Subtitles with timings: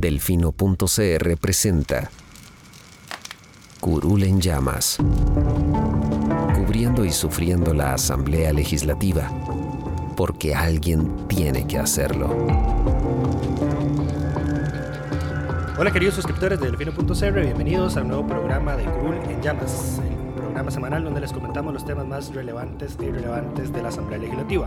[0.00, 2.10] Delfino.cr presenta
[3.80, 4.96] Curul en llamas.
[6.54, 9.30] Cubriendo y sufriendo la Asamblea Legislativa.
[10.16, 12.34] Porque alguien tiene que hacerlo.
[15.78, 20.70] Hola queridos suscriptores de Delfino.cr, bienvenidos al nuevo programa de Curul en Llamas, el programa
[20.70, 24.66] semanal donde les comentamos los temas más relevantes e irrelevantes de la Asamblea Legislativa.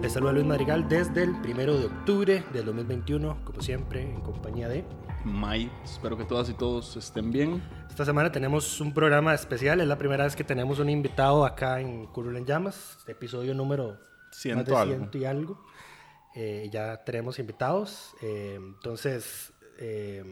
[0.00, 4.66] Les saluda Luis Madrigal desde el primero de octubre del 2021, como siempre, en compañía
[4.66, 4.82] de
[5.24, 5.70] May.
[5.84, 7.62] Espero que todas y todos estén bien.
[7.86, 11.82] Esta semana tenemos un programa especial, es la primera vez que tenemos un invitado acá
[11.82, 13.98] en Curul en Llamas, episodio número
[14.32, 14.94] Ciento más de algo.
[14.94, 15.66] ciento y algo.
[16.34, 20.24] Eh, ya tenemos invitados, eh, entonces, eh,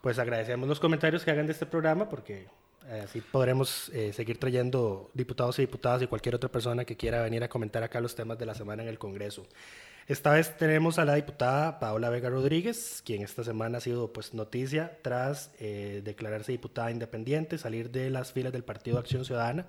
[0.00, 2.48] pues agradecemos los comentarios que hagan de este programa porque
[3.04, 7.42] así podremos eh, seguir trayendo diputados y diputadas y cualquier otra persona que quiera venir
[7.42, 9.46] a comentar acá los temas de la semana en el Congreso.
[10.08, 14.34] Esta vez tenemos a la diputada Paola Vega Rodríguez, quien esta semana ha sido pues
[14.34, 19.66] noticia tras eh, declararse diputada independiente, salir de las filas del Partido Acción Ciudadana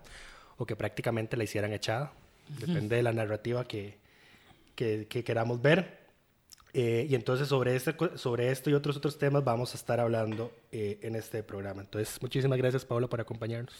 [0.57, 2.13] o que prácticamente la hicieran echada.
[2.59, 3.97] Depende de la narrativa que,
[4.75, 6.06] que, que queramos ver.
[6.73, 10.51] Eh, y entonces sobre, este, sobre esto y otros otros temas vamos a estar hablando
[10.71, 11.81] eh, en este programa.
[11.81, 13.73] Entonces, muchísimas gracias Paola por acompañarnos.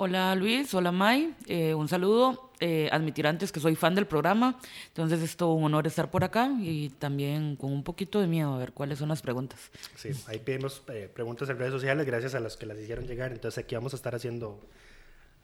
[0.00, 2.52] Hola Luis, hola May, eh, un saludo.
[2.60, 6.22] Eh, admitir antes que soy fan del programa, entonces es todo un honor estar por
[6.22, 9.72] acá y también con un poquito de miedo a ver cuáles son las preguntas.
[9.96, 13.32] Sí, ahí pedimos eh, preguntas en redes sociales, gracias a los que las hicieron llegar.
[13.32, 14.60] Entonces aquí vamos a estar haciendo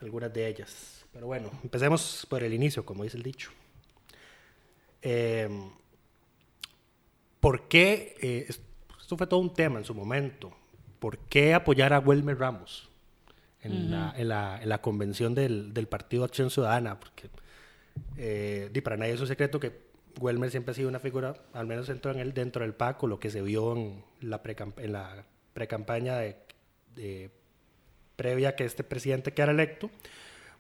[0.01, 1.05] algunas de ellas.
[1.13, 3.51] Pero bueno, empecemos por el inicio, como dice el dicho.
[5.03, 5.49] Eh,
[7.45, 8.61] ¿Por qué, eh, es-
[9.01, 10.51] esto fue todo un tema en su momento,
[10.99, 12.89] por qué apoyar a Wilmer Ramos
[13.63, 16.99] en, la, en, la, en la convención del, del Partido Acción Ciudadana?
[16.99, 17.29] Porque
[18.17, 19.85] eh, para nadie es un secreto que
[20.21, 23.07] Welmer siempre ha sido una figura, al menos dentro, en el, dentro del PAC, o
[23.09, 26.37] lo que se vio en la pre-campaña de,
[26.97, 27.31] de-
[28.17, 29.91] previa a que este presidente quedara electo,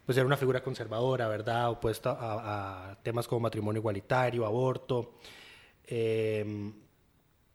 [0.05, 1.71] pues era una figura conservadora, ¿verdad?
[1.71, 5.15] Opuesta a, a temas como matrimonio igualitario, aborto.
[5.87, 6.73] Eh,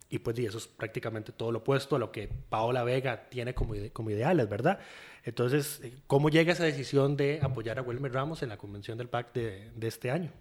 [0.09, 3.53] y pues di, eso es prácticamente todo lo opuesto a lo que Paola Vega tiene
[3.53, 4.79] como, ide- como ideales, ¿verdad?
[5.23, 9.07] Entonces, eh, ¿cómo llega esa decisión de apoyar a Wilmer Ramos en la convención del
[9.07, 10.31] PAC de, de este año?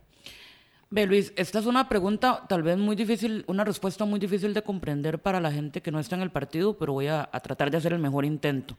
[0.90, 4.62] Ve Luis, esta es una pregunta tal vez muy difícil, una respuesta muy difícil de
[4.62, 7.70] comprender para la gente que no está en el partido, pero voy a, a tratar
[7.70, 8.78] de hacer el mejor intento.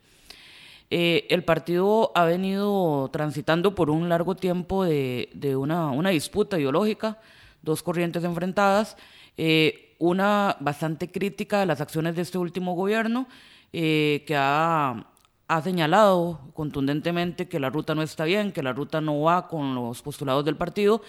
[0.90, 6.58] Eh, el partido ha venido transitando por un largo tiempo de, de una, una disputa
[6.58, 7.20] ideológica,
[7.62, 8.98] dos corrientes enfrentadas,
[9.38, 13.28] eh, una bastante crítica de las acciones de este último gobierno,
[13.74, 15.08] eh, que ha,
[15.48, 19.76] ha señalado contundentemente que la ruta no está bien, que la ruta no va con
[19.76, 21.02] los postulados del partido,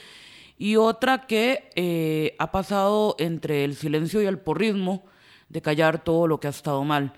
[0.58, 5.04] y otra que eh, ha pasado entre el silencio y el porrismo
[5.48, 7.14] de callar todo lo que ha estado mal.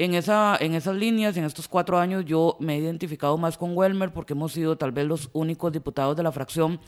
[0.00, 3.76] En, esa, en esas líneas, en estos cuatro años, yo me he identificado más con
[3.76, 6.78] Welmer porque hemos sido tal vez los únicos diputados de la fracción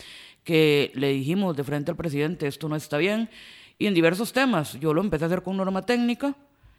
[0.44, 3.28] que le dijimos de frente al presidente, esto no está bien,
[3.80, 4.78] y en diversos temas.
[4.78, 6.36] Yo lo empecé a hacer con norma técnica,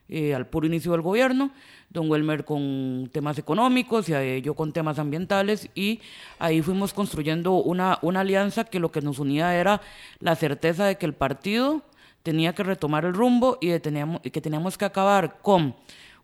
[0.08, 1.52] eh, al puro inicio del gobierno,
[1.90, 6.00] don Welmer con temas económicos y eh, yo con temas ambientales y
[6.40, 9.82] ahí fuimos construyendo una, una alianza que lo que nos unía era
[10.20, 11.82] la certeza de que el partido
[12.24, 15.76] tenía que retomar el rumbo y, teníamos, y que teníamos que acabar con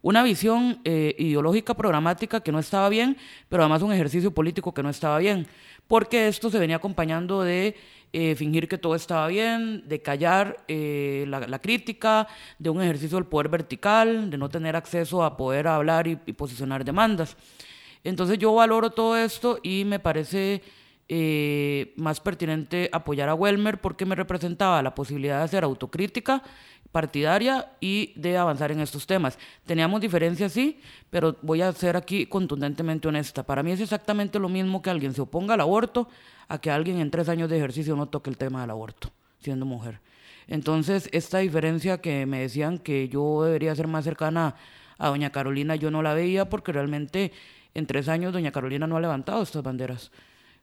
[0.01, 3.17] una visión eh, ideológica programática que no estaba bien,
[3.49, 5.47] pero además un ejercicio político que no estaba bien,
[5.87, 7.75] porque esto se venía acompañando de
[8.13, 12.27] eh, fingir que todo estaba bien, de callar eh, la, crítica,
[12.59, 16.85] de un ejercicio del poder vertical, de no tener acceso a poder hablar y, posicionar
[16.85, 17.35] demandas.
[18.03, 20.61] Entonces yo valoro todo esto y me parece
[21.95, 26.43] más pertinente apoyar a Welmer porque me representaba la posibilidad de hacer autocrítica
[26.97, 29.37] partidaria y de avanzar en estos temas.
[29.67, 30.79] Teníamos diferencias, sí,
[31.11, 33.43] pero voy a ser aquí contundentemente honesta.
[33.43, 36.07] Para mí es exactamente lo mismo que alguien se oponga al aborto
[36.47, 39.63] a que alguien en tres años de ejercicio no toque el tema del aborto, siendo
[39.63, 39.99] mujer.
[40.47, 44.55] Entonces, esta diferencia que me decían que yo debería ser más cercana
[44.97, 47.31] a doña Carolina, yo no la veía porque realmente
[47.75, 50.11] en tres años doña Carolina no ha levantado estas banderas.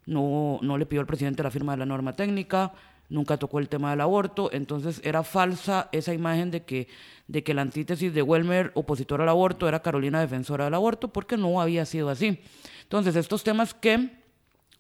[0.05, 2.73] No, no le pidió al presidente la firma de la norma técnica,
[3.09, 6.89] nunca tocó el tema del aborto, entonces era falsa esa imagen de que,
[7.29, 11.37] de que la antítesis de Welmer, opositor al aborto, era Carolina defensora del aborto, porque
[11.37, 12.41] no había sido así.
[12.83, 14.11] Entonces, estos temas que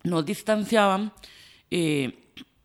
[0.03, 1.13] nos distanciaban,
[1.71, 2.19] eh,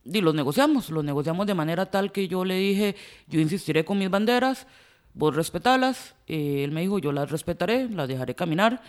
[0.06, 2.96] y los negociamos, los negociamos de manera tal que yo le dije,
[3.28, 4.66] yo insistiré con mis banderas,
[5.14, 8.82] vos respetalas, eh, él me dijo, yo las respetaré, las dejaré caminar,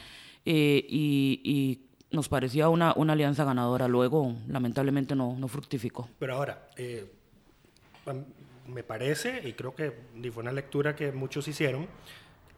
[0.44, 3.88] eh, y nos parecía una, una alianza ganadora.
[3.88, 6.08] Luego, lamentablemente, no, no fructificó.
[6.18, 7.10] Pero ahora, eh,
[8.66, 9.92] me parece, y creo que
[10.32, 11.86] fue una lectura que muchos hicieron,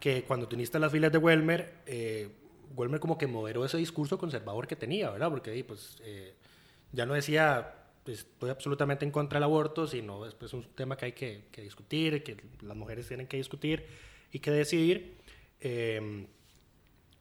[0.00, 2.28] que cuando teniste las filas de Welmer, eh,
[2.74, 5.30] Welmer como que moderó ese discurso conservador que tenía, ¿verdad?
[5.30, 6.34] Porque pues, eh,
[6.92, 10.96] ya no decía, pues, estoy absolutamente en contra del aborto, sino es pues, un tema
[10.96, 13.86] que hay que, discutir, que las mujeres tienen que discutir
[14.32, 15.18] y que decidir.
[15.60, 16.26] eh,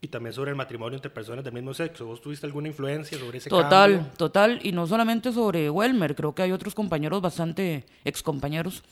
[0.04, 2.08] y también sobre el matrimonio entre personas del mismo sexo.
[2.08, 4.12] ¿Vos tuviste alguna influencia sobre ese Total, cambio?
[4.18, 8.84] total, y no solamente sobre Welmer, creo que hay otros compañeros bastante, excompañeros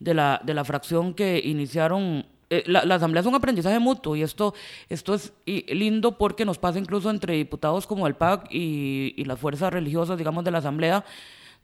[0.00, 2.24] de la, de la fracción que iniciaron.
[2.48, 4.54] eh, la, la asamblea es un aprendizaje mutuo y esto,
[4.88, 9.24] esto es y- lindo porque nos pasa incluso entre diputados como el PAC y, y
[9.26, 11.04] las fuerzas religiosas, digamos, de la asamblea,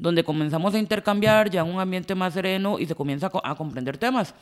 [0.00, 3.54] donde comenzamos a intercambiar ya un ambiente más sereno y se comienza a, co- a
[3.54, 4.34] comprender temas.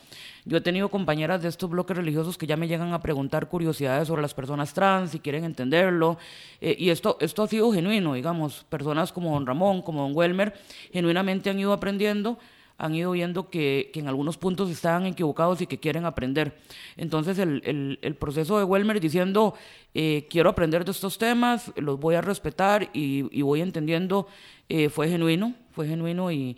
[0.45, 4.07] Yo he tenido compañeras de estos bloques religiosos que ya me llegan a preguntar curiosidades
[4.07, 6.17] sobre las personas trans, si quieren entenderlo,
[6.61, 10.53] eh, y esto, esto ha sido genuino, digamos, personas como don Ramón, como don Welmer,
[10.93, 12.39] genuinamente han ido aprendiendo,
[12.79, 16.57] han ido viendo que, que en algunos puntos estaban equivocados y que quieren aprender.
[16.97, 19.53] Entonces el, el- proceso de Welmer diciendo,
[19.93, 24.27] eh, quiero aprender de estos temas, los voy a respetar y, voy entendiendo,
[24.69, 26.57] eh, fue genuino, fue genuino y,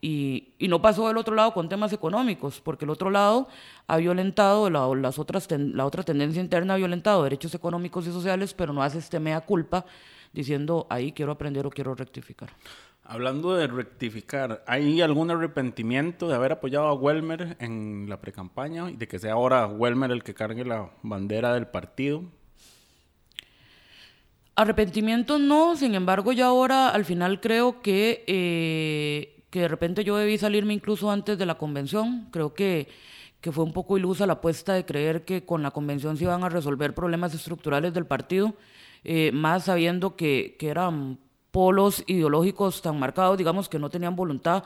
[0.00, 3.46] y, y no pasó del otro lado con temas económicos, porque el otro lado
[3.86, 8.10] ha violentado, la, las otras ten- la otra tendencia interna ha violentado derechos económicos y
[8.12, 9.84] sociales, pero no hace este mea culpa
[10.32, 12.50] diciendo, ahí quiero aprender o quiero rectificar.
[13.04, 18.96] Hablando de rectificar, ¿hay algún arrepentimiento de haber apoyado a Welmer en la precampaña y
[18.96, 22.22] de que sea ahora Welmer el que cargue la bandera del partido?
[24.54, 30.16] Arrepentimiento no, sin embargo, ya ahora al final creo que, eh, que de repente yo
[30.16, 32.28] debí salirme incluso antes de la convención.
[32.30, 32.86] Creo que,
[33.40, 36.44] que fue un poco ilusa la apuesta de creer que con la convención se iban
[36.44, 38.54] a resolver problemas estructurales del partido,
[39.02, 41.18] eh, más sabiendo que, que eran
[41.52, 44.64] polos ideológicos tan marcados, digamos, que no tenían voluntad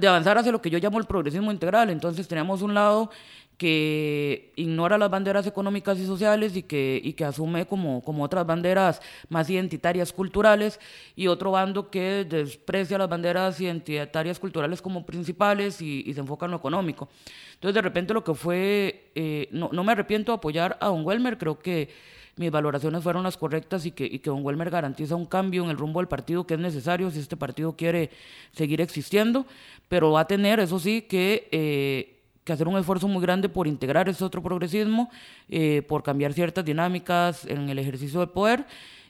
[0.00, 1.90] de avanzar hacia lo que yo llamo el progresismo integral.
[1.90, 3.10] Entonces teníamos un lado
[3.56, 8.46] que ignora las banderas económicas y sociales y que, y que asume como, como otras
[8.46, 9.00] banderas
[9.30, 10.78] más identitarias culturales
[11.14, 16.44] y otro bando que desprecia las banderas identitarias culturales como principales y, y se enfoca
[16.44, 17.08] en lo económico.
[17.54, 21.06] Entonces de repente lo que fue, eh, no, no me arrepiento de apoyar a Don
[21.06, 21.88] Welmer, creo que
[22.36, 25.70] mis valoraciones fueron las correctas y que, y que Don Welmer garantiza un cambio en
[25.70, 28.10] el rumbo del partido que es necesario si este partido quiere
[28.52, 29.46] seguir existiendo,
[29.88, 33.66] pero va a tener, eso sí, que, eh, que hacer un esfuerzo muy grande por
[33.66, 35.10] integrar ese otro progresismo,
[35.48, 38.66] eh, por cambiar ciertas dinámicas en el ejercicio del poder,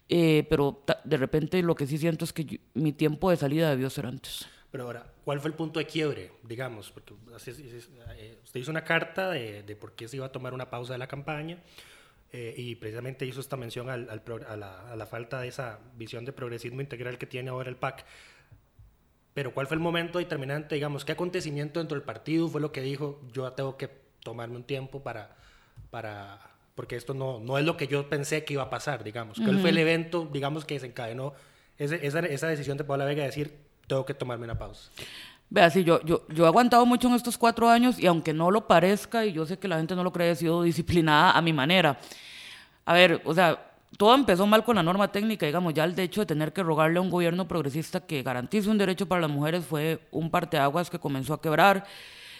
[0.08, 3.90] eh, pero de repente lo que sí siento es que mi tiempo de salida debió
[3.90, 4.46] ser antes.
[4.70, 6.92] Pero ahora, ¿cuál fue el punto de quiebre, digamos?
[6.92, 10.70] Porque eh, usted hizo una carta de, de por qué se iba a tomar una
[10.70, 11.58] pausa de la campaña
[12.32, 15.78] eh, y precisamente hizo esta mención al- al a, la, a la falta de esa
[15.96, 18.04] visión de progresismo integral que tiene ahora el PAC.
[19.34, 21.04] Pero ¿cuál fue el momento determinante, digamos?
[21.04, 23.88] ¿Qué acontecimiento dentro del partido fue lo que dijo, yo tengo que
[24.22, 25.36] tomarme un tiempo para...
[25.90, 29.38] para porque esto no, no es lo que yo pensé que iba a pasar, digamos.
[29.40, 31.32] ¿Cuál fue el evento, digamos, que desencadenó
[31.78, 33.56] ese- esa, esa decisión de Paula Vega de decir,
[33.86, 34.90] tengo que tomarme una pausa?
[35.48, 38.50] Vea, sí, yo, yo, yo he aguantado mucho en estos cuatro años y aunque no
[38.50, 41.40] lo parezca, y yo sé que la gente no lo cree, he sido disciplinada a
[41.40, 41.98] mi manera.
[42.84, 46.20] A ver, o sea, todo empezó mal con la norma técnica, digamos, ya el hecho
[46.22, 49.64] de tener que rogarle a un gobierno progresista que garantice un derecho para las mujeres
[49.64, 51.86] fue un parteaguas que comenzó a quebrar.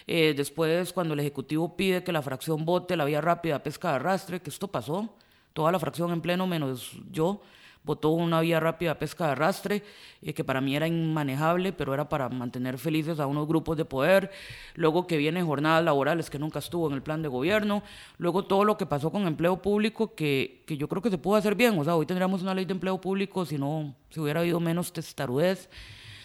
[0.05, 3.95] Eh, después, cuando el Ejecutivo pide que la fracción vote la vía rápida pesca de
[3.95, 5.15] arrastre, que esto pasó,
[5.53, 7.41] toda la fracción en pleno, menos yo,
[7.87, 9.83] votó una vía rápida pesca de arrastre,
[10.21, 13.85] eh, que para mí era inmanejable, pero era para mantener felices a unos grupos de
[13.85, 14.29] poder.
[14.75, 17.81] Luego que vienen jornadas laborales que nunca estuvo en el plan de gobierno.
[18.19, 21.37] Luego todo lo que pasó con empleo público, que, que yo creo que se pudo
[21.37, 21.79] hacer bien.
[21.79, 24.93] O sea, hoy tendríamos una ley de empleo público si no, si hubiera habido menos
[24.93, 25.67] testarudez.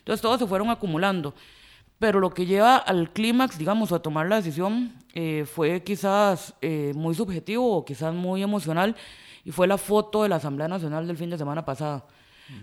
[0.01, 1.33] Entonces todos se fueron acumulando.
[2.03, 6.93] Pero lo que lleva al clímax, digamos, a tomar la decisión, eh, fue quizás eh,
[6.97, 8.97] muy subjetivo o quizás muy emocional,
[9.45, 12.05] y fue la foto de la Asamblea Nacional del fin de semana pasada.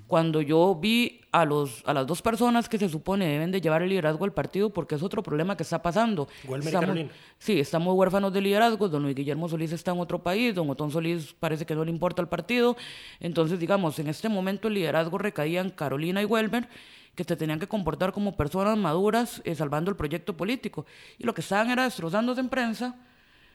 [0.05, 3.81] Cuando yo vi a, los, a las dos personas que se supone deben de llevar
[3.81, 6.27] el liderazgo del partido, porque es otro problema que está pasando.
[6.67, 7.09] Estamos- Carolina.
[7.39, 8.87] Sí, estamos huérfanos de liderazgo.
[8.89, 10.53] Don Luis Guillermo Solís está en otro país.
[10.53, 12.75] Don Otón Solís parece que no le importa el partido.
[13.19, 16.67] Entonces, digamos, en este momento el liderazgo recaía en Carolina y Welmer,
[17.15, 20.85] que se tenían que comportar como personas maduras eh, salvando el proyecto político.
[21.17, 22.95] Y lo que estaban era destrozándose en prensa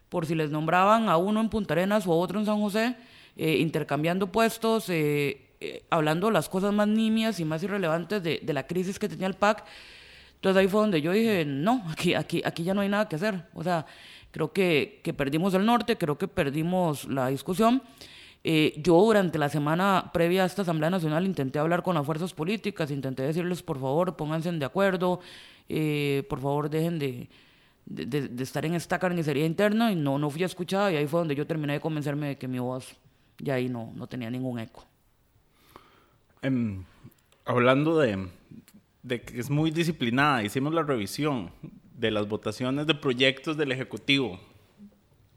[0.08, 2.96] por si les nombraban a uno en Punta Arenas o a otro en San José,
[3.36, 8.66] eh, intercambiando puestos, eh, eh, hablando las cosas más nimias y más irrelevantes de, la
[8.66, 9.64] crisis que tenía el PAC.
[10.36, 13.16] Entonces ahí fue donde yo dije, no, aquí, aquí, aquí ya no hay nada que
[13.16, 13.46] hacer.
[13.54, 13.86] O sea,
[14.30, 17.82] creo que, que perdimos el norte, creo que perdimos la discusión.
[18.46, 22.34] Eh, yo durante la semana previa a esta Asamblea Nacional intenté hablar con las fuerzas
[22.34, 25.20] políticas, intenté decirles, por favor, pónganse de acuerdo,
[25.70, 27.30] eh, por favor, dejen de,
[27.86, 31.06] de, de- de estar en esta carnicería interna, y no, no fui escuchada, y ahí
[31.06, 32.94] fue donde yo terminé de convencerme de que mi voz
[33.38, 34.84] ya ahí no, no tenía ningún eco.
[36.42, 36.84] Em,
[37.44, 38.28] hablando de,
[39.02, 41.50] de que es muy disciplinada, hicimos la revisión
[41.94, 44.38] de las votaciones de proyectos del Ejecutivo.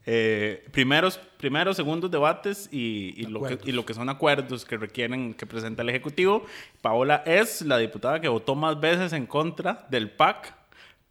[0.09, 4.77] Eh, primeros, primeros, segundos debates y, y lo que, y lo que son acuerdos que
[4.77, 6.45] requieren que presenta el Ejecutivo.
[6.81, 10.55] Paola es la diputada que votó más veces en contra del PAC,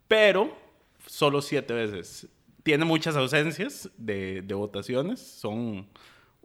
[0.08, 0.56] pero
[1.06, 2.26] solo siete veces.
[2.62, 5.86] Tiene muchas ausencias de, de votaciones, son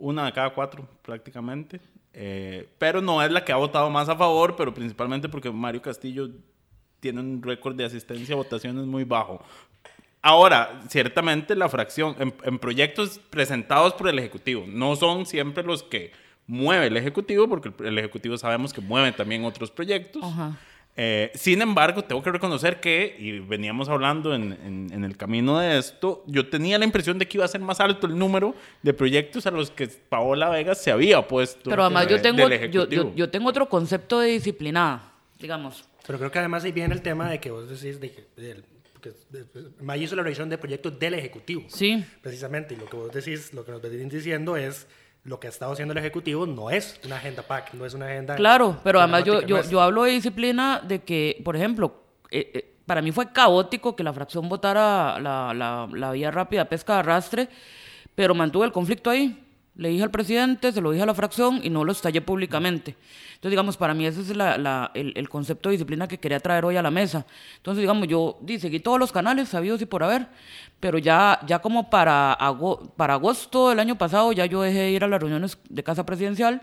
[0.02, 1.80] una de cada cuatro prácticamente.
[2.14, 5.82] Eh, pero no es la que ha votado más a favor, pero principalmente porque Mario
[5.82, 6.30] Castillo
[7.00, 9.44] tiene un récord de asistencia a votaciones muy bajo.
[10.22, 16.12] Ahora, ciertamente la fracción en, proyectos presentados por el Ejecutivo no son siempre los que
[16.46, 20.24] mueve el Ejecutivo, porque el, el Ejecutivo sabemos que mueve también otros proyectos.
[20.24, 20.60] Ajá.
[20.98, 25.58] Eh, sin embargo, tengo que reconocer que, y veníamos hablando en, en- en el camino
[25.60, 28.54] de esto, yo tenía la impresión de que iba a ser más alto el número
[28.84, 31.70] de proyectos a los que Paola Vega se había puesto.
[31.70, 35.86] Pero además eh, yo tengo, del yo, yo, yo tengo otro concepto de disciplinada, digamos.
[36.06, 38.12] Pero creo que además ahí viene el tema de que vos decís de
[38.94, 41.64] porque de- May hizo la revisión de proyectos del Ejecutivo.
[41.70, 42.04] Sí.
[42.22, 44.86] Precisamente, y lo que vos decís, lo que nos venís diciendo es
[45.24, 48.08] lo que ha estado haciendo el Ejecutivo no es una agenda PAC, no es una
[48.08, 48.36] agenda...
[48.36, 51.94] Claro, pero además yo, yo, yo hablo de disciplina de que, por ejemplo,
[52.32, 56.66] eh, eh, para mí fue caótico que la fracción votara la, la, la vía rápida
[56.66, 57.50] pesca de arrastre,
[58.16, 59.48] pero mantuve el conflicto ahí.
[59.76, 62.96] Le dije al presidente, se lo dije a la fracción y no lo estallé públicamente.
[63.36, 64.42] Entonces, digamos, para mí ese es el,
[65.16, 67.26] el concepto de disciplina que quería traer hoy a la mesa.
[67.58, 70.28] Entonces, digamos, yo di, seguí todos los canales sabidos y por haber,
[70.80, 74.92] pero ya, ya como para, ago- para agosto del año pasado ya yo dejé de
[74.92, 76.62] ir a las reuniones de casa presidencial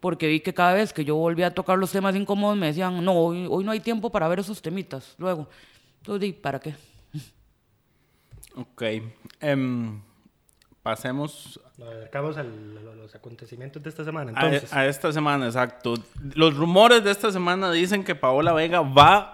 [0.00, 3.04] porque vi que cada vez que yo volvía a tocar los temas incómodos me decían,
[3.04, 5.14] no, hoy, hoy no hay tiempo para ver esos temitas.
[5.18, 5.48] Luego,
[5.98, 6.74] entonces, di, ¿para qué?
[8.54, 8.82] Ok.
[9.40, 10.00] Em,
[10.86, 14.32] pasemos Nos acercamos a los acontecimientos de esta semana.
[14.36, 15.94] a, Entonces, a esta semana, exacto.
[16.34, 19.32] Los rumores de esta semana dicen que Paola Vega va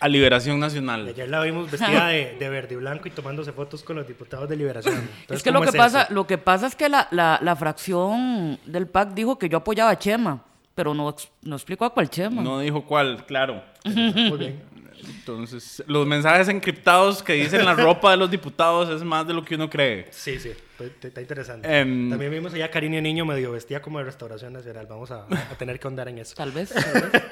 [0.00, 1.08] a Liberación Nacional.
[1.08, 4.48] ayer la vimos vestida de, de verde y blanco y tomándose fotos con los diputados
[4.48, 4.94] de Liberación.
[4.96, 6.14] Entonces, es que lo ¿cómo que, es pasa, eso?
[6.14, 9.90] lo que pasa es que la, la, la fracción del PAC dijo que yo apoyaba
[9.90, 10.42] a Chema,
[10.74, 12.40] pero no, no explicó a cuál Chema.
[12.40, 13.62] No dijo cuál, claro.
[13.84, 14.62] Muy bien.
[15.06, 19.44] Entonces, los mensajes encriptados que dicen la ropa de los diputados es más de lo
[19.44, 20.06] que uno cree.
[20.10, 20.52] Sí, sí,
[21.00, 21.68] está- interesante.
[21.80, 24.86] Em, También vimos allá a Karina Niño medio vestida como de Restauración Nacional.
[24.88, 26.34] Vamos a, a tener que ahondar en eso.
[26.34, 26.70] Tal vez.
[26.74, 27.22] tal vez.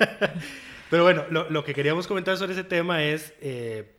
[0.90, 3.32] Pero bueno, lo, lo que queríamos comentar sobre ese tema es...
[3.40, 3.92] eh,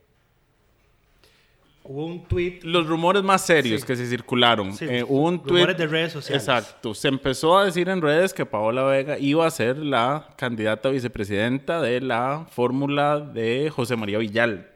[1.89, 3.87] hubo un tweet Los rumores más serios Sí.
[3.87, 4.73] que se circularon.
[4.73, 6.43] Sí, Eh, hubo un rumores tweet- de redes sociales.
[6.43, 6.93] Exacto.
[6.93, 10.91] Se empezó a decir en redes que Paola Vega iba a ser la candidata a
[10.91, 14.67] vicepresidenta de la fórmula de José María Villal.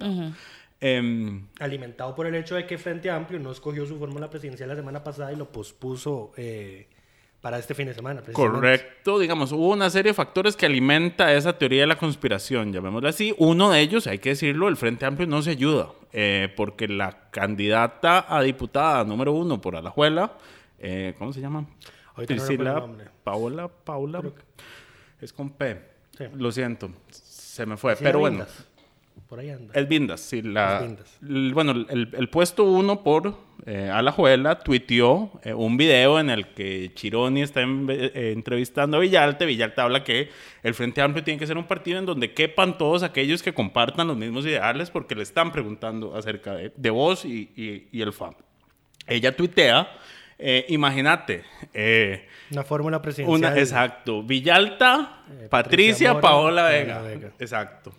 [0.83, 4.75] Em, alimentado por el hecho de que Frente Amplio no escogió su fórmula presidencial la
[4.75, 6.87] semana pasada y lo pospuso eh,
[7.41, 8.21] para este fin de semana.
[8.31, 13.10] Correcto, digamos, hubo una serie de factores que alimenta esa teoría de la conspiración, llamémosla
[13.10, 13.33] así.
[13.39, 17.29] Uno de ellos, hay que decirlo, el Frente Amplio no se ayuda, eh, porque la
[17.31, 20.38] candidata a diputada número uno por Alajuela,
[20.79, 21.65] eh, ¿cómo se llama?
[22.15, 23.07] No Priscila, nombre.
[23.24, 24.21] Paola, Paula,
[25.19, 25.81] es con P.
[26.15, 26.25] Sí.
[26.36, 28.48] Lo siento, se me fue, pero Vindas.
[28.55, 28.70] bueno.
[29.31, 29.73] Por ahí anda.
[29.73, 30.41] Es Vindas, sí.
[30.41, 31.17] La, Es Vindas.
[31.25, 36.47] el- bueno, el, el puesto uno por eh, Alajuela tuiteó eh, un video en el
[36.50, 39.45] que Chironi está en- eh, entrevistando a Villalta.
[39.45, 40.27] Villalta habla que
[40.63, 44.07] el Frente Amplio tiene que ser un partido en donde quepan todos aquellos que compartan
[44.07, 48.11] los mismos ideales porque le están preguntando acerca de, de vos y, y- y el
[48.11, 48.33] FAM.
[49.07, 49.89] Ella tuitea,
[50.41, 51.43] eh, imagínate,
[51.74, 53.38] eh, Una fórmula presidencial.
[53.51, 54.24] una, exacto.
[54.24, 57.01] Villalta, Eh, Patricia, Mora, Paola Vega.
[57.01, 57.31] Vega.
[57.39, 57.93] Exacto.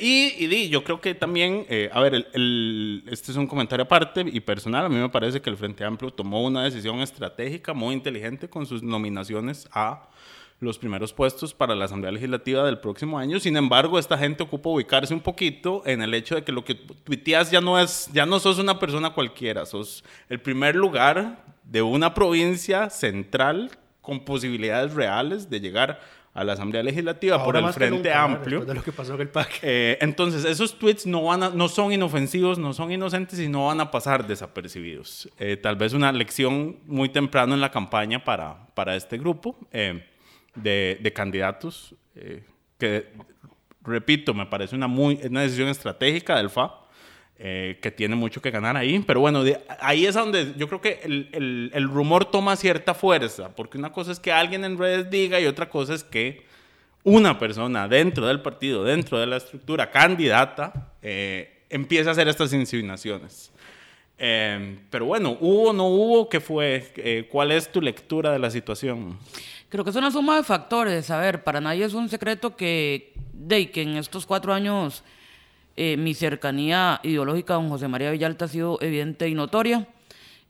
[0.00, 4.40] Y, yo creo que también, a ver, el- el- este es un comentario aparte y
[4.40, 4.84] personal.
[4.84, 8.66] A mí me parece que el Frente Amplio tomó una decisión estratégica muy inteligente con
[8.66, 10.08] sus nominaciones a
[10.58, 13.38] los primeros puestos para la Asamblea Legislativa del próximo año.
[13.40, 16.74] Sin embargo, esta gente ocupa ubicarse un poquito en el hecho de que lo que
[16.74, 21.82] tuiteas ya no es, ya no sos una persona cualquiera, sos el primer lugar de
[21.82, 23.70] una provincia central
[24.00, 26.00] con posibilidades reales de llegar
[26.32, 28.22] a la Asamblea Legislativa por Ahora el más que Frente nunca.
[28.22, 28.64] Amplio.
[28.64, 29.58] De lo que pasó en el PAC.
[29.62, 33.66] Eh, entonces, esos tweets no, van a- no son inofensivos, no son inocentes y no
[33.66, 35.28] van a pasar desapercibidos.
[35.38, 40.06] Eh, tal vez una lección muy temprano en la campaña para, para este grupo eh,
[40.56, 42.42] de, de candidatos eh,
[42.78, 43.06] que,
[43.84, 46.82] repito, me parece una, muy, una decisión estratégica del FA.
[47.38, 50.80] eh, que tiene mucho que ganar ahí, pero bueno, de- ahí es donde yo creo
[50.80, 54.78] que el, el- el rumor toma cierta fuerza, porque una cosa es que alguien en
[54.78, 56.46] redes diga y otra cosa es que
[57.04, 62.54] una persona dentro del partido, dentro de la estructura candidata, eh, empieza a hacer estas
[62.54, 63.52] insinuaciones.
[64.18, 66.28] Eh, pero bueno, ¿hubo no hubo?
[66.30, 66.90] ¿Qué fue?
[66.96, 69.18] Eh, ¿Cuál es tu lectura de la situación?
[69.68, 71.10] Creo que es una suma de factores.
[71.10, 75.02] A ver, para nadie es un secreto que, de, que en estos cuatro años
[75.76, 79.88] eh, mi cercanía ideológica a don José María Villalta ha sido evidente y notoria.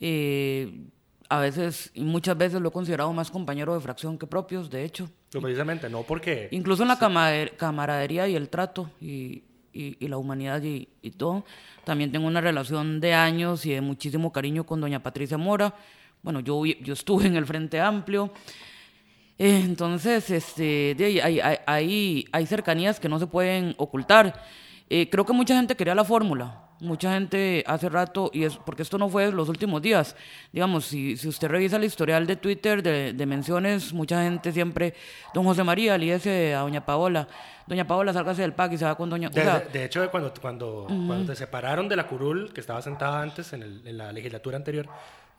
[0.00, 0.85] Eh,
[1.28, 4.85] a veces y muchas veces lo he considerado más compañero de fracción que propios, de
[4.85, 5.11] hecho.
[5.35, 6.49] No, precisamente, no porque...
[6.52, 9.42] Incluso en la camarader- camaradería y el trato y,
[9.73, 11.44] y- y la humanidad y, y todo.
[11.85, 15.75] También tengo una relación de años y de muchísimo cariño con doña Patricia Mora.
[16.23, 18.32] Bueno, yo, yo estuve en el Frente Amplio.
[19.38, 24.43] Eh, entonces, este, de ahí hay, hay, hay, cercanías que no se pueden ocultar.
[24.88, 26.62] Eh, creo que mucha gente quería la fórmula.
[26.78, 30.14] Mucha gente hace rato, y es porque esto no fue los últimos días.
[30.52, 34.93] Digamos, si, si usted revisa el historial de Twitter de, de menciones, mucha gente siempre,
[35.33, 37.28] don José María, líese a doña Paola.
[37.66, 39.28] Doña Paola, sálgase del PAC y se va con doña...
[39.28, 42.81] o De, sea, de- hecho, cuando, cuando, cuando te separaron de la curul, que estaba
[42.83, 44.87] sentada antes en, el- en la legislatura anterior,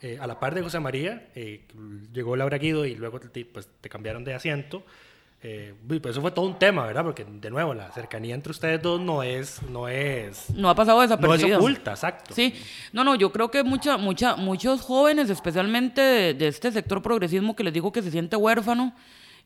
[0.02, 1.66] eh, a la par de José María, eh,
[2.14, 4.84] llegó Laura Guido y luego te, pues, te cambiaron de asiento.
[5.44, 7.04] Eh, pues eso fue todo un tema, ¿verdad?
[7.04, 9.62] Porque, de nuevo, la cercanía entre ustedes dos no es...
[9.64, 12.34] No es no ha pasado no es oculta, exacto.
[12.34, 12.56] Sí,
[12.92, 17.56] no, no, yo creo que mucha, mucha, muchos jóvenes, especialmente de, de este sector progresismo
[17.56, 18.96] que les digo que se siente huérfano,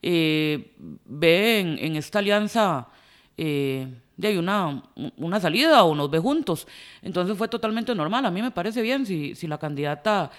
[0.00, 0.72] eh,
[1.04, 2.88] ve en, en esta alianza
[3.36, 4.82] eh, de ahí una,
[5.16, 6.66] una salida o nos ve juntos.
[7.02, 8.26] Entonces fue totalmente normal.
[8.26, 10.30] A mí me parece bien si, si la candidata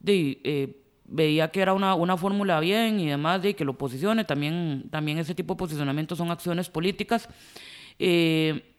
[0.00, 4.24] de, eh, veía que era una, una fórmula bien y demás, de que lo posicione.
[4.24, 7.28] También, también ese tipo de posicionamientos son acciones políticas.
[7.98, 8.74] Eh,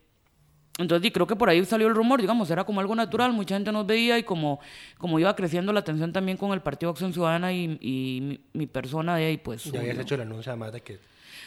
[0.78, 3.56] entonces, di, creo que por ahí salió el rumor, digamos, era como algo natural, mucha
[3.56, 4.62] gente nos veía y como,
[4.98, 8.66] como iba creciendo la atención también con el Partido Acción Ciudadana y, y mi, mi
[8.66, 9.66] persona de ahí, pues...
[9.66, 11.00] Ya habías hecho el anuncio además de que...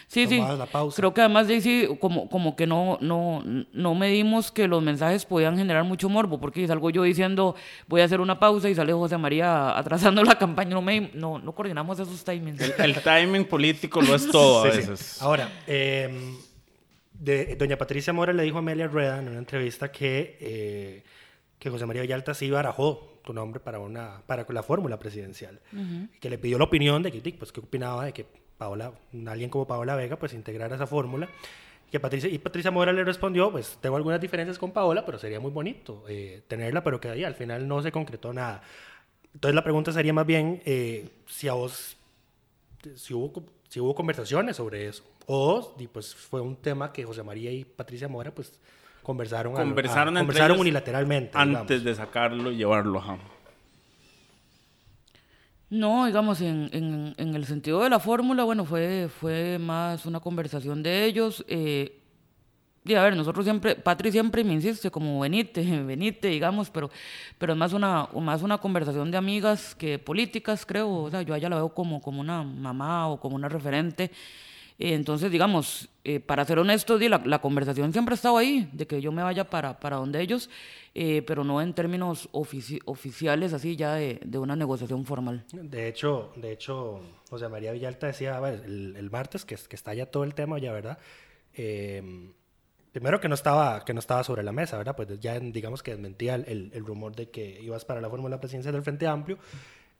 [0.06, 0.36] Sí, sí.
[0.36, 0.96] tomabas la pausa.
[0.96, 5.56] Creo que además sí, como, como que no, no, no medimos que los mensajes podían
[5.56, 7.54] generar mucho morbo, porque salgo yo diciendo
[7.88, 10.70] voy a hacer una pausa y sale José María atrasando la campaña.
[10.70, 12.60] No, me, no, no coordinamos esos timings.
[12.78, 14.88] El timing político lo es todo a Sí, sí.
[14.88, 15.22] veces.
[15.22, 16.34] Ahora, eh,
[17.12, 21.02] de, doña Patricia Mora le dijo a Amelia Rueda en una entrevista que, eh,
[21.58, 25.60] que José María Villalta sí barajó tu nombre para, una, para la fórmula presidencial.
[26.20, 28.26] Que le pidió la opinión de que, pues, qué opinaba de que
[28.62, 28.92] Paola,
[29.26, 31.28] alguien como Paola Vega, pues integrara esa fórmula.
[31.90, 35.40] Que Patricia, y Patricia Mora le respondió, pues tengo algunas diferencias con Paola, pero sería
[35.40, 38.62] muy bonito eh, tenerla, pero que ahí al final no se concretó nada.
[39.34, 41.96] Entonces la pregunta sería más bien eh, si a vos
[42.96, 45.02] si hubo, co- si hubo conversaciones sobre eso.
[45.26, 48.58] O y pues fue un tema que José María y Patricia Mora pues
[49.02, 51.36] conversaron, a- a- Conversaron, conversaron unilateralmente.
[51.36, 51.84] Antes digamos.
[51.84, 53.18] de sacarlo y llevarlo a...
[55.72, 56.68] No, digamos, en,
[57.16, 61.42] en, el sentido de la fórmula, bueno, fue, fue más una conversación de ellos.
[61.48, 61.98] Eh,
[62.84, 66.90] y a ver, nosotros siempre, Patri siempre me insiste como venite, venite, digamos, pero,
[67.38, 71.04] pero es más una, más una conversación de amigas que políticas, creo.
[71.04, 74.10] O sea, yo a ella la veo como, como una mamá o como una referente.
[74.84, 79.00] Entonces, digamos, eh, para ser honesto, la, la conversación siempre ha estado ahí, de que
[79.00, 80.50] yo me vaya para, para donde ellos,
[80.94, 85.44] eh, pero no en términos ofici- oficiales, así ya de, de una negociación formal.
[85.52, 90.06] De hecho, de hecho, José María Villalta decía, el, el martes, que, que está ya
[90.06, 90.98] todo el tema ya, ¿verdad?
[91.54, 92.32] Eh,
[92.90, 94.96] primero que no estaba que no estaba sobre la mesa, ¿verdad?
[94.96, 98.40] Pues ya digamos que desmentía el, el- el rumor de que ibas para la fórmula
[98.40, 99.38] presidencial del Frente Amplio,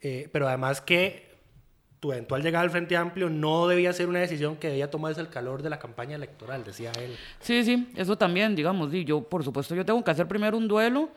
[0.01, 1.32] eh, pero además que
[2.03, 5.29] tu eventual llegada al Frente Amplio no debía ser una decisión que debía tomarse el
[5.29, 7.15] calor de la campaña electoral, decía él.
[7.39, 10.67] Sí, sí, eso también, digamos, y yo, por supuesto, yo tengo que hacer primero un
[10.67, 11.11] duelo,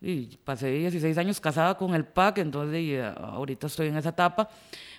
[0.00, 4.10] y pasé 16 años casada con el PAC, entonces y, eh, ahorita estoy en esa
[4.10, 4.48] etapa,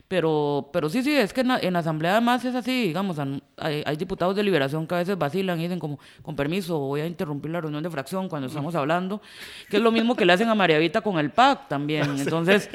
[0.10, 3.18] pero, pero sí, sí, es que en en Asamblea además es así, digamos,
[3.56, 7.00] hay, hay diputados de liberación que a veces vacilan y dicen como, con permiso, voy
[7.00, 9.22] a interrumpir la reunión de fracción cuando estamos hablando,
[9.70, 12.70] que es lo mismo que le hacen a María Vita con el PAC también, entonces,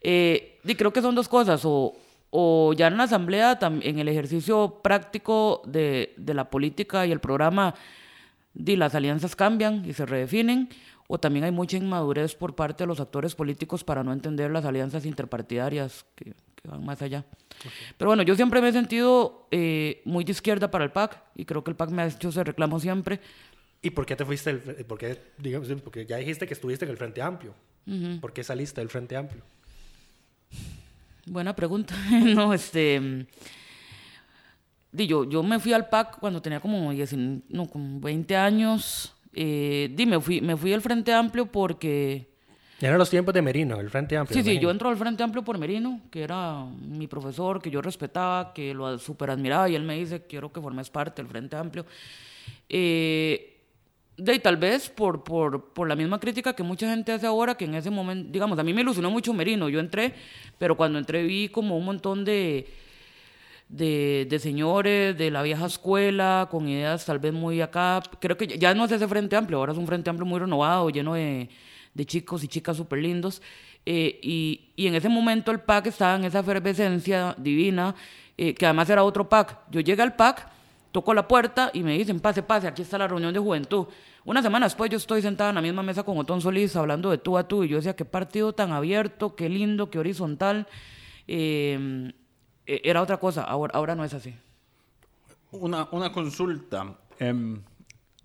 [0.00, 1.96] eh, y creo que son dos cosas, o,
[2.30, 7.20] o ya en la Asamblea, en el ejercicio práctico de, de la política y el
[7.20, 7.74] programa,
[8.54, 10.68] di, las alianzas cambian y se redefinen,
[11.06, 14.64] o también hay mucha inmadurez por parte de los actores políticos para no entender las
[14.64, 17.24] alianzas interpartidarias que, que van más allá.
[17.96, 21.44] Pero bueno, yo siempre me he sentido eh, muy de izquierda para el PAC y
[21.44, 23.20] creo que el PAC me ha hecho ese reclamo siempre.
[23.80, 24.50] ¿Y por qué te fuiste?
[24.50, 27.54] El, por qué, digamos, porque ya dijiste que estuviste en el Frente Amplio.
[28.20, 29.42] ¿Por qué saliste del Frente Amplio?
[31.26, 31.94] Buena pregunta.
[32.10, 33.26] no, este.
[34.90, 39.14] Di, yo, yo me fui al PAC cuando tenía como, 19, no, como 20 años.
[39.34, 42.28] Eh, di, me fui, me fui al Frente Amplio porque.
[42.80, 44.40] Ya eran los tiempos de Merino, el Frente Amplio.
[44.40, 47.82] Sí, sí, yo entro al Frente Amplio por Merino, que era mi profesor, que yo
[47.82, 51.56] respetaba, que lo super admiraba, y él me dice, quiero que formes parte del Frente
[51.56, 51.84] Amplio.
[52.68, 53.57] Eh,
[54.18, 57.54] de ahí, tal vez por, por, por la misma crítica que mucha gente hace ahora,
[57.54, 60.12] que en ese momento, digamos, a mí me ilusionó mucho Merino, yo entré,
[60.58, 62.66] pero cuando entré vi como un montón de,
[63.68, 68.46] de, de señores de la vieja escuela, con ideas tal vez muy acá, creo que
[68.58, 71.48] ya no es ese Frente Amplio, ahora es un Frente Amplio muy renovado, lleno de,
[71.94, 73.40] de chicos y chicas súper lindos,
[73.86, 77.94] eh, y, y en ese momento el PAC estaba en esa efervescencia divina,
[78.36, 79.58] eh, que además era otro PAC.
[79.70, 80.57] Yo llegué al PAC,
[80.92, 83.86] toco la puerta y me dicen, pase, pase, aquí está la reunión de juventud.
[84.24, 87.18] Una semana después yo estoy sentada en la misma mesa con Otón Solís hablando de
[87.18, 90.66] tú a tú y yo decía, qué partido tan abierto, qué lindo, qué horizontal.
[91.26, 92.12] Eh,
[92.66, 94.34] eh, era otra cosa, ahora, ahora no es así.
[95.50, 96.94] Una, una consulta.
[97.18, 97.62] Em,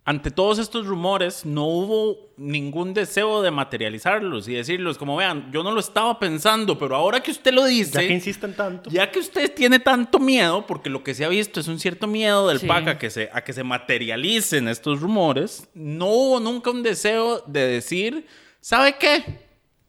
[0.05, 5.63] ante todos estos rumores, no hubo ningún deseo de materializarlos y decirlos como, vean, yo
[5.63, 8.01] no lo estaba pensando, pero ahora que usted lo dice...
[8.01, 8.89] Ya que insisten tanto.
[8.89, 12.05] Ya que usted tiene tanto miedo, porque lo que se ha visto es un cierto
[12.07, 12.67] miedo del Sí.
[12.67, 17.41] PAC a que, se, a que se materialicen estos rumores, no hubo nunca un deseo
[17.47, 18.27] de decir,
[18.59, 19.23] ¿sabe qué?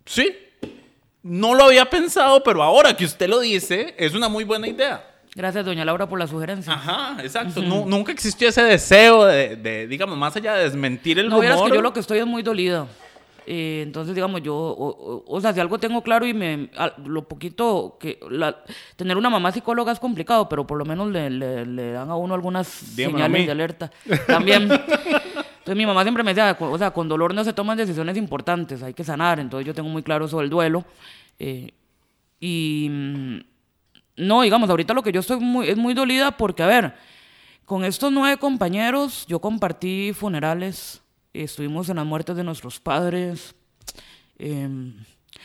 [0.06, 0.32] Sí,
[1.24, 5.10] no lo había pensado, pero ahora que usted lo dice, es una muy buena idea.
[5.34, 6.72] Gracias, doña Laura, por la sugerencia.
[6.72, 7.60] Ajá, exacto.
[7.60, 11.68] Nu- nunca existió ese deseo de, de, digamos, más allá de desmentir el No, rumor.
[11.70, 12.86] que yo lo que estoy es muy dolida.
[13.46, 16.94] Eh, entonces, digamos, yo, o, o- o sea, si algo tengo claro y me, a-
[17.04, 18.56] lo poquito que, la-
[18.96, 22.16] tener una mamá psicóloga es complicado, pero por lo menos le, le- le dan a
[22.16, 23.90] uno algunas señales de alerta.
[24.26, 24.62] También.
[24.72, 28.82] Entonces, mi mamá siempre me decía, o sea, con dolor no se toman decisiones importantes,
[28.82, 29.40] hay que sanar.
[29.40, 30.84] Entonces, yo tengo muy claro eso del duelo.
[31.38, 31.72] Eh,
[32.40, 33.38] y mm,
[34.16, 36.94] no, digamos, ahorita lo que yo estoy muy, es muy dolida porque, a ver,
[37.64, 43.54] con estos nueve compañeros, yo compartí funerales, estuvimos en las muertes de nuestros padres,
[44.38, 44.94] em,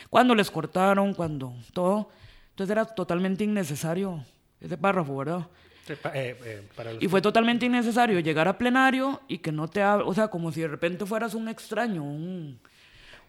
[0.08, 2.10] cuando les cortaron, cuando todo.
[2.50, 4.24] Entonces era totalmente innecesario
[4.60, 5.46] ese párrafo, ¿verdad?
[5.88, 9.82] Eh, eh, para los Y fue totalmente innecesario llegar a plenario y que no te
[9.82, 12.60] hable, o sea, como si de repente fueras un extraño, un-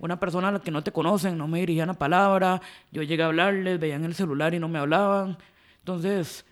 [0.01, 2.61] una persona a la que no te conocen, no me dirigían la palabra,
[2.91, 5.37] yo llegué a hablarles, veían el celular y no me hablaban.
[5.79, 6.45] Entonces,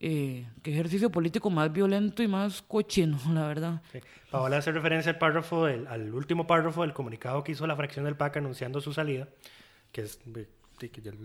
[0.00, 3.80] eh, qué ejercicio político más violento y más cochino, la verdad.
[3.92, 4.00] Sí.
[4.30, 8.04] Paola hace referencia al párrafo del- al último párrafo del comunicado que hizo la fracción
[8.04, 9.28] del PAC anunciando su salida,
[9.92, 10.20] que es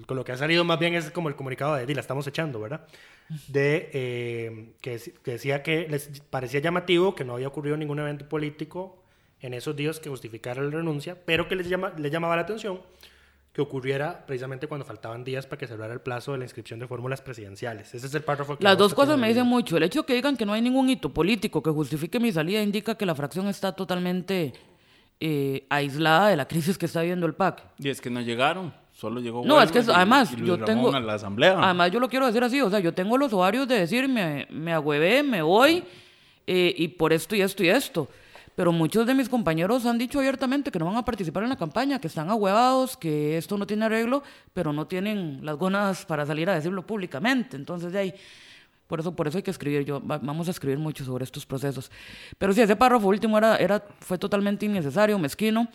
[0.05, 2.25] con lo que ha salido más bien es como el comunicado de "Di, la estamos
[2.25, 2.87] echando, ¿verdad?
[3.49, 8.29] De eh, que, que decía que les parecía llamativo que no había ocurrido ningún evento
[8.29, 9.00] político
[9.41, 12.79] en esos días que justificara la renuncia, pero que les, llama, les llamaba la atención
[13.53, 16.79] que ocurriera precisamente cuando faltaban días para que se cerrara el plazo de la inscripción
[16.79, 17.93] de fórmulas presidenciales.
[17.93, 19.75] Ese es el párrafo que Las dos cosas me dicen mucho.
[19.75, 22.95] El hecho que digan que no hay ningún hito político que justifique mi salida indica
[22.95, 24.53] que la fracción está totalmente
[25.19, 27.61] eh, aislada de la crisis que está viviendo el PAC.
[27.77, 30.93] Y es que no llegaron, solo llegó No, es que y- además y yo tengo
[30.95, 31.59] a la asamblea.
[31.61, 34.47] Además yo lo quiero decir así, o sea, yo tengo los ovarios de decir me,
[34.49, 35.83] me agüevé, me voy
[36.47, 38.07] eh, y por esto y esto y esto.
[38.55, 41.55] Pero muchos de mis compañeros han dicho abiertamente que no van a participar en la
[41.57, 46.25] campaña, que están ahuevados, que esto no tiene arreglo, pero no tienen las gonas para
[46.25, 47.55] salir a decirlo públicamente.
[47.55, 48.13] Entonces, de ahí,
[48.87, 49.85] por eso, por eso hay que escribir.
[49.85, 51.89] Yo, va- vamos a escribir mucho sobre estos procesos.
[52.37, 55.67] Pero sí, ese párrafo último era, era, fue totalmente innecesario, mezquino.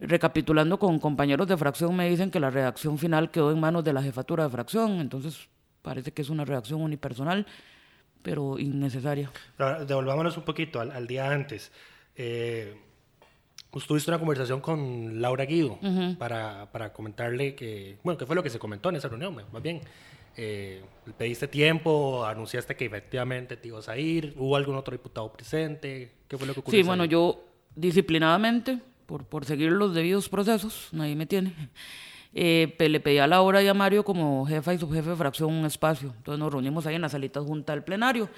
[0.00, 3.92] Recapitulando con compañeros de fracción, me dicen que la redacción final quedó en manos de
[3.92, 4.92] la jefatura de fracción.
[5.00, 5.48] Entonces,
[5.82, 7.46] parece que es una redacción unipersonal,
[8.22, 9.30] pero innecesaria.
[9.86, 11.70] Devolvámonos un poquito al, al día antes.
[12.16, 12.76] Eh,
[13.70, 15.78] pues tuviste una conversación con Laura Guido
[16.18, 19.34] para, para comentarle que, bueno, ¿qué fue lo que se comentó en esa reunión?
[19.50, 19.80] Más bien,
[20.36, 20.82] eh,
[21.16, 26.12] pediste tiempo, anunciaste que efectivamente te ibas a ir, ¿hubo algún otro diputado presente?
[26.28, 26.80] ¿Qué fue lo que ocurrió?
[26.80, 27.44] Sí, bueno, yo
[27.74, 31.54] disciplinadamente, por, por seguir los debidos procesos, nadie me tiene,
[32.34, 35.64] eh, le pedí a Laura y a Mario como jefa y subjefe de fracción un
[35.64, 36.12] espacio.
[36.16, 38.28] Entonces nos reunimos ahí en la salita junta del plenario.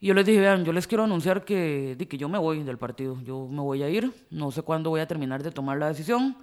[0.00, 2.62] Y yo les dije, vean, yo les quiero anunciar que, di que yo me voy
[2.62, 5.76] del partido, yo me voy a ir, no sé cuándo voy a terminar de tomar
[5.78, 6.36] la decisión,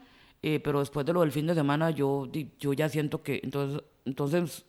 [0.43, 3.39] eh, pero después de lo del fin de semana yo, di- yo ya siento que,
[3.43, 4.63] entonces Entonces,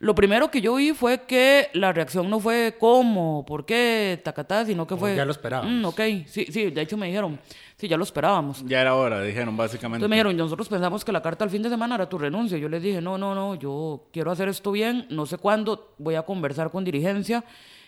[0.00, 4.64] lo primero que yo vi fue que la reacción no fue cómo, por qué, tacatá,
[4.66, 5.14] sino que fue...
[5.14, 5.72] ya lo esperábamos.
[5.72, 7.38] "Mm, ok, sí, sí, de hecho me dijeron,
[7.76, 8.64] sí, ya lo esperábamos.
[8.66, 9.98] Ya era hora, dijeron básicamente.
[9.98, 12.58] Entonces me dijeron, nosotros pensamos que la carta al fin de semana era tu renuncia.
[12.58, 16.16] Yo les dije, no, no, no, yo quiero hacer esto bien, no sé cuándo, voy
[16.16, 17.44] a conversar con dirigencia,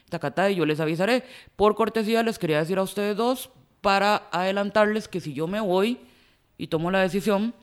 [0.08, 1.24] tacatá, y yo les avisaré.
[1.56, 5.98] Por cortesía les quería decir a ustedes dos, para adelantarles que si yo me voy
[6.56, 7.54] y tomo la decisión,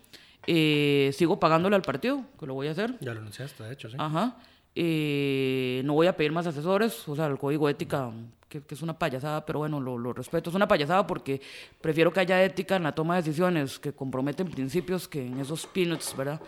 [0.48, 2.96] eh, sigo pagándole al partido, que lo voy a hacer.
[3.00, 3.96] Ya lo anunciaste, de hecho, sí.
[3.98, 4.38] Ajá.
[4.76, 8.12] Eh, no voy a pedir más asesores, o sea, el código ética,
[8.48, 10.50] que, que es una payasada, pero bueno, lo, lo respeto.
[10.50, 11.42] Es una payasada porque
[11.82, 15.66] prefiero que haya ética en la toma de decisiones que comprometen principios que en esos
[15.68, 16.40] peanuts, ¿verdad?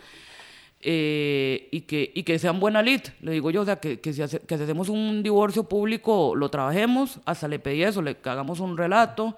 [0.86, 4.12] Eh, y, que, y que sean buena lid, le digo yo, o sea, que, que,
[4.12, 8.60] si hace- que hacemos un divorcio público, lo trabajemos, hasta le pedí eso, le hagamos
[8.60, 9.34] un relato,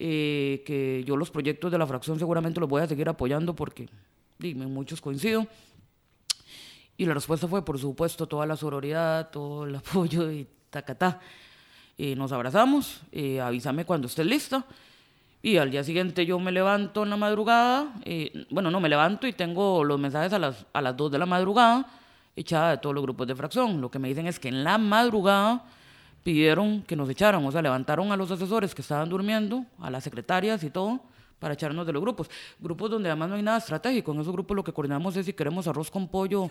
[0.00, 3.88] eh, que yo los proyectos de la fracción seguramente los voy a seguir apoyando porque
[4.38, 5.46] dime, muchos coincido.
[6.96, 11.20] Y la respuesta fue, por supuesto, toda la sororidad, todo el apoyo y tacatá.
[11.96, 14.64] Y nos abrazamos, eh, avísame cuando estés lista.
[15.42, 19.26] Y al día siguiente yo me levanto en la madrugada, eh, bueno, no, me levanto
[19.26, 21.86] y tengo los mensajes a las, a las 2 de la madrugada,
[22.36, 23.80] echada de todos los grupos de fracción.
[23.80, 25.64] Lo que me dicen es que en la madrugada
[26.22, 30.04] pidieron que nos echaran, o sea, levantaron a los asesores que estaban durmiendo, a las
[30.04, 31.00] secretarias y todo,
[31.38, 32.28] para echarnos de los grupos.
[32.58, 34.12] Grupos donde además no hay nada estratégico.
[34.12, 36.50] En esos grupos lo que coordinamos es si queremos arroz con pollo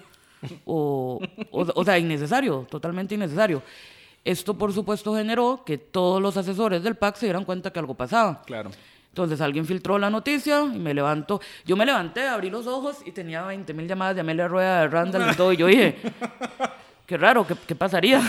[0.65, 1.21] o,
[1.51, 3.61] o sea, innecesario, totalmente innecesario.
[4.25, 7.95] Esto, por supuesto, generó que todos los asesores del PAC se dieran cuenta que algo
[7.95, 8.41] pasaba.
[8.43, 8.71] Claro.
[9.09, 11.41] Entonces alguien filtró la noticia y me levanto.
[11.65, 14.87] Yo me levanté, abrí los ojos y tenía 20 mil llamadas de Amelia Rueda, de
[14.87, 15.51] Randall y todo.
[15.53, 15.97] Y yo dije,
[17.05, 18.21] qué raro, ¿qué, qué pasaría?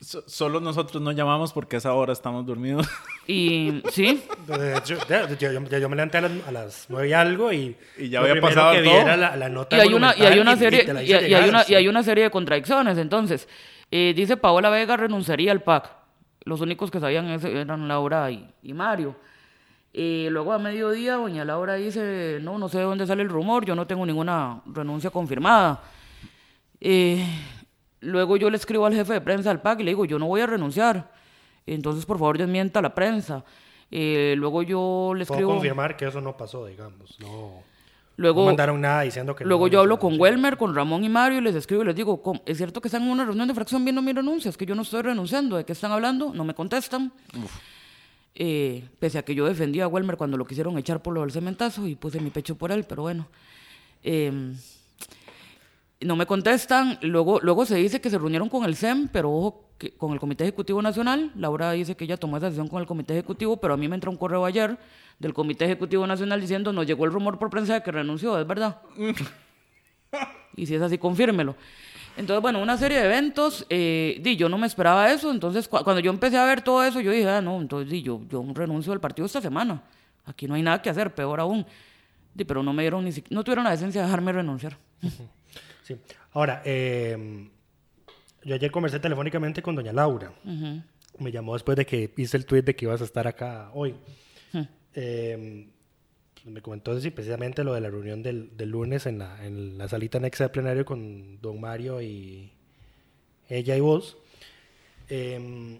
[0.00, 2.86] So- solo nosotros no llamamos porque a esa hora estamos dormidos.
[3.26, 7.08] Y sí, De hecho, de- yo, yo- yo me levanté a las, a las 9
[7.08, 7.76] y algo y...
[7.96, 8.92] Y ya había pasado que todo.
[9.02, 11.04] era la, la nota y hay una y hay una serie y te la y,
[11.04, 11.72] hice y llegar, hay una sí.
[11.72, 13.46] y hay una serie de contradicciones entonces
[13.92, 15.92] eh, dice Paola Vega renunciaría al PAC
[16.44, 19.14] los únicos que sabían eso eran Laura y, y Mario
[19.92, 23.64] Eh, luego a mediodía doña Laura dice no no sé de dónde sale el rumor
[23.64, 25.82] yo no tengo ninguna renuncia confirmada
[26.80, 27.24] Eh,
[28.00, 30.26] luego yo le escribo al jefe de prensa del PAC y le digo yo no
[30.26, 31.12] voy a renunciar
[31.66, 33.44] entonces por favor desmienta a la prensa
[33.92, 37.18] Eh, luego yo le Puedo escribo confirmar que eso no pasó, digamos.
[37.18, 37.54] No,
[38.16, 40.14] luego no mandaron nada diciendo que Luego no, yo hablo con.
[40.20, 42.40] Welmer, con Ramón y Mario y les escribo y les digo, "¿Cómo?
[42.46, 44.48] ¿es cierto que están en una reunión de fracción viendo mi renuncia?
[44.48, 45.56] Es que yo no estoy renunciando.
[45.56, 46.32] ¿De qué están hablando?
[46.32, 47.12] No me contestan.
[48.36, 51.32] Eh, pese a que yo defendía a Welmer cuando lo quisieron echar por lo del
[51.32, 53.26] cementazo y puse mi pecho por él, pero bueno.
[54.04, 54.54] Eh,
[56.00, 56.98] no me contestan.
[57.02, 60.20] Luego, luego se dice que se reunieron con el SEM, pero ojo, que, con el
[60.20, 61.32] Comité Ejecutivo Nacional.
[61.36, 63.94] Laura dice que ella tomó esa decisión con el Comité Ejecutivo, pero a mí me
[63.94, 64.78] entró un correo ayer
[65.18, 68.46] del Comité Ejecutivo Nacional diciendo, nos llegó el rumor por prensa de que renunció, ¿es
[68.46, 68.78] verdad?
[70.56, 71.54] y si es así, confírmelo.
[72.16, 75.82] Entonces, bueno, una serie de eventos, eh, di, yo no me esperaba eso, entonces cu-
[75.84, 78.44] cuando yo empecé a ver todo eso, yo dije, ah, no, entonces di, yo, yo
[78.52, 79.82] renuncio del partido esta semana,
[80.26, 81.64] aquí no hay nada que hacer, peor aún.
[82.34, 84.76] Di, pero no me dieron ni siquiera, no tuvieron la decencia de dejarme renunciar.
[85.90, 85.96] Sí.
[86.32, 87.48] Ahora, eh,
[88.44, 90.32] yo ayer conversé telefónicamente con doña Laura.
[91.18, 93.96] Me llamó después de que hice el tweet de que ibas a estar acá hoy.
[94.94, 95.68] Eh,
[96.34, 99.78] pues me comentó sí, precisamente lo de la reunión del, del lunes en la, en
[99.78, 102.52] la salita anexa de plenario con don Mario y
[103.48, 104.16] ella y vos.
[105.08, 105.78] Eh,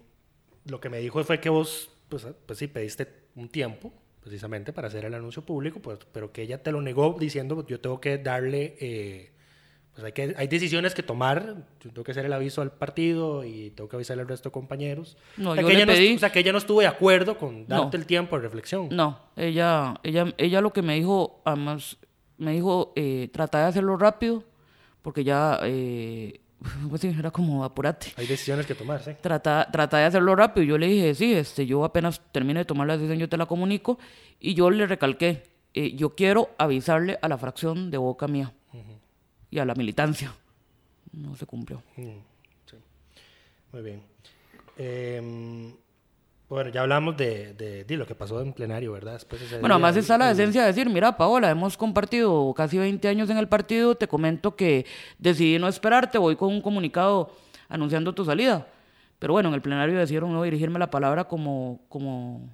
[0.66, 4.88] lo que me dijo fue que vos, pues, pues sí, pediste un tiempo precisamente para
[4.88, 8.18] hacer el anuncio público, pues, pero que ella te lo negó diciendo, yo tengo que
[8.18, 9.32] darle, eh,
[9.94, 13.44] pues hay, que, hay decisiones que tomar, yo tengo que hacer el aviso al partido
[13.44, 15.16] y tengo que avisarle al resto de compañeros.
[15.36, 16.80] No, o, sea, yo que le ella no pedí- o sea, que ella no estuvo
[16.80, 17.80] de acuerdo con No.
[17.82, 18.88] darte el tiempo de reflexión.
[18.90, 21.98] No, ella, ella, ella lo que me dijo, además,
[22.38, 24.44] me dijo, eh, trata de hacerlo rápido,
[25.02, 26.40] porque ya, eh,
[26.88, 28.12] pues era como apurate.
[28.16, 29.10] Hay decisiones que tomar, sí.
[29.20, 30.64] Trata, trata de hacerlo rápido.
[30.64, 33.46] Yo le dije, sí, este, yo apenas termine de tomar la decisión, yo te la
[33.46, 33.98] comunico.
[34.38, 35.42] Y yo le recalqué,
[35.74, 38.52] eh, yo quiero avisarle a la fracción de boca mía
[39.50, 40.34] y a la militancia.
[41.12, 41.82] No se cumplió.
[43.72, 44.02] Muy bien.
[44.76, 45.72] Eh,
[46.48, 49.12] bueno, ya hablamos de, de, de lo que pasó en plenario, ¿verdad?
[49.12, 52.76] Después ese Bueno, día, además está la decencia de decir, mira, Paola, hemos compartido casi
[52.76, 54.84] 20 años en el partido, te comento que
[55.18, 57.32] decidí no esperarte, voy con un comunicado
[57.68, 58.66] anunciando tu salida.
[59.20, 62.50] Pero bueno, en el plenario decidieron no dirigirme la palabra como, como,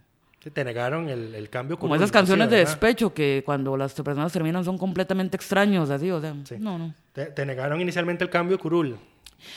[0.46, 1.76] Sí, te negaron el, el cambio.
[1.76, 2.70] como esas canciones de ¿verdad?
[2.70, 6.54] despecho que cuando las personas terminan son completamente extraños, así, o sea, Sí.
[6.61, 6.94] no, no.
[7.12, 8.96] Te, te negaron inicialmente el cambio curul.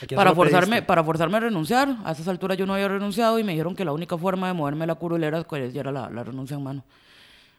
[0.01, 3.37] ¿A quién Para forzarme, para forzarme a renunciar, a esas alturas yo no había renunciado
[3.37, 6.09] y me dijeron que la única forma de moverme la curul era, pues, era la,
[6.09, 6.83] la renuncia en mano.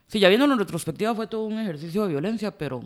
[0.07, 2.83] Sí, ya viendo en retrospectiva fue todo un ejercicio de violencia, pero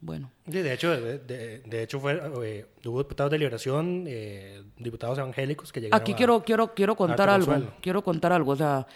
[0.00, 0.28] Bueno.
[0.46, 5.18] Sí, de hecho, de, de- de hecho fue, eh, hubo diputados de liberación, eh, diputados
[5.18, 7.54] evangélicos que llegaron Aquí a- quiero, quiero, quiero contar algo.
[7.80, 8.52] Quiero contar algo.
[8.52, 8.86] O sea,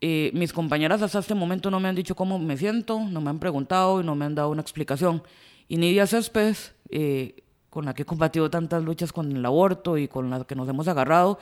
[0.00, 3.30] eh, mis compañeras hasta este momento no me han dicho cómo me siento, no me
[3.30, 5.22] han preguntado y no me han dado una explicación.
[5.68, 10.08] Y Nidia Céspedes, eh, con la que he combatido tantas luchas con el aborto y
[10.08, 11.38] con la que nos hemos agarrado,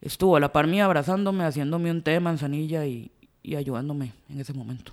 [0.00, 3.10] estuvo a la par mía abrazándome, haciéndome un té de manzanilla y,
[3.42, 4.92] y ayudándome en ese momento.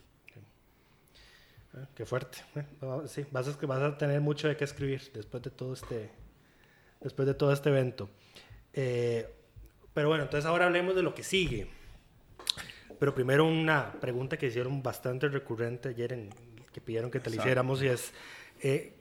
[1.75, 2.38] Eh, Qué fuerte.
[3.08, 6.10] Sí, vas a, vas a tener mucho de qué escribir después de todo este,
[7.01, 8.10] después de todo este evento.
[8.73, 9.29] Eh,
[9.93, 11.67] pero bueno, entonces ahora hablemos de lo que sigue.
[12.99, 16.29] Pero primero una pregunta que hicieron bastante recurrente ayer, en,
[16.73, 18.12] que pidieron que te la hiciéramos, y es
[18.62, 18.93] eh,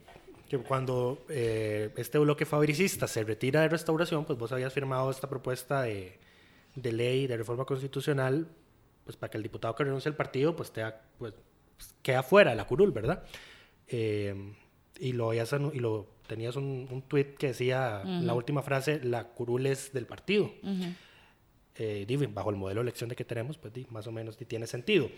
[0.49, 5.27] que cuando eh, este bloque fabricista se retira de restauración, pues vos habías firmado esta
[5.29, 6.17] propuesta de,
[6.75, 8.47] de ley de reforma constitucional,
[9.05, 11.33] pues para que el diputado que renuncie al partido, pues, te ha- pues
[12.01, 13.23] queda fuera de la curul, ¿verdad?
[13.87, 14.53] Eh,
[14.99, 19.25] y lo, habías y lo tenías un, un tweet que decía la última frase, la
[19.25, 20.51] curul es del partido.
[21.77, 25.09] Eh, bajo el modelo de elección de que tenemos, pues más o menos tiene sentido.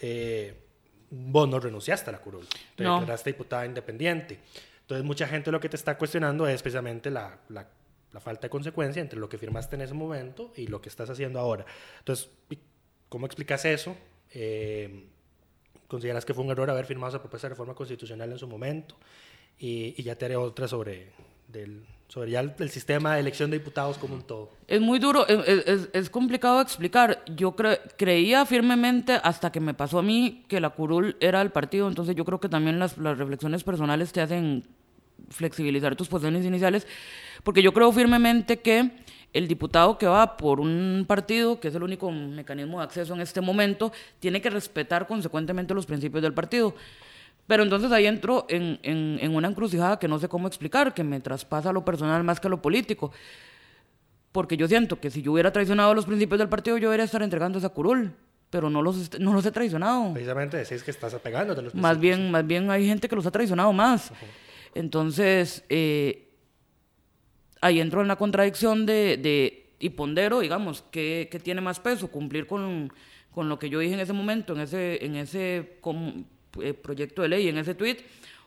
[0.00, 0.54] Eh,
[1.10, 2.98] vos no renunciaste a la curul, te No.
[3.00, 4.38] declaraste diputada independiente.
[4.82, 7.68] Entonces mucha gente lo que te está cuestionando es precisamente la, la-
[8.12, 11.10] la falta de consecuencia entre lo que firmaste en ese momento y lo que estás
[11.10, 11.64] haciendo ahora.
[11.98, 12.28] Entonces,
[13.08, 13.96] ¿cómo explicas eso?
[14.32, 15.06] Eh,
[15.88, 18.96] ¿Consideras que fue un error haber firmado esa propuesta de reforma constitucional en su momento?
[19.58, 21.10] Y, y ya te haré otra sobre,
[21.48, 24.50] del, sobre el, sistema de elección de diputados como un todo.
[24.68, 27.24] Es muy duro, es- es complicado de explicar.
[27.34, 31.50] Yo cre- creía firmemente hasta que me pasó a mí que la curul era el
[31.50, 34.64] partido, entonces yo creo que también las, las reflexiones personales te hacen
[35.30, 36.86] flexibilizar tus posiciones iniciales,
[37.42, 38.90] porque yo creo firmemente que
[39.32, 43.20] el diputado que va por un partido, que es el único mecanismo de acceso en
[43.20, 46.74] este momento, tiene que respetar consecuentemente los principios del partido.
[47.46, 51.04] Pero entonces ahí entro en, en- en una encrucijada que no sé cómo explicar, que
[51.04, 53.12] me traspasa lo personal más que lo político.
[54.32, 57.22] Porque yo siento que si yo hubiera traicionado los principios del partido, yo debería estar
[57.22, 58.12] entregando esa curul.
[58.50, 60.12] Pero no los, no los he traicionado.
[60.12, 63.26] Precisamente decís que estás apegándote a los Más bien, más bien hay gente que los
[63.26, 64.12] ha traicionado más.
[64.74, 66.30] Entonces, eh,
[67.60, 72.08] ahí entro en la contradicción de, de- y pondero, digamos, que, que tiene más peso,
[72.08, 72.92] cumplir con,
[73.32, 76.24] con lo que yo dije en ese momento, en ese, en ese com-
[76.82, 77.98] proyecto de ley, en ese tweet,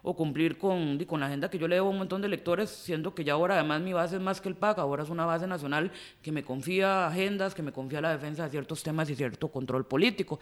[0.04, 2.70] o cumplir con, con la agenda que yo le debo a un montón de electores,
[2.70, 5.26] siendo que ya ahora además mi base es más que el PAC, ahora es una
[5.26, 5.91] base nacional
[6.22, 9.86] que me confía agendas, que me confía la defensa de ciertos temas y cierto control
[9.86, 10.39] político.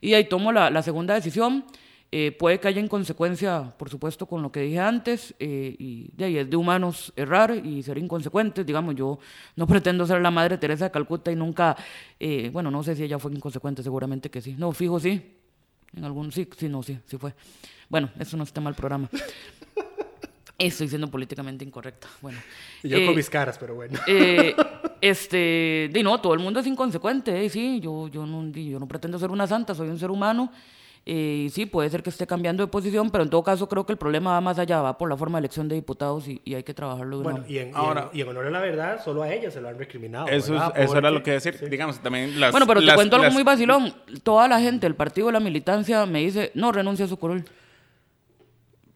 [0.00, 1.64] Y ahí tomo la, la segunda decisión.
[2.12, 6.24] Eh, puede que haya inconsecuencia, por supuesto, con lo que dije antes, eh, y de
[6.24, 8.66] ahí es de humanos errar y ser inconsecuentes.
[8.66, 9.20] Digamos, yo
[9.54, 11.76] no pretendo ser la madre Teresa de Calcuta y nunca,
[12.18, 14.56] eh, bueno, no sé si ella fue inconsecuente, seguramente que sí.
[14.58, 15.39] No, fijo, sí.
[15.96, 17.34] En algún, sí, sí, no, sí, sí fue.
[17.88, 19.08] Bueno, eso no es tema del programa.
[20.58, 22.06] Estoy siendo políticamente incorrecta.
[22.20, 22.38] Bueno.
[22.82, 23.98] Y yo eh, con mis caras, pero bueno.
[24.06, 24.54] eh,
[25.00, 28.86] este, di no, todo el mundo es inconsecuente, eh, sí, yo, yo, no, yo no
[28.86, 30.52] pretendo ser una santa, soy un ser humano,
[31.06, 33.84] eh, y sí, puede ser que esté cambiando de posición, pero en todo caso creo
[33.86, 36.40] que el problema va más allá, va por la forma de elección de diputados y,
[36.44, 38.46] y hay que trabajarlo de una Bueno, y en, y en- Ahora- y en honor
[38.46, 40.28] a la verdad, solo a ella se lo han recriminado.
[40.28, 41.56] Eso, eso era lo que decir.
[41.58, 41.66] sí.
[41.66, 42.50] Digamos, también las.
[42.52, 43.92] Bueno, pero te las- cuento algo las- muy vacilón.
[44.22, 47.44] Toda la gente, el partido de la militancia, me dice, no, renuncia a su curul.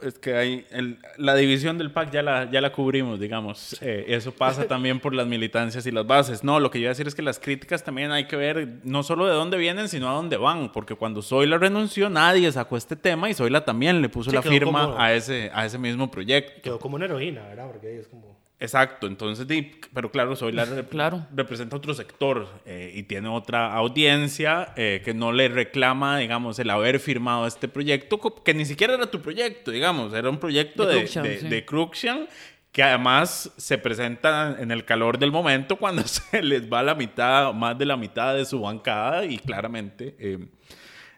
[0.04, 3.76] Es que hay el- la división del PAC ya la, ya la cubrimos, digamos.
[3.80, 6.44] Eh, eso pasa también por las militancias y las bases.
[6.44, 8.68] No, lo que yo iba a decir es que las críticas también hay que ver
[8.84, 10.70] no solo de dónde vienen, sino a dónde van.
[10.72, 14.42] Porque cuando Zoila renunció, nadie sacó este tema y Zoila también le puso Sí, la
[14.42, 16.60] firma como- a, ese, a ese mismo proyecto.
[16.62, 17.66] Quedó como una heroína, ¿verdad?
[17.66, 18.34] Porque es como...
[18.64, 19.46] Exacto, entonces,
[19.92, 21.26] pero claro, Zoila rep- Claro.
[21.34, 26.70] representa otro sector eh, y tiene otra audiencia eh, que no le reclama, digamos, el
[26.70, 30.94] haber firmado este proyecto, que ni siquiera era tu proyecto, digamos, era un proyecto De
[30.94, 31.48] de, Cruikshank, de, sí.
[31.48, 32.28] de
[32.72, 37.52] que además se presenta en el calor del momento cuando se les va la mitad,
[37.52, 40.38] más de la mitad de su bancada y claramente eh,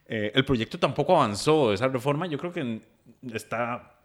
[0.09, 2.81] eh, el proyecto tampoco avanzó, esa reforma yo creo que
[3.33, 3.96] está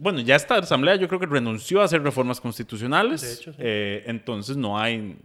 [0.00, 3.20] bueno, ya esta asamblea yo creo que renunció a hacer reformas constitucionales.
[3.20, 3.58] De hecho, sí.
[3.62, 5.18] Eh, entonces no hay...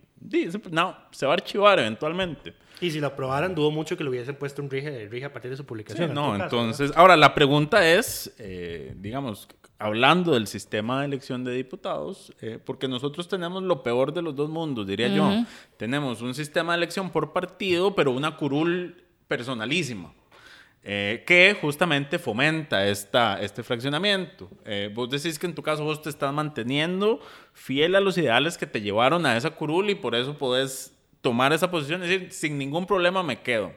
[0.69, 2.53] No, se va a archivar eventualmente.
[2.81, 5.49] Y si lo aprobaran, dudo mucho que le hubiesen puesto un rige, rige a partir
[5.51, 6.09] de su Sí, publicación.
[6.09, 6.91] en no, caso, entonces...
[6.95, 9.47] Ahora, la pregunta es, eh, digamos,
[9.79, 14.35] hablando del sistema de elección de diputados, eh, porque nosotros tenemos lo peor de los
[14.35, 15.31] dos mundos, diría yo.
[15.77, 20.13] Tenemos un sistema de elección por partido, pero una curul personalísima.
[20.87, 24.47] Eh, que justamente fomenta esta, este fraccionamiento.
[24.65, 27.19] Eh, vos decís que en tu caso vos te estás manteniendo
[27.53, 31.53] fiel a los ideales que te llevaron a esa curul y por eso podés tomar
[31.53, 33.73] esa posición y decir, sin ningún problema me quedo.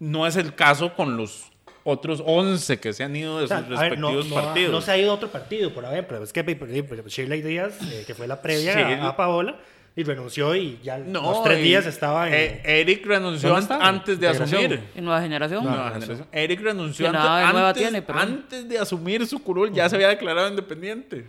[0.00, 1.52] No es el caso con los
[1.84, 4.34] otros 11 que se han ido de O sea, sus a ver, no, respectivos no
[4.34, 4.72] partidos.
[4.72, 6.20] no se ha ido a otro partido, por ejemplo.
[6.22, 8.80] Es que por ejemplo, Shirley Díaz, eh, que fue la previa Sí.
[8.80, 9.60] a, a Paola,
[9.94, 12.34] y renunció y ya No, los tres y- días estaba en...
[12.34, 14.80] eh, Eric renunció antes de asumir.
[14.94, 15.64] En Nueva Generación.
[15.64, 16.26] Nueva generación.
[16.32, 18.22] Eric renunció antes, nada de nueva antes- tiene, perdón.
[18.22, 21.26] antes de asumir su curul, ya se había declarado independiente.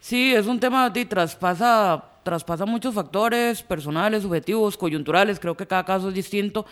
[0.00, 5.40] Sí, es un tema que traspasa, traspasa muchos factores personales, subjetivos, coyunturales.
[5.40, 6.64] Creo que cada caso es distinto.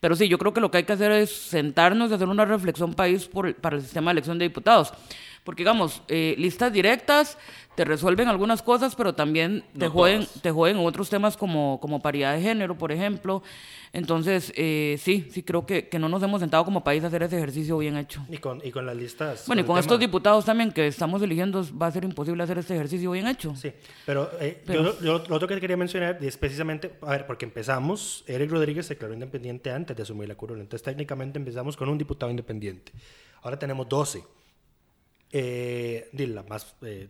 [0.00, 2.44] Pero sí, yo creo que lo que hay que hacer es sentarnos y hacer una
[2.44, 4.92] reflexión país por- para el sistema de elección de diputados.
[5.44, 7.38] Porque, digamos, eh, listas directas
[7.74, 12.34] te resuelven algunas cosas, pero también te, joden, te joden otros temas como, como paridad
[12.34, 13.42] de género, por ejemplo.
[13.92, 17.22] Entonces, eh, sí, sí creo que, que no nos hemos sentado como país a hacer
[17.22, 18.22] ese ejercicio bien hecho.
[18.28, 19.46] Y con, y con las listas...
[19.46, 22.74] Bueno, y con estos diputados también que estamos eligiendo va a ser imposible hacer este
[22.74, 23.54] ejercicio bien hecho.
[23.56, 23.72] Sí,
[24.04, 27.46] pero, eh, Pero- Yo, yo lo otro que quería mencionar es precisamente, a ver, porque
[27.46, 31.88] empezamos, Eric Rodríguez se declaró independiente antes de asumir la curul, entonces técnicamente empezamos con
[31.88, 32.92] un diputado independiente.
[33.42, 34.22] Ahora tenemos 12.
[35.32, 37.08] Eh, eh,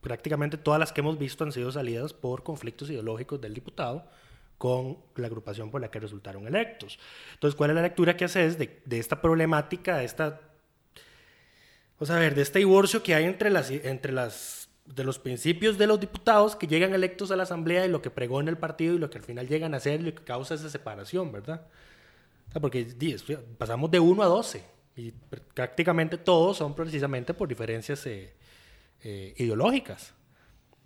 [0.00, 4.04] prácticamente todas las que hemos visto han sido salidas por conflictos ideológicos del diputado
[4.58, 6.98] con la agrupación por la que resultaron electos.
[7.34, 10.40] Entonces, ¿cuál es la lectura que haces de, esta problemática, de esta
[11.98, 15.78] Vamos a ver, de este divorcio que hay entre las, entre las, de los principios
[15.78, 18.94] de los diputados que llegan electos a la asamblea y lo que pregona el partido
[18.94, 21.66] y lo que al final llegan a hacer y lo que causa esa separación, ¿verdad?
[22.60, 22.86] Porque
[23.56, 24.64] pasamos de 1 a 12
[24.96, 28.32] y pr- prácticamente todos son precisamente por diferencias eh,
[29.02, 30.14] eh, ideológicas.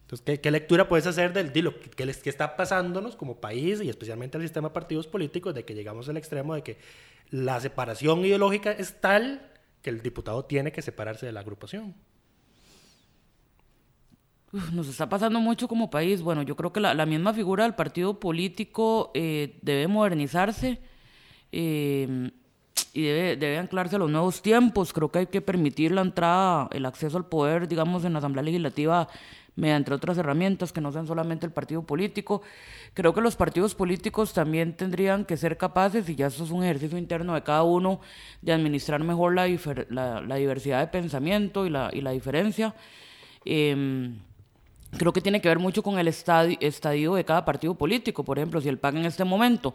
[0.03, 4.37] Entonces, ¿qué, lectura puedes hacer del, de lo que, está pasándonos como país y especialmente
[4.37, 6.79] al sistema de partidos políticos de que llegamos al extremo de que
[7.31, 9.51] la separación ideológica es tal
[9.83, 11.95] que el diputado tiene que separarse de la agrupación?
[14.53, 16.23] Uf, nos está pasando mucho como país.
[16.23, 20.81] Bueno, yo creo que la, misma figura del partido político eh, debe modernizarse
[22.93, 24.93] y debe, debe anclarse a los nuevos tiempos.
[24.93, 28.43] Creo que hay que permitir la entrada, el acceso al poder, digamos, en la Asamblea
[28.45, 29.09] Legislativa
[29.57, 32.43] mediante otras herramientas que no sean solamente el partido político.
[32.95, 36.63] Creo que los partidos políticos también tendrían que ser capaces, y ya eso es un
[36.63, 38.01] ejercicio interno de cada uno,
[38.43, 39.47] de administrar mejor la,
[40.21, 42.75] la, diversidad de pensamiento y la, y la diferencia.
[43.45, 44.19] Em,
[44.99, 48.25] creo que tiene que ver mucho con el estadi- estadio de cada partido político.
[48.25, 49.75] Por ejemplo, si el PAC en este momento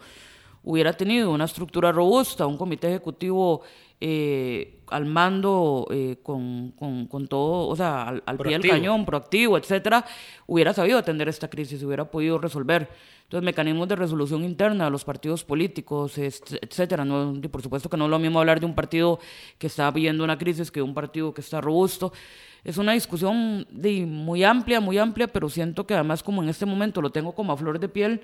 [0.64, 3.62] hubiera tenido una estructura robusta, un comité ejecutivo
[4.00, 9.06] eh, al mando eh, con, con- con todo, o sea, al, al pie del cañón,
[9.06, 10.06] proactivo, etcétera,
[10.48, 12.90] hubiera sabido atender esta crisis, hubiera podido resolver.
[13.24, 17.06] Entonces, mecanismos de resolución interna de los partidos políticos, etcétera.
[17.06, 19.20] No, y por supuesto que no es lo mismo hablar de un partido
[19.58, 22.12] que está viviendo una crisis que de un partido que está robusto.
[22.66, 26.66] Es una discusión de, muy amplia, muy amplia, pero siento que además como en este
[26.66, 28.22] momento lo tengo como a flor de piel,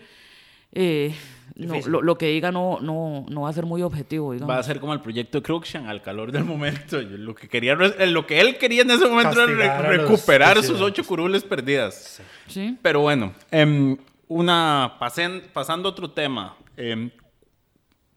[0.74, 1.16] eh,
[1.56, 4.54] no, lo, lo que diga no, no, no va a ser muy objetivo, digamos.
[4.54, 7.02] Va a ser como el proyecto de Cruikshank al calor del momento.
[7.02, 10.62] Yo lo, que quería, eh, lo que él quería en ese momento era re- recuperar
[10.64, 12.22] sus ocho curules perdidas.
[12.48, 12.78] Sí.
[12.82, 13.98] Pero bueno, em,
[14.28, 16.56] una, pasen- pasando a otro tema.
[16.76, 17.10] em,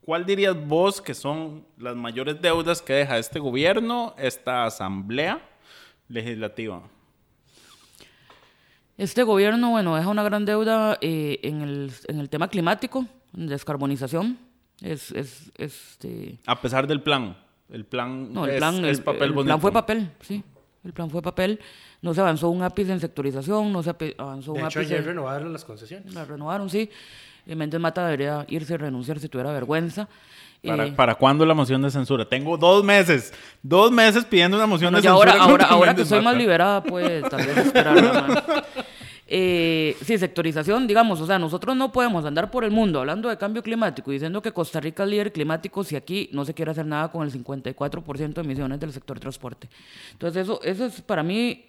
[0.02, 5.40] ¿Cuál dirías vos que son las mayores deudas que deja este gobierno, esta asamblea
[6.08, 6.82] legislativa?
[9.00, 13.46] Este gobierno, bueno, deja una gran deuda eh, en, el, en el tema climático, en
[13.46, 14.38] descarbonización.
[14.82, 17.34] Es, es, este, A pesar del plan.
[17.70, 19.46] El plan, no, el es, plan, es el- papel el bonito.
[19.46, 20.42] plan fue papel, sí.
[20.84, 21.58] El plan fue papel.
[22.02, 24.94] No se avanzó un ápice en sectorización, no se avanzó De un hecho, ápice.
[24.94, 26.12] ayer renovaron las concesiones.
[26.12, 26.90] La renovaron, sí.
[27.46, 30.08] Eh, Méndez Mata debería irse y renunciar si tuviera vergüenza.
[30.62, 32.24] ¿Para, Eh, ¿Para cuándo la moción de censura?
[32.28, 33.32] Tengo dos meses.
[33.62, 35.50] Dos meses pidiendo una moción de y ahora, censura.
[35.52, 38.42] ahora, contra ahora que soy más liberada, pues tal vez esperarla más.
[39.32, 43.38] Eh, sí, sectorización, digamos, o sea, nosotros no podemos andar por el mundo hablando de
[43.38, 46.72] cambio climático y diciendo que Costa Rica es líder climático si aquí no se quiere
[46.72, 49.68] hacer nada con el 54% de emisiones del sector transporte.
[50.10, 51.66] Entonces, eso, eso es para mí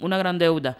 [0.00, 0.76] una gran deuda.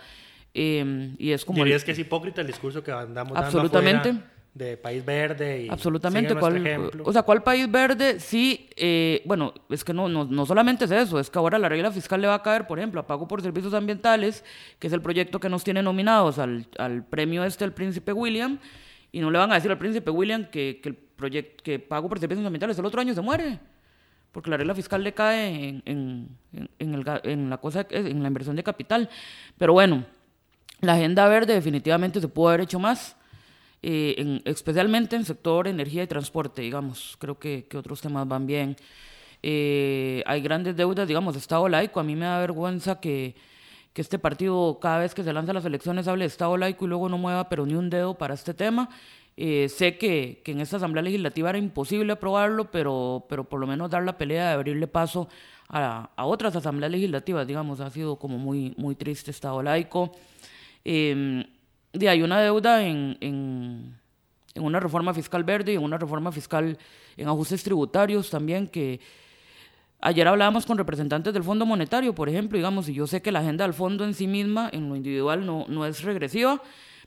[0.52, 1.58] Eh, y es como...
[1.58, 4.14] el- Dirías que es hipócrita el discurso que andamos dando Absolutamente.
[4.54, 6.34] De país verde y Absolutamente.
[6.36, 8.20] ¿cuál, o sea, ¿cuál país verde?
[8.20, 11.68] Sí, eh, bueno, es que no, no, no solamente es eso, es que ahora la
[11.68, 14.44] regla fiscal le va a caer, por ejemplo, a pago por servicios ambientales,
[14.78, 18.58] que es el proyecto que nos tiene nominados al, al premio este, el Príncipe William,
[19.10, 22.08] y no le van a decir al Príncipe William que, que el proyecto que pago
[22.08, 23.58] por servicios ambientales el otro año se muere.
[24.30, 27.86] Porque la regla fiscal le cae en, en, en- en el ga- en la cosa,
[27.90, 29.08] en la inversión de capital.
[29.58, 30.04] Pero bueno,
[30.80, 33.16] la agenda verde definitivamente se pudo haber hecho más,
[33.86, 37.16] eh, en- especialmente en sector energía y transporte, digamos.
[37.18, 38.76] Creo que, que otros temas van bien.
[39.42, 42.00] Eh, hay grandes deudas, digamos, Estado laico.
[42.00, 43.34] A mí me da vergüenza que,
[43.92, 46.88] que este partido, cada vez que se lanza las elecciones, hable de Estado laico y
[46.88, 48.88] luego no mueva pero ni un dedo para este tema.
[49.36, 53.66] Eh, sé que, que en esta Asamblea Legislativa era imposible aprobarlo, pero, pero por lo
[53.66, 55.28] menos dar la pelea de abrirle paso
[55.68, 60.12] a, a otras asambleas legislativas, digamos, ha sido como muy, muy triste Estado laico.
[60.84, 61.44] Eh,
[61.94, 63.96] y hay una deuda en, en,
[64.54, 66.76] en una reforma fiscal verde y en una reforma fiscal
[67.16, 69.00] en ajustes tributarios también que
[70.00, 73.40] ayer hablábamos con representantes del Fondo Monetario, por ejemplo, digamos, y yo sé que la
[73.40, 76.60] agenda del fondo en sí misma, en lo individual, no, no es regresiva,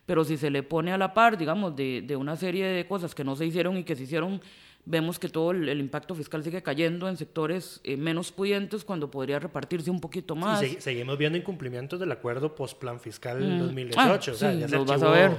[0.06, 3.14] pero si se le pone a la par, digamos, de, de una serie de cosas
[3.14, 4.42] que no se hicieron y que se hicieron,
[4.90, 9.12] vemos que todo el, el impacto fiscal sigue cayendo en sectores eh, menos pudientes cuando
[9.12, 10.64] podría repartirse un poquito más.
[10.64, 13.60] Y seguimos viendo incumplimientos del acuerdo post-plan fiscal Mm.
[13.60, 14.02] 2018.
[14.02, 15.32] Ah, o sea, sí, ya se vas a archivó, ver.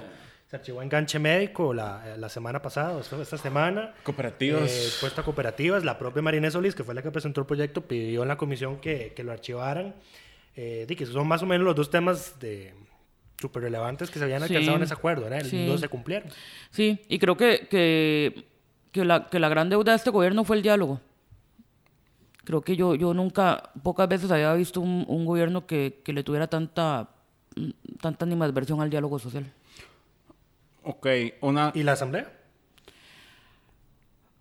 [0.48, 3.94] se archivó enganche médico la, la semana pasada, esta, semana.
[4.02, 4.70] Cooperativas.
[5.02, 5.82] Eh, a cooperativas.
[5.84, 8.80] La propia Marina Solís, que fue la que presentó el proyecto, pidió en la comisión
[8.80, 9.94] que, que lo archivaran.
[10.56, 12.74] Eh, di que son más o menos los dos temas de
[13.40, 14.52] súper relevantes que se habían Sí.
[14.52, 15.44] alcanzado en ese acuerdo, ¿verdad?
[15.44, 15.64] Sí.
[15.66, 16.28] No se cumplieron.
[16.70, 18.44] Sí, y creo que, que,
[18.98, 21.00] que, la, que la gran deuda de este gobierno fue el diálogo.
[22.44, 26.24] Creo que yo, yo nunca, pocas veces había visto un, un gobierno que, que le
[26.24, 27.08] tuviera tanta,
[27.54, 27.70] mm,
[28.00, 29.44] tanta animadversión al diálogo social.
[30.82, 31.06] Ok,
[31.42, 31.70] una...
[31.74, 32.32] ¿Y la asamblea?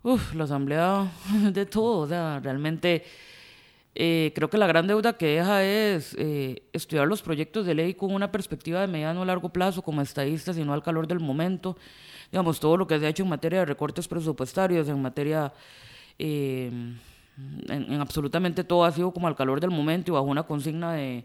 [0.02, 1.08] Uf, la asamblea
[1.52, 3.04] de todo, o sea, realmente
[3.94, 7.94] eh, creo que la gran deuda que deja es eh, estudiar los proyectos de ley
[7.94, 11.20] con una perspectiva de mediano a largo plazo como estadistas y no al calor del
[11.20, 11.76] momento.
[12.30, 15.52] Digamos, todo lo que se ha hecho en materia de recortes presupuestarios, en materia,
[16.18, 16.70] eh,
[17.68, 20.92] en, en absolutamente todo ha sido como al calor del momento y bajo una consigna
[20.92, 21.24] de...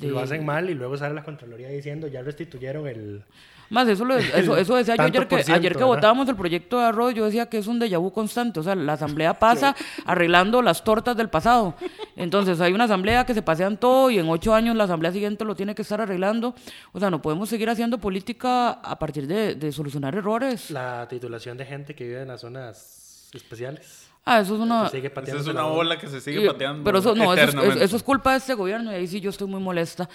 [0.00, 3.22] de- Lo hacen mal y luego sale la Contraloría diciendo ya restituyeron el...
[3.68, 5.86] Más, eso, lo- eso, eso decía yo ayer que, ayer que ¿verdad?
[5.86, 8.76] votábamos el proyecto de arroz, yo decía que es un déjà vu constante, o sea,
[8.76, 9.74] la asamblea pasa
[10.04, 11.74] arreglando las tortas del pasado.
[12.14, 15.44] Entonces, hay una asamblea que se pasean todo y en ocho años la asamblea siguiente
[15.44, 16.54] lo tiene que estar arreglando.
[16.92, 20.70] O sea, no podemos seguir haciendo política a partir de, de solucionar errores.
[20.70, 24.05] La titulación de gente que vive en las zonas especiales.
[24.28, 24.88] Ah, eso es una...
[24.88, 26.82] Se sigue pateando es una bola que se sigue Y- pateando.
[26.82, 29.30] Pero eso, no, eso es, eso es culpa de este gobierno y ahí sí yo
[29.30, 30.08] estoy muy molesta.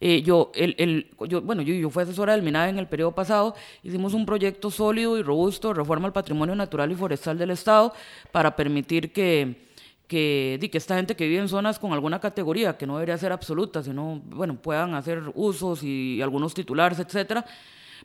[0.00, 3.12] Eh, yo, el, el, yo, bueno, yo, yo fui asesora del MINAE en el periodo
[3.12, 7.50] pasado, hicimos un proyecto sólido y robusto de reforma al patrimonio natural y forestal del
[7.50, 7.92] Estado
[8.30, 9.66] para permitir que,
[10.06, 13.18] que, di, que esta gente que vive en zonas con alguna categoría, que no debería
[13.18, 17.44] ser absoluta, sino, bueno, puedan hacer usos y, algunos titulares, etcétera.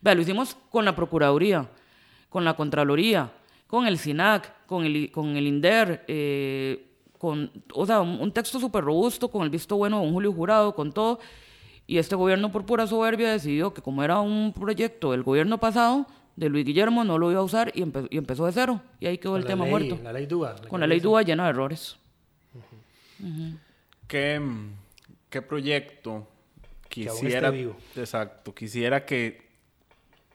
[0.02, 1.68] Vea, lo hicimos con la Procuraduría,
[2.30, 3.32] con la Contraloría,
[3.72, 8.60] con el SINAC, con el, con el INDER, eh, con, o sea, un, un texto
[8.60, 11.20] súper robusto, con el visto bueno de un Julio Jurado, con todo.
[11.88, 16.06] Y este gobierno, por pura soberbia, decidió que como era un proyecto del gobierno pasado,
[16.36, 18.82] de Luis Guillermo, no lo iba a usar y, empe- y empezó de cero.
[19.00, 20.00] Y ahí quedó el La tema ley- muerto.
[20.04, 20.28] La ley.
[20.68, 21.98] Con la ley que DUA llena de errores.
[24.08, 24.42] ¿Qué,
[25.30, 26.26] qué proyecto aún
[26.90, 27.48] quisiera...
[27.48, 27.78] esté vivo.
[27.96, 29.50] Exacto, quisiera que...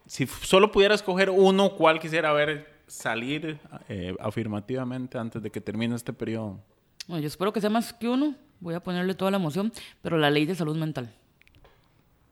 [0.07, 3.59] Si solo pudiera escoger uno, ¿cuál quisiera ver salir
[3.89, 6.61] eh, afirmativamente antes de que termine este periodo?
[7.09, 8.35] Yo espero que sea más que uno.
[8.61, 9.73] Voy a ponerle toda la emoción.
[10.03, 11.13] Pero la ley de salud mental.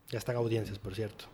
[0.09, 1.25] Ya están audiencias, por cierto.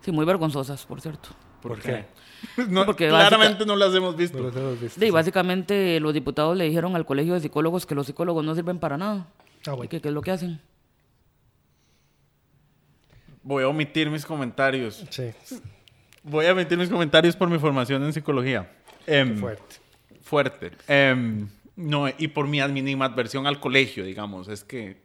[0.00, 1.30] Sí, muy vergonzosas, por cierto.
[1.62, 2.06] ¿Por, qué?
[2.68, 4.38] No, Porque claramente no las hemos visto.
[4.38, 5.10] No los hemos visto, Sí, sí.
[5.10, 8.96] básicamente los diputados le dijeron al colegio de psicólogos que los psicólogos no sirven para
[8.96, 9.26] nada.
[9.66, 9.88] Ah, ¿Y bueno.
[9.90, 10.60] que qué es lo que hacen?
[13.42, 15.04] Voy a omitir mis comentarios.
[15.10, 15.30] Sí,
[16.22, 18.70] Voy a omitir mis comentarios por mi formación en psicología.
[19.06, 19.76] Em, fuerte.
[20.22, 20.70] fuerte.
[20.86, 24.48] Em, no, y por mi adversión al colegio, digamos.
[24.48, 24.98] Es que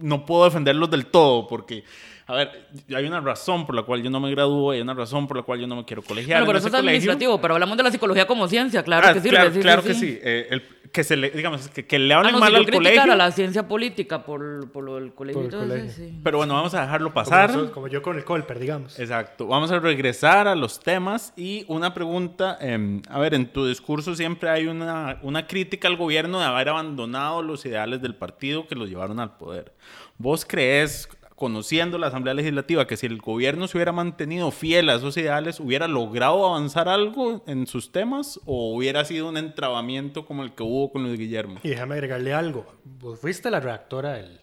[0.00, 1.84] no puedo defenderlos del todo porque,
[2.26, 5.26] a ver, hay una razón por la cual yo no me gradúo, hay una razón
[5.26, 6.40] por la cual yo no me quiero colegiar.
[6.40, 6.96] Bueno, pero en eso ese es colegio.
[6.98, 9.88] administrativo, pero hablamos de la psicología como ciencia, claro Ah, que claro, sí, claro sí,
[9.88, 10.00] que sí.
[10.00, 10.18] sí.
[10.22, 10.62] Eh, el-
[10.92, 13.14] que se le, digamos, que, que le Ah, hablen no, mal si yo al colegio.
[13.16, 15.90] la ciencia política por, por lo del colegio Por y el todo eso, colegio.
[16.10, 16.20] sí.
[16.22, 17.48] Pero bueno, vamos a dejarlo Como, pasar.
[17.48, 18.98] nosotros- como yo con el Colper, digamos.
[19.00, 19.46] Exacto.
[19.46, 22.58] Vamos a regresar a los temas y una pregunta.
[22.60, 26.68] em, a ver, en tu discurso siempre hay una, una crítica al gobierno de haber
[26.68, 29.72] abandonado los ideales del partido que los llevaron al poder.
[30.18, 31.08] ¿Vos crees,
[31.42, 35.58] conociendo la Asamblea Legislativa, que si el gobierno se hubiera mantenido fiel a esos ideales,
[35.58, 40.62] hubiera logrado avanzar algo en sus temas o hubiera sido un entrabamiento como el que
[40.62, 41.58] hubo con Luis Guillermo?
[41.64, 42.64] Y déjame agregarle algo.
[42.84, 44.38] Vos fuiste la redactora del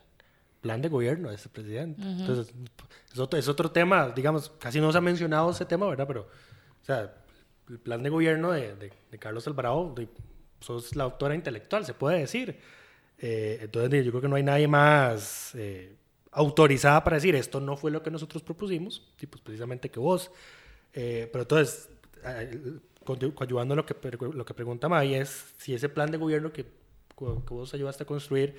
[0.60, 2.02] plan de gobierno de ese presidente.
[2.02, 2.54] Entonces,
[3.14, 6.06] es otro, es otro tema, digamos, casi no se ha mencionado ese tema, ¿verdad?
[6.06, 6.24] Pero,
[6.82, 7.14] o sea,
[7.70, 10.10] el plan de gobierno de, de- de Carlos Alvarado, de-
[10.60, 12.60] sos la autora intelectual, se puede decir.
[13.20, 15.96] Eh, entonces, yo creo que no hay nadie más eh,
[16.32, 20.32] autorizada para decir esto no fue lo que nosotros propusimos, y pues precisamente que vos.
[20.94, 21.90] Eh, pero entonces,
[22.24, 23.96] eh, conyu- coadyuvando lo que,
[24.34, 28.06] lo que pregunta May es si ese plan de gobierno que, que vos ayudaste a
[28.06, 28.56] construir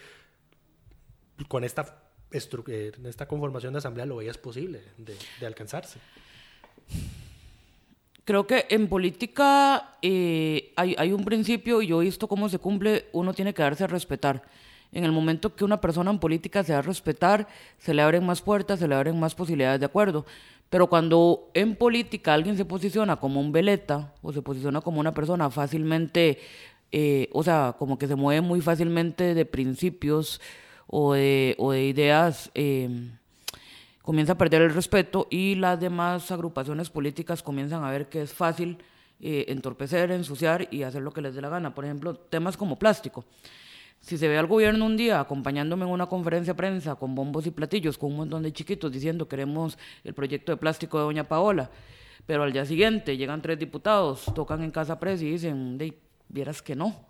[1.49, 2.03] con esta,
[2.33, 5.99] eh, esta conformación de asamblea lo veías posible de, de alcanzarse.
[8.25, 12.59] Creo que en política eh, hay, hay un principio, y yo he visto cómo se
[12.59, 14.43] cumple, uno tiene que darse a respetar.
[14.93, 17.47] En el momento que una persona en política se da a respetar,
[17.79, 20.27] se le abren más puertas, se le abren más posibilidades de acuerdo.
[20.69, 25.13] Pero cuando en política alguien se posiciona como un veleta o se posiciona como una
[25.13, 26.39] persona fácilmente,
[26.93, 30.41] eh, o sea, como que se mueve muy fácilmente de principios
[30.87, 31.57] o de,
[31.89, 33.11] ideas, eh,
[34.03, 38.33] comienza a perder el respeto y las demás agrupaciones políticas comienzan a ver que es
[38.33, 38.79] fácil
[39.21, 41.75] eh, entorpecer, ensuciar y hacer lo que les dé la gana.
[41.75, 43.25] Por ejemplo, temas como plástico.
[44.01, 47.47] Si se ve al gobierno un día acompañándome en una conferencia de prensa con bombos
[47.47, 51.29] y platillos, con un montón de chiquitos diciendo queremos el proyecto de plástico de Doña
[51.29, 51.71] Paola,
[52.27, 55.99] pero al día siguiente llegan tres diputados, tocan en Casa Press y dicen, de,
[56.29, 57.09] vieras que no.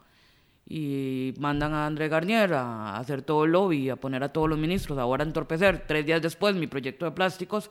[0.66, 4.58] Y mandan a André Garnier a hacer todo el lobby, a poner a todos los
[4.58, 5.84] ministros, ahora a entorpecer.
[5.86, 7.70] Tres días después mi proyecto de plásticos,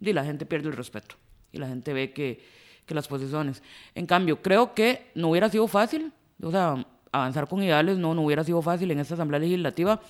[0.00, 1.16] y la gente pierde el respeto.
[1.52, 2.42] Y la gente ve que,
[2.86, 3.62] que las posiciones.
[3.94, 6.12] En cambio, creo que no hubiera sido fácil.
[6.42, 10.00] O sea, avanzar con ideales no, no hubiera sido fácil en esta Asamblea Legislativa,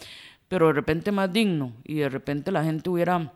[0.48, 3.32] pero de repente más digno y de repente la gente hubiera,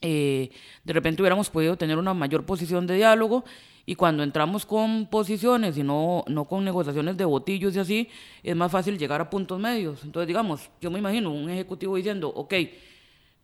[0.00, 0.50] eh,
[0.84, 3.44] de repente hubiéramos podido tener una mayor posición de diálogo
[3.84, 8.08] y cuando entramos con posiciones y no, no con negociaciones de botillos y así,
[8.42, 10.04] es más fácil llegar a puntos medios.
[10.04, 12.54] Entonces, digamos, yo me imagino un ejecutivo diciendo, ok,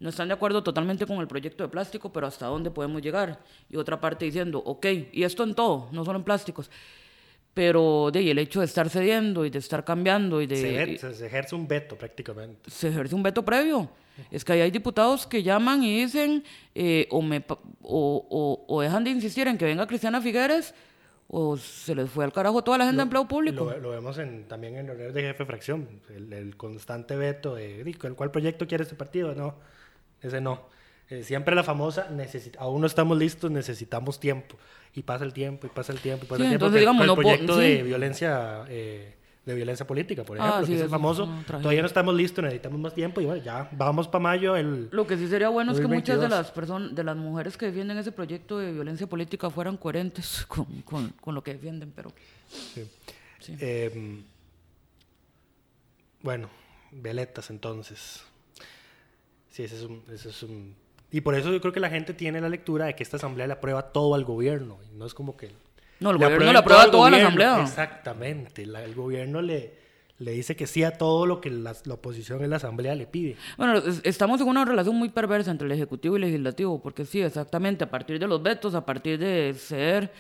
[0.01, 3.41] no están de acuerdo totalmente con el proyecto de plástico, pero ¿hasta dónde podemos llegar?
[3.71, 6.71] Y otra parte diciendo, ok, y esto en todo, no solo en plásticos
[7.55, 11.15] pero de el hecho de estar cediendo y de estar cambiando y de se, se,
[11.15, 12.69] se, ejerce un veto prácticamente.
[12.69, 13.89] Se ejerce un veto previo.
[14.31, 16.45] Es que ahí hay diputados que llaman y dicen
[16.75, 20.75] eh, o, me, o, o, o, dejan de insistir en que venga Cristiana Figueres
[21.27, 23.65] o se les fue al carajo toda la agenda de empleo público.
[23.65, 27.57] lo, lo vemos en, también en reuniones de jefe de fracción el, el constante veto
[27.57, 29.35] de ¿cuál proyecto quiere este partido?
[29.35, 29.57] no,
[30.21, 30.69] ese no
[31.11, 32.09] eh, siempre la famosa,
[32.59, 34.57] aún no estamos listos, necesitamos tiempo.
[34.95, 36.67] Y pasa el tiempo, y pasa el tiempo, y pasa Sí, el tiempo.
[36.67, 37.83] entonces, digamos, el no proyecto de sí.
[37.83, 41.27] violencia eh, de violencia política, por Ah, ejemplo, sí, que es el famoso.
[41.27, 44.57] no, todavía no estamos listos, necesitamos más tiempo, y bueno, ya vamos para mayo.
[44.57, 46.31] El, Lo que sí sería bueno es que muchas de 2022.
[46.31, 50.65] las personas, de las mujeres que defienden ese proyecto de violencia política fueran coherentes con,
[50.83, 52.11] con, con lo que defienden, pero
[52.73, 52.89] Sí.
[53.41, 53.57] Sí.
[53.61, 54.23] Eh,
[56.23, 56.49] bueno,
[56.93, 58.23] veletas entonces.
[59.51, 60.75] Sí, ese es un, ese es un...
[61.15, 63.47] Y por eso yo creo que la gente tiene la lectura de que esta asamblea
[63.47, 64.79] le aprueba todo al gobierno.
[64.93, 65.49] Y no es como que...
[66.01, 67.63] no, el gobierno le aprueba todo toda la asamblea.
[67.63, 68.67] Exactamente.
[68.67, 69.75] la- el gobierno le,
[70.19, 73.07] le dice que sí a todo lo que la, la oposición en la asamblea le
[73.07, 73.37] pide.
[73.57, 77.05] Bueno, es- estamos en una relación muy perversa entre el Ejecutivo y el Legislativo, porque
[77.05, 80.11] sí, exactamente, a partir de los vetos, a partir de ceder,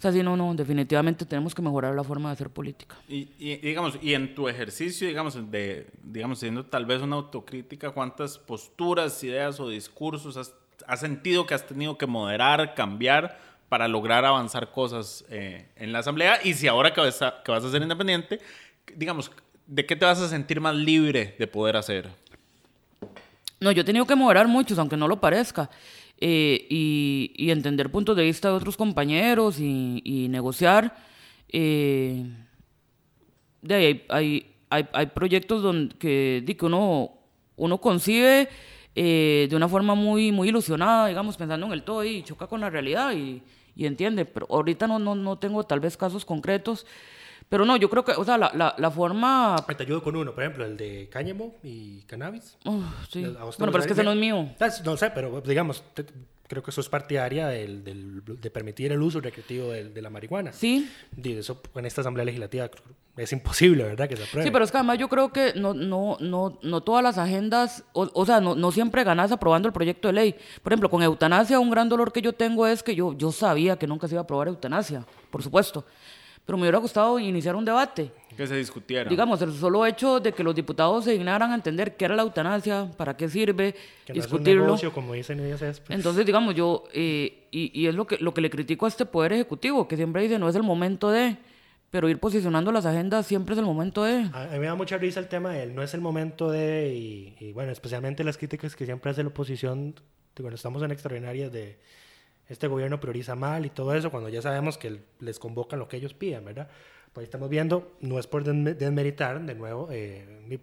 [0.00, 2.96] o sea, sí, no, no, definitivamente tenemos que mejorar la forma de hacer política.
[3.06, 7.90] Y, y, digamos, y en tu ejercicio, digamos, de, digamos, siendo tal vez una autocrítica,
[7.90, 10.54] ¿cuántas posturas, ideas o discursos has,
[10.86, 13.38] has sentido que has tenido que moderar, cambiar
[13.68, 16.40] para lograr avanzar cosas eh, en la asamblea?
[16.44, 18.40] Y si ahora que vas, a, que vas a ser independiente,
[18.96, 19.30] digamos,
[19.66, 22.08] ¿de qué te vas a sentir más libre de poder hacer?
[23.60, 25.68] No, yo he tenido que mejorar muchos, aunque no lo parezca,
[26.20, 30.94] eh, y, y entender puntos de vista de otros compañeros y, y negociar.
[31.48, 32.24] eh,
[33.62, 37.12] de ahí hay, hay, hay, hay proyectos donde, que, que uno,
[37.56, 38.48] uno concibe
[38.94, 42.60] eh, de una forma muy, muy ilusionada, digamos, pensando en el todo y choca con
[42.60, 43.42] la realidad y,
[43.76, 44.24] y entiende.
[44.24, 46.86] Pero ahorita no, no, no tengo tal vez casos concretos.
[47.50, 49.56] Pero no, yo creo que, o sea, la, la, la forma...
[49.76, 52.56] Te ayudo con uno, por ejemplo, el de cáñamo y cannabis.
[52.64, 53.24] Uf, sí.
[53.24, 54.48] ¿A vos te Bueno, pero es que ese no es mío.
[54.60, 56.06] Ah, No sé, pero digamos, te-
[56.46, 60.52] creo que eso es partidaria del, del- de permitir el uso recreativo de, la marihuana.
[60.52, 60.88] Sí,
[61.20, 62.70] Y eso en esta asamblea legislativa
[63.16, 64.08] es imposible, ¿verdad?
[64.08, 64.44] Que se apruebe.
[64.46, 67.82] Sí, pero es que además yo creo que no, no, no, no todas las agendas,
[67.94, 70.36] o, o sea, no, no siempre ganas aprobando el proyecto de ley.
[70.62, 73.76] Por ejemplo, con eutanasia, un gran dolor que yo tengo es que yo, yo sabía
[73.76, 75.84] que nunca se iba a aprobar eutanasia, por supuesto.
[76.50, 78.10] Pero me hubiera gustado iniciar un debate.
[78.36, 79.08] Que se discutiera.
[79.08, 82.22] Digamos, el solo hecho de que los diputados se dignaran a entender qué era la
[82.22, 83.72] eutanasia, para qué sirve,
[84.04, 84.50] que no discutirlo.
[84.50, 85.62] es un negocio, como dicen ellos.
[85.62, 88.86] Es, pues, Entonces, digamos, yo, eh, y, y es lo que, lo que le critico
[88.86, 91.36] a este Poder Ejecutivo, que siempre dice, no es el momento de,
[91.92, 94.28] pero ir posicionando las agendas siempre es el momento de.
[94.32, 95.74] a, mí me da mucha risa el tema de él.
[95.76, 96.92] No es el momento de.
[96.92, 99.94] Y, y, bueno, especialmente las críticas que siempre hace la oposición.
[100.34, 101.78] Cuando estamos en extraordinarias de.
[102.50, 105.96] Este gobierno prioriza mal y todo eso, cuando ya sabemos que les convocan lo que
[105.96, 106.68] ellos piden, ¿verdad?
[107.12, 110.58] Pues ahí estamos viendo, no es por desme- desmeritar, de nuevo, eh, mi-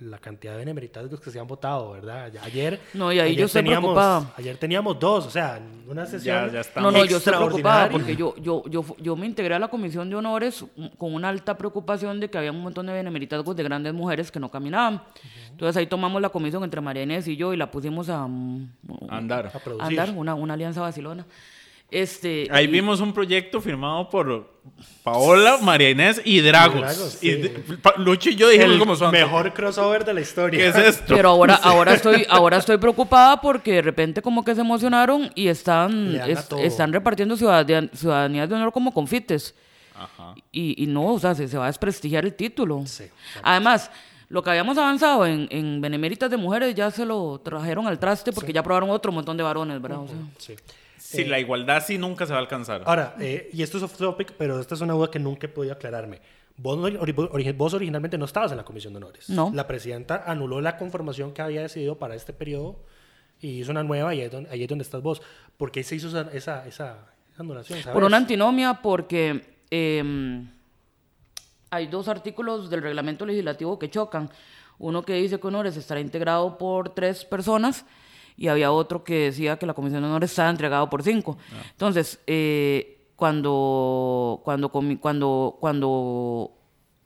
[0.00, 2.30] la cantidad de benemeritados que se han votado, ¿verdad?
[2.32, 4.32] Ya- Ayer, No, y ahí ayer yo estoy teníamos, preocupada.
[4.36, 6.50] Ayer teníamos dos, o sea, una sesión.
[6.52, 6.80] ya está.
[6.80, 7.90] No, no, yo estoy preocupada extraordinaria.
[7.90, 10.64] porque yo, yo, yo, yo me integré a la comisión de honores
[10.98, 14.40] con una alta preocupación de que había un montón de benemeritazgos de grandes mujeres que
[14.40, 15.02] no caminaban.
[15.50, 18.68] Entonces ahí tomamos la comisión entre María Inés y yo y la pusimos a, mm,
[19.08, 19.46] Andar.
[19.54, 20.00] A a producir.
[20.00, 21.24] andar, una, una alianza vacilona.
[21.90, 24.52] Este, Ahí y- vimos un proyecto firmado por
[25.04, 26.80] Paola, María Inés y Dragos.
[26.80, 27.52] Dragos, Y sí.
[27.98, 29.12] Lucho y yo dijimos El como son.
[29.12, 30.58] mejor crossover de la historia.
[30.58, 31.14] ¿Qué es esto?
[31.14, 35.48] Pero ahora, ahora estoy, ahora estoy preocupada porque de repente como que se emocionaron y
[35.48, 39.54] están, es- repartiendo ciudadan- ciudadanías de honor como confites.
[39.96, 40.34] Ajá.
[40.50, 42.82] Y, y no, o sea, se, se va a desprestigiar el título.
[42.86, 43.04] Sí,
[43.42, 43.90] Además,
[44.28, 48.32] lo que habíamos avanzado en, en Beneméritas de Mujeres ya se lo trajeron al traste
[48.32, 49.98] porque ya aprobaron otro montón de varones, ¿verdad?
[50.00, 50.54] O sea, Sí.
[51.16, 52.82] Si la igualdad sí nunca se va a alcanzar.
[52.86, 55.50] Ahora, eh, y esto es off topic, pero esta es una duda que nunca he
[55.50, 56.20] podido aclararme.
[56.56, 59.28] Vos, no- ori- vos originalmente no estabas en la Comisión de Honores.
[59.28, 59.50] No.
[59.54, 62.76] La presidenta anuló la conformación que había decidido para este periodo
[63.40, 65.20] y hizo una nueva y ahí es donde, ahí es donde estás vos.
[65.56, 66.98] ¿Por qué se hizo esa, esa, esa
[67.36, 67.78] anulación?
[67.80, 68.06] por sabes?
[68.06, 70.48] una antinomia, porque em,
[71.70, 74.30] hay dos artículos del reglamento legislativo que chocan.
[74.78, 77.84] Uno que dice que honores estará integrado por tres personas
[78.36, 81.38] y había otro que decía que la comisión de honores estaba entregado por cinco.
[81.70, 86.52] Entonces, eh, cuando, cuando, cuando, cuando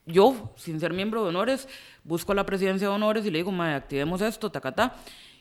[0.07, 1.68] yo, sin ser miembro de honores,
[2.05, 4.97] busco a la presidencia de honores y le digo, "Mae, activemos esto, tacatá.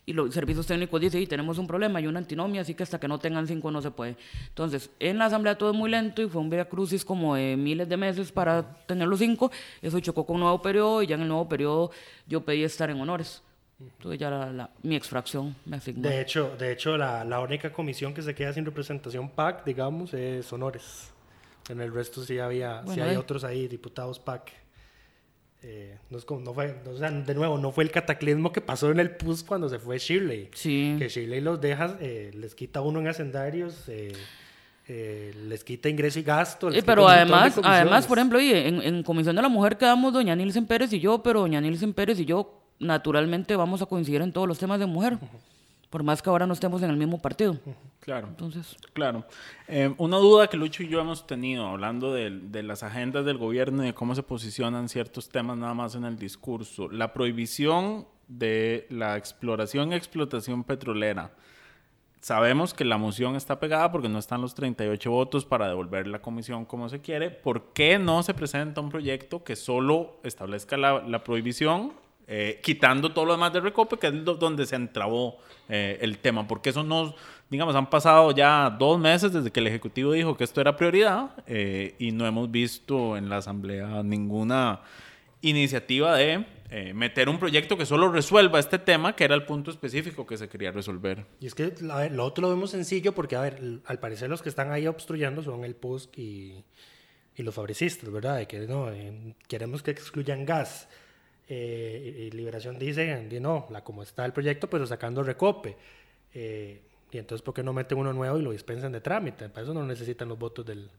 [0.05, 2.97] Y los servicios técnicos dicen, y tenemos un problema, hay una antinomia, así que hasta
[2.97, 4.15] que no tengan cinco no se puede.
[4.47, 7.57] Entonces, en la asamblea todo es muy lento y fue un via crucis como de
[7.57, 9.51] miles de meses para tener los cinco.
[9.81, 11.91] Eso chocó con un nuevo periodo y ya en el nuevo periodo
[12.25, 13.43] yo pedí estar en honores.
[13.79, 16.07] Entonces ya la, la- mi exfracción me asignó.
[16.09, 20.13] De hecho, de hecho la, la única comisión que se queda sin representación PAC, digamos,
[20.13, 21.11] es Honores.
[21.69, 23.17] En el resto sí había, sí Bueno, hay eh.
[23.17, 24.51] otros ahí, diputados PAC.
[25.63, 28.51] Eh, no es como- no fue, no, o sea, de nuevo, no fue el cataclismo
[28.51, 30.49] que pasó en el PUS cuando se fue Shirley.
[30.53, 30.95] Sí.
[30.97, 34.13] Que Shirley los deja, eh, les quita uno en hacendarios, eh,
[34.87, 36.71] les quita ingreso y gasto.
[36.71, 40.65] Eh, pero además, además, por ejemplo, en, en Comisión de la Mujer quedamos doña Nilsen
[40.65, 44.47] Pérez y yo, pero doña Nilsen Pérez y yo naturalmente vamos a coincidir en todos
[44.47, 45.17] los temas de mujer,
[45.89, 47.57] por más que ahora no estemos en el mismo partido.
[47.99, 48.27] Claro.
[48.27, 49.25] Entonces, Claro.
[49.67, 53.37] Eh, una duda que Lucho y yo hemos tenido hablando de, de las agendas del
[53.37, 56.89] gobierno y de cómo se posicionan ciertos temas nada más en el discurso.
[56.89, 61.31] La prohibición de la exploración y explotación petrolera.
[62.19, 66.19] Sabemos que la moción está pegada porque no están los 38 votos para devolver la
[66.19, 67.29] comisión como se quiere.
[67.29, 71.93] ¿Por qué no se presenta un proyecto que solo establezca la, la prohibición,
[72.27, 75.37] eh, quitando todo lo demás de Recope, que es donde se entrabó
[75.69, 76.47] eh, el tema?
[76.47, 77.15] Porque eso no,
[77.49, 81.31] digamos, han pasado ya dos meses desde que el Ejecutivo dijo que esto era prioridad
[81.47, 84.81] eh, y no hemos visto en la Asamblea ninguna
[85.41, 89.71] iniciativa de eh, meter un proyecto que solo resuelva este tema, que era el punto
[89.71, 91.25] específico que se quería resolver.
[91.39, 94.41] Y es que ver, lo otro lo vemos sencillo porque, a ver, al parecer los
[94.41, 96.65] que están ahí obstruyendo son el PUSC y,
[97.35, 98.37] y los fabricistas, ¿verdad?
[98.37, 100.89] De que no, eh, queremos que excluyan gas.
[101.49, 105.77] Eh, y, Liberación dice, di, no, la, como está el proyecto, pero sacando recope.
[106.33, 106.81] Eh,
[107.11, 109.47] y entonces, ¿por qué no meten uno nuevo y lo dispensan de trámite?
[109.49, 110.89] Para eso no necesitan los votos del,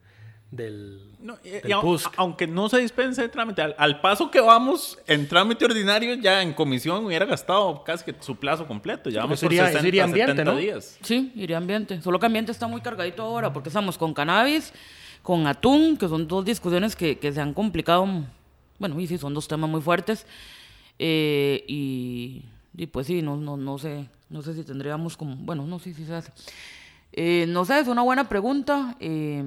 [0.51, 2.11] del, No, y- del y PUSC.
[2.17, 6.41] aunque no se dispense de trámite, al, al paso que vamos en trámite ordinario, ya
[6.43, 9.11] en comisión hubiera gastado casi que su plazo completo.
[9.11, 10.57] Ya vamos eso por iría- eso 60, iría ambiente, 70 ¿no?
[10.59, 10.99] días.
[11.03, 12.01] sí, iría ambiente.
[12.01, 14.73] Solo que ambiente está muy cargadito ahora porque estamos con cannabis,
[15.23, 18.07] con atún, que son dos discusiones que, que se han complicado.
[18.79, 20.27] Bueno, y sí, son dos temas muy fuertes.
[20.99, 22.45] Eh, y,
[22.93, 26.05] pues sí, no, no, no sé, no sé si tendríamos como, bueno, no sé si
[26.05, 26.33] se hace.
[27.13, 28.97] Eh, no sé, es una buena pregunta.
[29.01, 29.43] eh,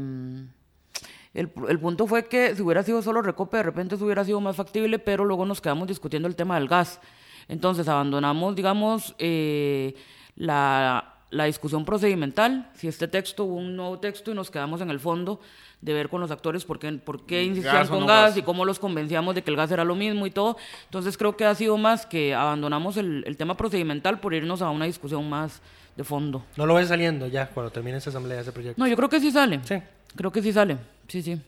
[1.34, 4.42] el, el punto fue que si hubiera sido solo recope, de repente eso hubiera sido
[4.42, 7.00] más factible, pero luego nos quedamos discutiendo el tema del gas.
[7.48, 9.96] Entonces abandonamos, digamos, eh,
[10.36, 14.90] la, la discusión procedimental, si este texto hubo un nuevo texto y nos quedamos en
[14.90, 15.40] el fondo
[15.82, 18.38] de ver con los actores por qué, por qué insistían con no gas gas.
[18.38, 20.58] y cómo los convencíamos de que el gas era lo mismo y todo.
[20.86, 24.70] Entonces creo que ha sido más que abandonamos el, el tema procedimental por irnos a
[24.70, 25.62] una discusión más
[25.96, 26.46] de fondo.
[26.56, 28.80] No lo ves saliendo ya cuando termine esa asamblea, ese proyecto.
[28.80, 29.60] No, yo creo que sí sale.
[29.64, 29.76] Sí.
[30.16, 30.78] Creo que sí sale.
[31.08, 31.42] Sí, sí.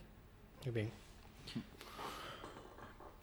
[0.66, 0.90] Muy bien.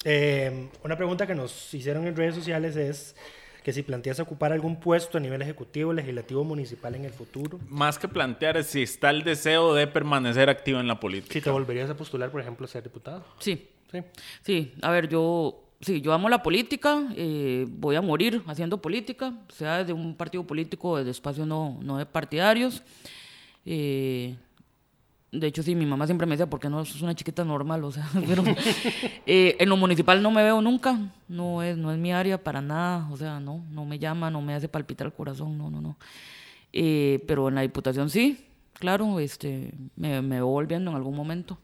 [0.05, 3.15] Eh, una pregunta que nos hicieron en redes sociales es
[3.63, 7.99] que si planteas ocupar algún puesto a nivel ejecutivo, legislativo, municipal en el futuro, Más
[7.99, 11.35] que plantear es si está el deseo de permanecer activo en la política.
[11.35, 13.25] si te volverías a postular, por ejemplo, a ser diputado.
[13.39, 13.69] Sí.
[13.91, 14.03] Sí.
[14.43, 19.35] Sí, a ver, yo, sí, yo amo la política, eh, voy a morir haciendo política,
[19.49, 22.85] sea desde un partido político, desde espacios no, no de partidarios.
[23.67, 24.37] Eh,
[25.33, 27.85] de hecho, sí, mi mamá siempre me decía, ¿por qué no sos una chiquita normal?
[27.85, 28.43] O sea, pero
[29.27, 32.61] eh, en lo municipal no me veo nunca, no es, no es mi área para
[32.61, 35.81] nada, o sea, no, no me llama, no me hace palpitar el corazón, no, no,
[35.81, 35.97] no.
[36.73, 41.59] Eh, pero en la diputación sí, claro, este, me, me veo volviendo en algún momento.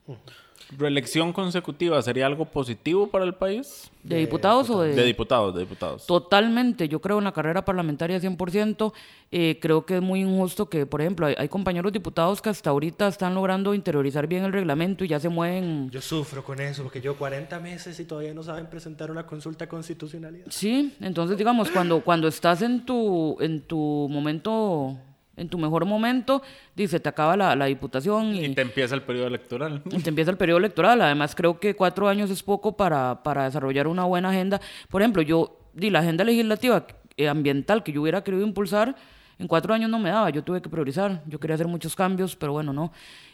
[0.70, 3.90] ¿Reelección consecutiva sería algo positivo para el país?
[4.02, 4.94] ¿De diputados o de...?
[4.94, 6.06] De diputados, de diputados.
[6.06, 8.92] Totalmente, yo creo en la carrera parlamentaria 100%.
[9.30, 12.70] Eh, creo que es muy injusto que, por ejemplo, hay, hay compañeros diputados que hasta
[12.70, 15.90] ahorita están logrando interiorizar bien el reglamento y ya se mueven.
[15.90, 19.68] Yo sufro con eso, porque yo 40 meses y todavía no saben presentar una consulta
[19.68, 20.46] constitucionalidad.
[20.50, 24.96] Sí, entonces digamos, cuando, cuando estás en tu, en tu momento,
[25.36, 26.42] en tu mejor momento,
[26.74, 29.82] dice, te acaba la, la diputación y, Y te empieza el periodo electoral.
[29.90, 31.00] y te empieza el periodo electoral.
[31.02, 34.60] Además, creo que cuatro años es poco para, para desarrollar una buena agenda.
[34.88, 38.96] Por ejemplo, yo di la agenda legislativa eh, ambiental que yo hubiera querido impulsar,
[39.38, 42.34] en cuatro años no me daba, yo tuve que priorizar, yo quería hacer muchos cambios,
[42.34, 42.90] pero bueno, no.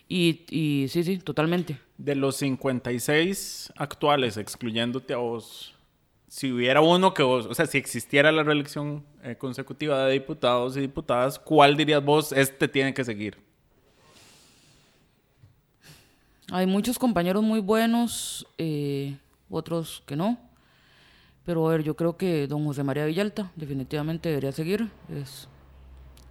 [0.08, 1.78] Y, y sí, sí, totalmente.
[1.96, 5.71] De los 56 actuales, excluyéndote a vos,
[6.32, 10.78] si hubiera uno que vos, o sea, si existiera la reelección eh, consecutiva de diputados
[10.78, 13.36] y diputadas, ¿cuál dirías vos, este tiene que seguir?
[16.50, 19.18] Hay muchos compañeros muy buenos, eh,
[19.50, 20.38] otros que no.
[21.44, 24.88] Pero a ver, yo creo que don José María Villalta definitivamente debería seguir.
[25.14, 25.48] Es,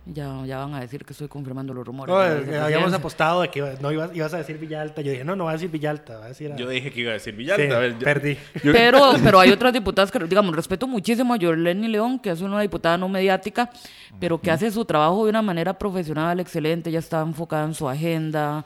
[0.05, 2.13] ya, ya van a decir que estoy confirmando los rumores.
[2.13, 2.23] No,
[2.53, 5.01] eh, habíamos apostado de que iba- no ibas, ibas a decir Villalta.
[5.01, 6.51] Yo dije, no, no va a decir Villalta, va a decir...
[6.51, 7.75] a- Yo dije que iba a decir Sí, Villalta.
[7.77, 8.37] a ver, yo- perdí.
[8.63, 12.41] yo- Pero, pero hay otras diputadas que, digamos, respeto muchísimo a Yorleni León, que es
[12.41, 13.69] una diputada no mediática,
[14.19, 17.87] pero que hace su trabajo de una manera profesional, excelente, ya está enfocada en su
[17.87, 18.65] agenda,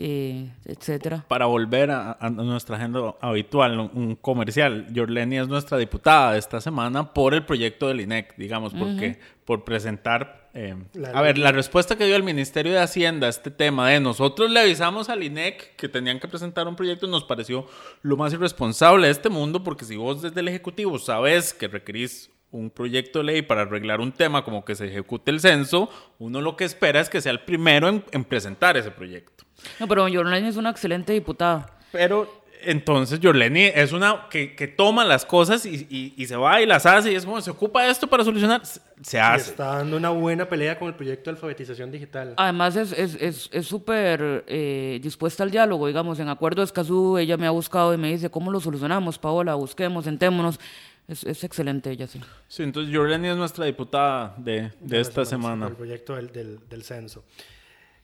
[0.00, 1.24] eh, etcétera.
[1.26, 6.60] Para volver a, a nuestra agenda habitual, un, un comercial, Yorleni es nuestra diputada esta
[6.60, 10.47] semana por el proyecto del INEC, digamos, porque por presentar...
[10.60, 10.74] eh,
[11.14, 14.50] a ver, la respuesta que dio el Ministerio de Hacienda a este tema de nosotros
[14.50, 17.68] le avisamos al INEC que tenían que presentar un proyecto nos pareció
[18.02, 22.32] lo más irresponsable de este mundo porque si vos desde el Ejecutivo sabes que requerís
[22.50, 26.40] un proyecto de ley para arreglar un tema como que se ejecute el censo, uno
[26.40, 29.44] lo que espera es que sea el primero en, en presentar ese proyecto.
[29.78, 31.78] No, pero Yorleni es una excelente diputada.
[31.92, 36.60] Pero entonces Yorleni es una que, que toma las cosas y, y- y se va
[36.60, 39.50] y las hace y es como, se ocupa esto para solucionar, se, se Y hace.
[39.50, 42.34] está dando una buena pelea con el proyecto de alfabetización digital.
[42.36, 47.18] Además es es- es es súper eh, dispuesta al diálogo, digamos, en Acuerdo de Escazú,
[47.18, 49.54] ella me ha buscado y me dice, ¿cómo lo solucionamos, Paola?
[49.54, 50.58] Busquemos, sentémonos.
[51.06, 52.20] Es, es excelente ella, sí.
[52.48, 55.68] Sí, entonces Yorleni es nuestra diputada de, de esta semana.
[55.68, 57.24] El proyecto del, del, del censo.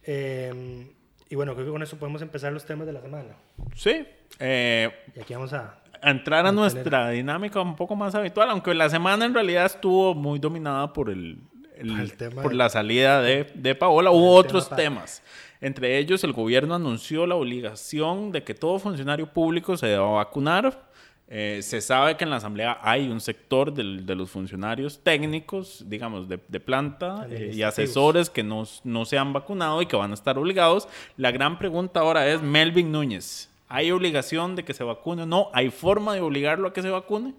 [0.03, 0.87] Eh,
[1.29, 3.35] y bueno, creo que con eso podemos empezar los temas de la semana.
[3.75, 4.07] Sí.
[4.39, 5.79] Eh, Y aquí vamos a...
[6.03, 10.15] a entrar a nuestra dinámica un poco más habitual, aunque la semana en realidad estuvo
[10.15, 11.39] muy dominada por el,
[11.77, 14.11] el- tema por de- la salida de, de Paola.
[14.11, 15.23] Hubo otros tema temas.
[15.61, 20.93] Entre ellos, el gobierno anunció la obligación de que todo funcionario público se deba vacunar.
[21.27, 25.83] Eh, se sabe que en la Asamblea hay un sector del- de los funcionarios técnicos,
[25.89, 29.97] digamos, de, de planta eh, y asesores que no, no se han vacunado y que
[29.97, 30.87] van a estar obligados.
[31.17, 35.51] La gran pregunta ahora es, Melvin Núñez, ¿hay obligación de que se vacune o no?
[35.53, 37.35] ¿Hay forma de obligarlo a que se vacune?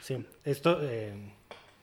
[0.00, 0.78] Sí, esto...
[0.82, 1.12] eh,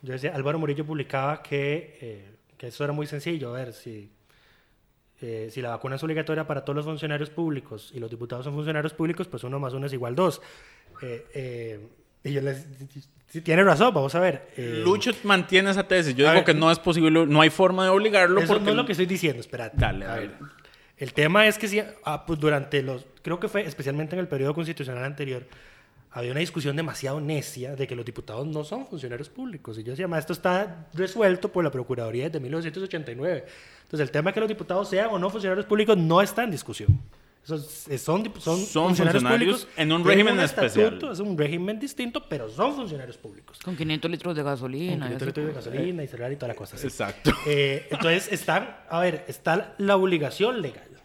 [0.03, 3.49] yo decía, Álvaro Murillo publicaba que, eh, que esto era muy sencillo.
[3.49, 4.11] A ver, si,
[5.21, 8.53] eh, si la vacuna es obligatoria para todos los funcionarios públicos y los diputados son
[8.53, 10.41] funcionarios públicos, pues uno más uno es igual dos.
[11.01, 11.87] Eh, eh,
[12.23, 12.67] y yo les...
[13.27, 14.49] Sí, tiene razón, vamos a ver.
[14.55, 16.15] eh, Lucho mantiene esa tesis.
[16.15, 18.65] Yo a digo ver, que no es posible, no hay forma de obligarlo Eso porque...
[18.65, 19.77] no es lo que estoy diciendo, espérate.
[19.77, 20.31] Dale, dale.
[20.97, 24.27] El tema es que sí, ah, pues durante los, creo que fue especialmente en el
[24.27, 25.45] periodo constitucional anterior,
[26.11, 29.77] había una discusión demasiado necia de que los diputados no son funcionarios públicos.
[29.77, 33.45] Y yo decía, "Ma, esto está resuelto por la Procuraduría desde 1989.
[33.83, 36.51] Entonces, el tema de que los diputados sean o no funcionarios públicos no está en
[36.51, 36.99] discusión.
[37.47, 37.63] Esos,
[38.01, 40.87] son, son, Son funcionarios en un régimen especial.
[40.95, 43.57] estatuto, Es un régimen distinto, pero son funcionarios públicos.
[43.63, 45.05] Con 500 litros de gasolina.
[45.05, 45.25] Con y así.
[45.25, 46.75] litros de gasolina y celular y toda la cosa.
[46.75, 46.87] así.
[46.87, 47.31] Exacto.
[47.45, 50.96] Eh, entonces, están, a ver, está la obligación legal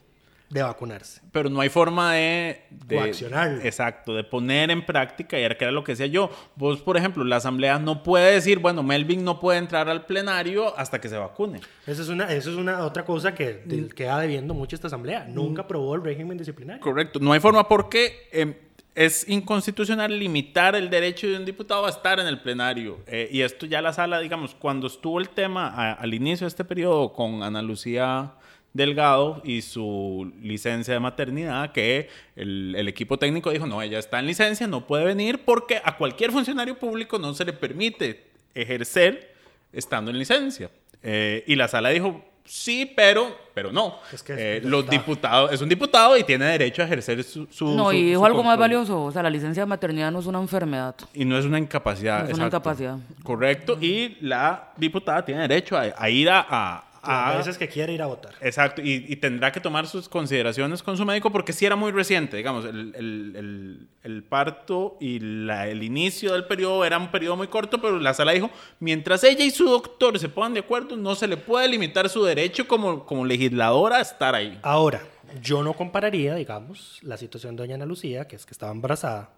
[0.52, 1.22] de vacunarse.
[1.32, 2.62] Pero no hay forma de...
[2.70, 3.62] de Coaccionarlo.
[3.62, 6.30] Exacto, de poner en práctica, y era que era lo que decía yo.
[6.56, 10.78] Vos, por ejemplo, la asamblea no puede decir, bueno, Melvin no puede entrar al plenario
[10.78, 11.60] hasta que se vacune.
[11.86, 13.94] Eso es una, eso es una otra cosa que Mm.
[13.94, 15.24] queda debiendo mucho esta asamblea.
[15.26, 16.82] Nunca aprobó el régimen disciplinario.
[16.82, 18.54] Correcto, no hay forma porque em,
[18.94, 22.98] es inconstitucional limitar el derecho de un diputado a estar en el plenario.
[23.06, 26.48] Eh, y esto ya la sala, digamos, cuando estuvo el tema a- al inicio de
[26.48, 28.32] este periodo con Ana Lucía
[28.74, 34.18] Delgado y su licencia de maternidad, que el, el equipo técnico dijo, no, ella está
[34.18, 39.34] en licencia, no puede venir porque a cualquier funcionario público no se le permite ejercer
[39.72, 40.70] estando en licencia.
[41.02, 43.98] Eh, y la sala dijo, sí, pero, pero no.
[44.12, 44.98] Es que Eh, es los diputado.
[45.02, 47.46] diputados, es un diputado y tiene derecho a ejercer su...
[47.50, 49.02] su- No, su- y dijo su algo más valioso.
[49.04, 50.94] O sea, la licencia de maternidad no es una enfermedad.
[51.12, 52.24] Y no es una incapacidad.
[52.24, 52.96] No es una incapacidad.
[53.22, 53.76] Correcto.
[53.80, 57.92] Y la diputada tiene derecho a, a ir a, a- a- Las veces que quiere
[57.92, 58.32] ir a votar.
[58.40, 61.90] Exacto, y, y tendrá que tomar sus consideraciones con su médico porque sí era muy
[61.92, 67.10] reciente, digamos, el, el- el- el parto y la- el inicio del periodo era un
[67.10, 68.50] periodo muy corto, pero la sala dijo,
[68.80, 72.22] mientras ella y su doctor se pongan de acuerdo, no se le puede limitar su
[72.24, 74.58] derecho como, como legisladora a estar ahí.
[74.62, 75.02] Ahora,
[75.40, 79.30] yo no compararía, digamos, la situación de doña Ana Lucía, que es que estaba embarazada,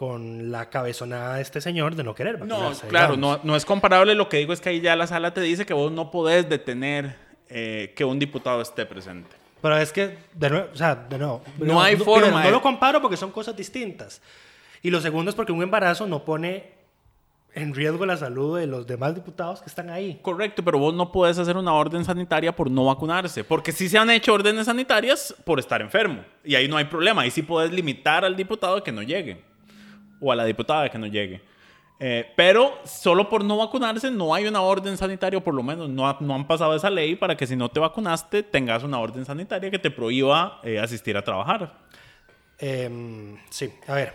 [0.00, 3.40] con la cabezonada de este señor de no querer No, vacunarse, claro, digamos.
[3.44, 5.66] no, no es comparable, lo que digo es que ahí ya la sala te dice
[5.66, 7.16] que vos no podés detener
[7.50, 9.36] eh, que un diputado esté presente.
[9.60, 12.62] Pero es que, de nuevo, o sea, de nuevo, No hay forma No de- lo
[12.62, 14.22] comparo porque son cosas distintas.
[14.80, 16.70] Y lo segundo es porque un embarazo no pone
[17.52, 20.18] en riesgo la salud de los demás diputados que están ahí.
[20.22, 23.98] Correcto, pero vos no puedes hacer una orden sanitaria por no vacunarse, porque sí se
[23.98, 27.70] han hecho órdenes sanitarias por estar enfermo, y ahí no hay problema, ahí sí puedes
[27.70, 29.42] limitar al diputado que no llegue,
[30.20, 31.42] o a la diputada que no llegue.
[32.02, 35.88] Eh, pero solo por no vacunarse no hay una orden sanitaria, o por lo menos
[35.90, 38.98] no, ha- no han pasado esa ley para que si no te vacunaste tengas una
[38.98, 41.74] orden sanitaria que te prohíba eh, asistir a trabajar.
[42.58, 44.14] Em, sí, a ver.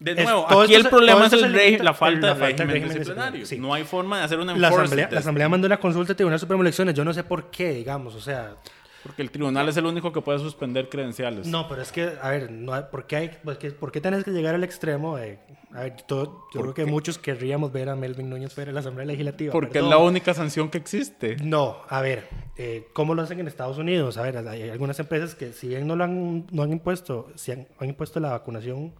[0.00, 2.88] De nuevo, aquí el se- problema es el la falta la de falta régimen régimen
[2.98, 3.40] disciplinario.
[3.40, 3.58] disciplinario, sí.
[3.58, 6.38] No hay forma de hacer una La asamblea, la asamblea mandó una consulta al Tribunal
[6.38, 6.94] Supremo de Elecciones.
[6.94, 8.54] Yo no sé por qué, digamos, o sea...
[9.02, 11.46] Porque el tribunal es el único que puede suspender credenciales.
[11.46, 14.00] No, pero es que, a ver, no, hay- ¿por, qué hay, por, qué, por qué
[14.00, 15.38] tenés que llegar al extremo de...
[15.72, 18.80] A ver, todo- yo creo que muchos querríamos ver a Melvin Núñez fuera de la
[18.80, 19.52] Asamblea Legislativa.
[19.52, 19.90] Porque es perdón.
[19.90, 21.36] la única sanción que existe.
[21.36, 22.26] No, a ver,
[22.56, 24.16] eh, ¿cómo lo hacen en Estados Unidos?
[24.18, 27.52] A ver, hay algunas empresas que si bien no lo han, no han impuesto, si
[27.52, 28.94] han, han impuesto la vacunación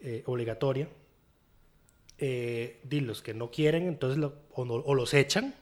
[0.00, 0.88] eh, obligatoria,
[2.18, 5.54] eh, di, los que no quieren, entonces lo- o, no- o los echan,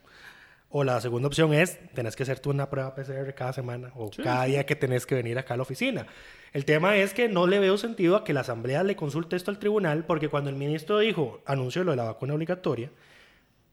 [0.70, 4.44] o la segunda opción es, tenés que hacerte una prueba PCR cada semana o cada
[4.44, 6.06] día que tenés que venir acá a la oficina.
[6.52, 9.50] El tema es que no le veo sentido a que la Asamblea le consulte esto
[9.50, 12.90] al tribunal, porque cuando el ministro dijo, anunció lo de la vacuna obligatoria,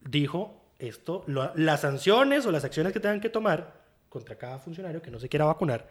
[0.02, 3.74] dijo esto, lo- las sanciones o las acciones que tengan que tomar
[4.10, 5.88] contra cada funcionario que no se quiera vacunar,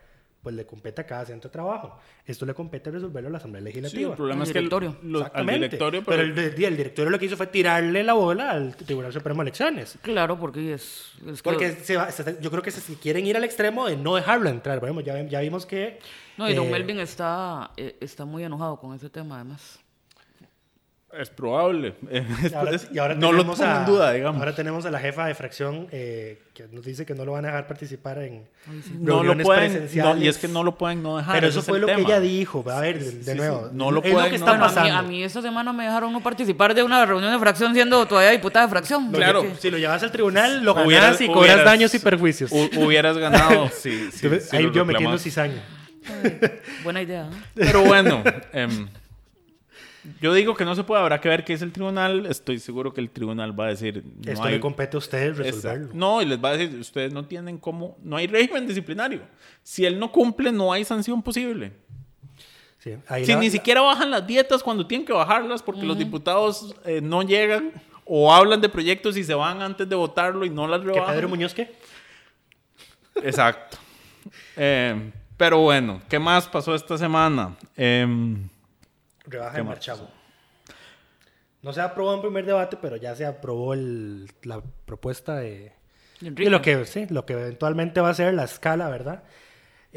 [0.46, 1.98] pues le compete a cada centro de trabajo.
[2.24, 4.10] Esto le compete resolverlo a la Asamblea Sí, Legislativa.
[4.10, 4.96] el problema Al es que el- directorio.
[5.02, 5.58] lo- al Exactamente.
[5.58, 9.12] directorio, pero, pero, el, el directorio lo que hizo fue tirarle la bola al Tribunal
[9.12, 9.98] Supremo de Elecciones.
[10.02, 11.10] Claro, porque es...
[11.26, 13.88] es que- Porque se va- se- yo creo que se- si quieren ir al extremo
[13.88, 15.98] de no dejarlo entrar, ya, ya vimos que...
[16.36, 19.80] No, y don eh, Melvin está, eh, está muy enojado con ese tema, además.
[21.12, 21.94] Es probable.
[22.10, 24.38] Eh, Y ahora, es- y ahora no lo tenemos pongo a- en duda, digamos.
[24.40, 27.44] Ahora tenemos a la jefa de fracción eh, que nos dice que no lo van
[27.44, 28.44] a dejar participar en
[29.00, 30.16] no lo pueden, presenciales.
[30.16, 31.34] no, y es que no lo pueden no dejar.
[31.36, 32.64] Pero eso es fue lo que ella dijo.
[32.70, 33.70] A ver, de, de sí, nuevo.
[33.72, 34.44] no lo es lo pueden, que no.
[34.44, 34.94] está Bueno, a mí, pasando.
[34.98, 38.30] a mí esta semana me dejaron no participar de una reunión de fracción siendo todavía
[38.32, 39.10] diputada de fracción.
[39.12, 42.50] Claro, Si lo llevas al tribunal, lo Hubieras- y cobras hubieras- daños y perjuicios.
[42.52, 43.70] hu- hubieras ganado.
[43.74, 45.62] sí, sí, ahí lo yo metiendo cizaña.
[46.84, 47.24] Buena idea.
[47.24, 47.36] ¿no?
[47.54, 48.88] Pero bueno, em,
[50.20, 52.26] yo digo que no se puede, habrá que ver qué es el tribunal.
[52.26, 54.02] Estoy seguro que el tribunal va a decir.
[54.24, 55.88] No Esto hay- le compete a ustedes resolverlo.
[55.94, 59.20] No, y les va a decir, ustedes no tienen cómo, no hay régimen disciplinario.
[59.62, 61.72] Si él no cumple, no hay sanción posible.
[62.78, 65.98] Sí, ahí Si la- ni siquiera bajan las dietas cuando tienen que bajarlas porque los
[65.98, 67.72] diputados eh, no llegan
[68.04, 71.14] o hablan de proyectos y se van antes de votarlo y no las ¿Que rebajan.
[71.14, 71.74] Pedro Muñoz qué?
[73.22, 73.78] Exacto.
[74.56, 77.56] Eh, pero bueno, ¿qué más pasó esta semana?
[77.76, 78.48] Em,
[79.26, 80.08] Rebaja marchamo.
[81.62, 85.72] No se aprobó en primer debate, pero ya se aprobó el- la propuesta de,
[86.20, 89.24] de lo que sí, lo que eventualmente va a ser la escala, ¿verdad?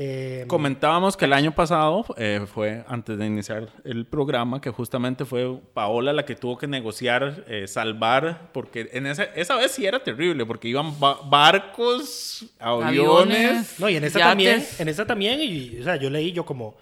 [0.01, 5.25] Eh, Comentábamos que el año pasado, eh, fue antes de iniciar el programa, que justamente
[5.25, 9.85] fue Paola la que tuvo que negociar, eh, salvar, porque en esa, esa vez sí
[9.85, 12.87] era terrible, porque iban ba- barcos, aviones.
[12.87, 13.79] Aviones.
[13.79, 14.29] No, y en esa Yates.
[14.31, 16.77] también, en esa también, y, o sea, yo leí yo como,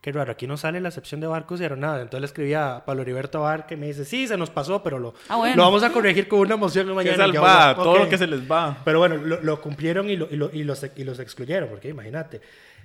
[0.00, 2.02] qué raro, aquí no sale la excepción de barcos y aeronaves.
[2.02, 4.98] Entonces le escribí a Pablo Heriberto Bar que me dice, sí, se nos pasó, pero
[4.98, 5.56] lo, Ah, bueno.
[5.56, 7.26] lo vamos a corregir con una moción Que mañana.
[7.26, 7.76] Y yo, salvada, ok.
[7.82, 8.78] todo lo que se les va.
[8.84, 11.88] Pero bueno, lo, lo cumplieron y, lo- y lo- y los, y los excluyeron, porque
[11.88, 12.40] imagínate.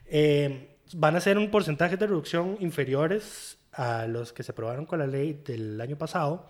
[0.08, 5.00] Eh, van a ser un porcentaje de reducción inferiores a los que se aprobaron con
[5.00, 6.48] la ley del año pasado.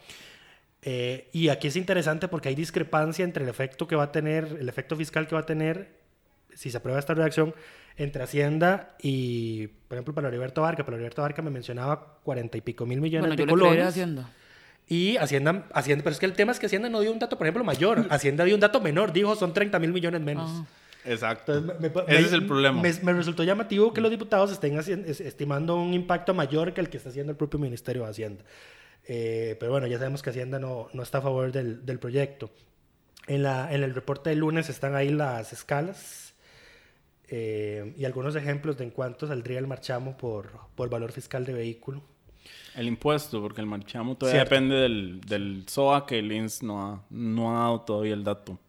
[0.81, 4.57] Eh, y aquí es interesante porque hay discrepancia entre el efecto que va a tener,
[4.59, 5.93] el efecto fiscal que va a tener,
[6.53, 7.55] si se aprueba esta redacción,
[7.97, 10.83] entre Hacienda y, por ejemplo, para Heriberto Barca.
[10.83, 13.85] Para Heriberto Barca me mencionaba cuarenta y pico mil millones Bueno, de yo le colones.
[13.85, 14.29] a Hacienda.
[14.87, 17.37] Y Hacienda, Hacienda, pero es que el tema es que Hacienda no dio un dato,
[17.37, 18.05] por ejemplo, mayor.
[18.09, 20.49] Hacienda dio un dato menor, dijo son 30 mil millones menos.
[20.53, 20.65] Ah.
[21.05, 21.57] Exacto.
[21.57, 22.81] Entonces, me- me- Ese me- es el problema.
[22.81, 26.89] Me, me resultó llamativo que los diputados estén haciendo- estimando un impacto mayor que el
[26.89, 28.43] que está haciendo el propio Ministerio de Hacienda.
[29.05, 32.49] Eh, pero bueno, ya sabemos que Hacienda no, no está a favor del, del proyecto.
[33.27, 36.22] En, la, en el reporte del lunes están ahí las escalas
[37.35, 41.53] eh, y algunos ejemplos de en cuánto saldría el marchamo por, por valor fiscal de
[41.53, 42.03] vehículo.
[42.75, 44.53] El impuesto, porque el marchamo todavía Cierto.
[44.53, 48.59] depende del, del SOA que el INS no ha, no ha dado todavía el dato.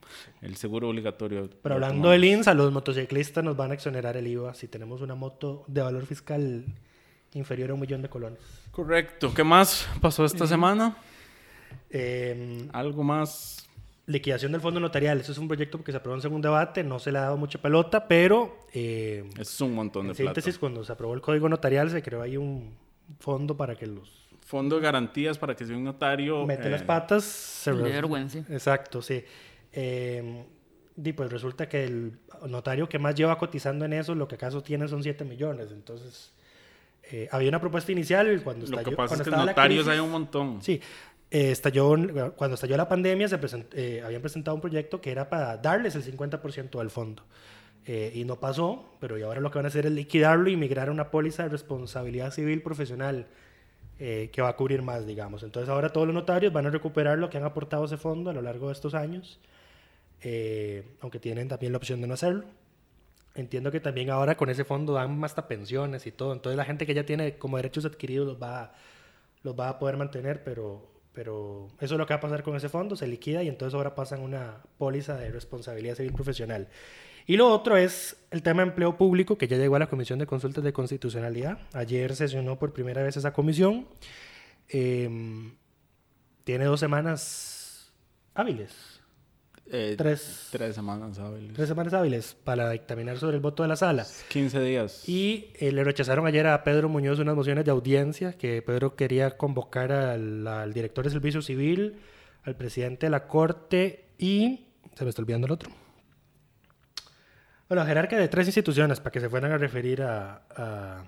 [0.40, 1.50] El seguro obligatorio.
[1.62, 5.02] Pero hablando del INS, a los motociclistas nos van a exonerar el IVA si tenemos
[5.02, 6.64] una moto de valor fiscal
[7.34, 8.38] inferior a un millón de colones.
[8.70, 9.34] Correcto.
[9.34, 10.96] ¿Qué más pasó esta semana?
[11.90, 13.63] Eh, ¿Algo más?
[14.06, 15.20] Liquidación del fondo notarial.
[15.20, 17.36] Eso es un proyecto que se aprobó en segundo debate, no se le ha dado
[17.36, 20.34] mucha pelota, pero eh, Eso es un montón de en plata.
[20.40, 22.74] síntesis, cuando se aprobó el código notarial, se creó ahí un
[23.20, 26.44] fondo para que los Fondo de garantías para que sea un notario.
[26.46, 27.24] mete eh, las patas.
[27.24, 28.40] Se De re- vergüenza.
[28.50, 29.24] Exacto, sí.
[29.72, 30.44] Eh,
[31.02, 34.62] y pues resulta que el notario que más lleva cotizando en eso, lo que acaso
[34.62, 35.72] tiene son 7 millones.
[35.72, 36.32] Entonces,
[37.10, 38.90] eh, había una propuesta inicial cuando Lo estalló.
[38.90, 39.92] que pasa cuando es que notarios crisis.
[39.92, 40.62] hay un montón.
[40.62, 40.80] Sí,
[41.34, 41.96] eh, estalló,
[42.36, 45.94] cuando estalló la pandemia, se present- eh, habían presentado un proyecto que era para darles
[45.96, 47.22] el 50% del fondo.
[47.86, 50.56] Eh, y no pasó, pero y ahora lo que van a hacer es liquidarlo y
[50.56, 53.26] migrar a una póliza de responsabilidad civil profesional
[53.98, 55.42] eh, que va a cubrir más, digamos.
[55.42, 58.32] Entonces ahora todos los notarios van a recuperar lo que han aportado ese fondo a
[58.32, 59.38] lo largo de estos años,
[60.22, 62.44] eh, aunque tienen también la opción de no hacerlo.
[63.34, 66.32] Entiendo que también ahora con ese fondo dan hasta pensiones y todo.
[66.32, 68.72] Entonces la gente que ya tiene como derechos adquiridos los va,
[69.42, 72.56] los va a poder mantener, pero, pero eso es lo que va a pasar con
[72.56, 76.68] ese fondo, se liquida y entonces ahora pasan una póliza de responsabilidad civil profesional.
[77.26, 80.18] Y lo otro es el tema de empleo público, que ya llegó a la Comisión
[80.18, 81.58] de Consultas de Constitucionalidad.
[81.72, 83.86] Ayer sesionó por primera vez esa comisión.
[84.68, 85.54] Em,
[86.44, 87.92] tiene dos semanas
[88.34, 88.93] hábiles.
[89.70, 90.48] Eh, Tres.
[90.52, 91.54] Tres semanas hábiles.
[91.54, 94.06] Tres semanas hábiles para dictaminar sobre el voto de la sala.
[94.28, 95.08] 15 días.
[95.08, 99.36] Y eh, le rechazaron ayer a Pedro Muñoz unas mociones de audiencia que Pedro quería
[99.38, 101.96] convocar al, al director de Servicio Civil,
[102.42, 104.66] al presidente de la Corte y...
[104.94, 105.70] Se me está olvidando el otro.
[107.68, 111.04] Bueno, jerarca de tres instituciones para que se fueran a referir a, a-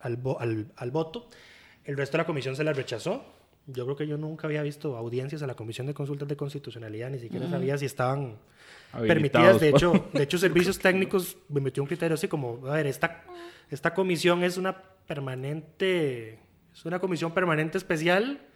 [0.00, 1.28] al, vo- al- al voto.
[1.84, 3.24] El resto de la comisión se la rechazó.
[3.66, 7.10] Yo creo que yo nunca había visto audiencias a la Comisión de Consultas de Constitucionalidad,
[7.10, 8.36] ni siquiera sabía si estaban
[8.92, 9.58] permitidas.
[9.60, 9.82] De pues.
[9.82, 13.24] hecho, de hecho, servicios técnicos me metió un criterio así como, a ver, esta,
[13.70, 16.40] esta comisión es una permanente,
[16.74, 18.46] es una comisión permanente especial,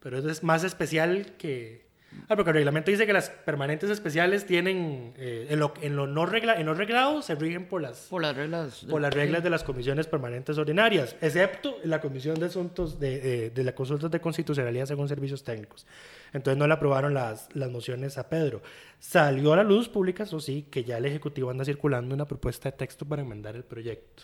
[0.00, 1.84] pero es más especial que...
[2.28, 6.06] Ah, porque el reglamento dice que las permanentes especiales tienen, eh, en, lo, en, lo
[6.06, 8.86] no regla, en lo reglado, se rigen por las, Por las reglas.
[8.88, 13.50] por las reglas de las comisiones permanentes ordinarias, excepto la Comisión de Asuntos de, de,
[13.50, 15.86] de la Consulta de Constitucionalidad según servicios técnicos.
[16.32, 18.62] Entonces no le aprobaron las, las mociones a Pedro.
[18.98, 22.70] Salió a la luz pública, eso sí, que ya el Ejecutivo anda circulando una propuesta
[22.70, 24.22] de texto para enmendar el proyecto.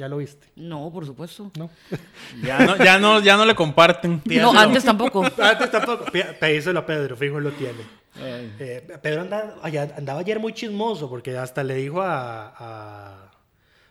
[0.00, 0.46] ¿Ya lo viste?
[0.56, 1.50] No, por supuesto.
[1.58, 1.68] No.
[2.42, 4.22] Ya no, ya no, ya no le comparten.
[4.24, 5.22] No, antes tampoco.
[5.38, 6.06] Antes tampoco.
[6.40, 7.82] Pedíselo a Pedro, fijo él lo tiene.
[8.18, 9.56] Eh, Pedro andaba,
[9.98, 13.30] andaba ayer muy chismoso porque hasta le dijo a, a-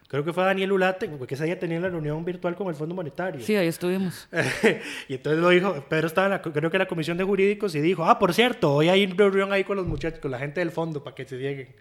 [0.07, 2.73] creo que fue a Daniel Ulate, porque ese día tenía la reunión virtual con el
[2.75, 3.45] Fondo Monetario.
[3.45, 4.27] Sí, ahí estuvimos.
[5.07, 7.75] y entonces lo dijo, Pedro estaba en la, creo que en la comisión de jurídicos
[7.75, 10.39] y dijo, ah, por cierto, hoy hay una reunión ahí con los muchachos, con la
[10.39, 11.75] gente del fondo para que se lleguen.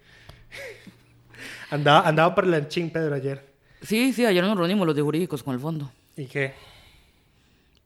[1.71, 3.49] andaba, andaba por el chin Pedro ayer.
[3.83, 5.91] Sí, sí, ayer nos reunimos los de jurídicos con el fondo.
[6.17, 6.55] ¿Y qué?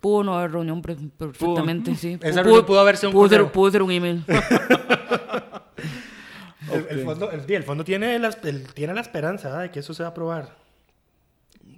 [0.01, 2.19] Pudo no haber reunión perfectamente, sí.
[2.23, 4.25] Esa Pudo- reunión pudo haber sido un pudo ser, pudo un email.
[6.73, 9.93] El, el fondo, el, el fondo tiene, la, el- tiene la esperanza de que eso
[9.93, 10.57] se va a aprobar.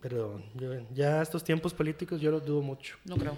[0.00, 2.96] Pero yo- ya estos tiempos políticos yo los dudo mucho.
[3.04, 3.34] No creo.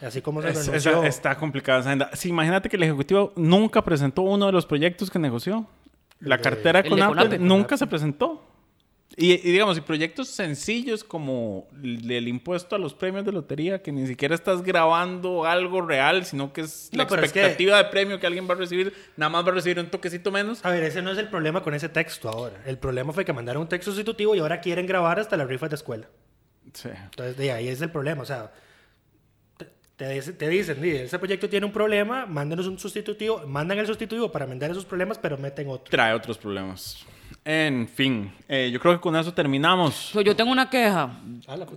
[0.00, 2.10] Así como se Es- esa- está complicada esa agenda.
[2.14, 5.66] Sí, imagínate que el Ejecutivo nunca presentó uno de los proyectos que negoció.
[6.20, 8.42] La cartera el de con Apple nunca se presentó.
[9.22, 13.82] Y, y digamos, y proyectos sencillos como el el impuesto a los premios de lotería,
[13.82, 17.40] que ni siquiera estás grabando algo real, sino que es la No, pero es que-
[17.40, 20.30] expectativa de premio que alguien va a recibir, nada más va a recibir un toquecito
[20.30, 20.64] menos.
[20.64, 22.62] A ver, ese no es el problema con ese texto ahora.
[22.64, 25.68] El problema fue que mandaron un texto sustitutivo y ahora quieren grabar hasta las rifas
[25.68, 26.08] de escuela.
[26.72, 26.88] Sí.
[26.90, 28.22] Entonces, de ahí es el problema.
[28.22, 28.52] O sea,
[29.58, 29.66] te,
[29.96, 33.86] te dice- te dicen, "Mire, ese proyecto tiene un problema, mándenos un sustitutivo, mandan el
[33.86, 35.90] sustitutivo para enmendar esos problemas, pero meten otro.
[35.90, 37.04] Trae otros problemas.
[37.44, 39.94] En fin, eh, yo creo que con eso terminamos.
[39.94, 41.10] So, yo tengo una queja.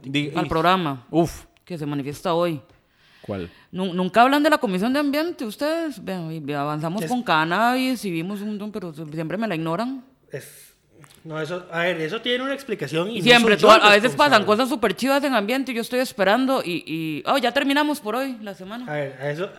[0.03, 2.61] Di- al programa Uf, que se manifiesta hoy.
[3.21, 3.49] ¿cuál?
[3.71, 6.03] Nu- Nunca hablan de la Comisión de Ambiente ustedes.
[6.03, 10.03] Vean, y avanzamos Es- con cannabis y vimos un montón, pero siempre me la ignoran.
[10.31, 10.73] Es-
[11.23, 13.81] no, eso, a ver, eso tiene una explicación y no Siempre, soy tú- yo el
[13.81, 14.45] a veces pasan responsable.
[14.45, 18.17] cosas súper chivas en ambiente y yo estoy esperando y, y oh, ya terminamos por
[18.17, 18.85] hoy, la semana.
[18.91, 19.49] A ver, a eso.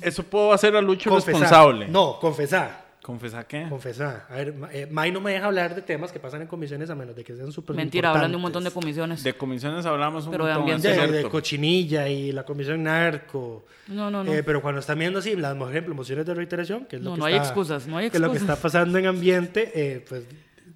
[0.00, 1.34] Eso puedo hacer a Lucho confesar.
[1.40, 1.86] responsable.
[1.86, 2.83] No, confesar.
[3.04, 3.66] ¿Confesar qué?
[3.68, 4.24] Confesar.
[4.30, 6.94] A ver, eh, May no me deja hablar de temas que pasan en comisiones a
[6.94, 9.22] menos de que sean súper Mentira, hablan de un montón de comisiones.
[9.22, 11.30] De comisiones hablamos un Pero de montón, ambiente- es De, de cierto.
[11.30, 13.66] cochinilla y la comisión narco.
[13.88, 14.32] No, no, no.
[14.32, 17.10] Eh, pero cuando están viendo así, las, por ejemplo, mociones de reiteración, que es lo
[17.10, 18.56] No, que no hay está, excusas, no hay que es lo que excusas.
[18.56, 20.24] está pasando en ambiente, eh, pues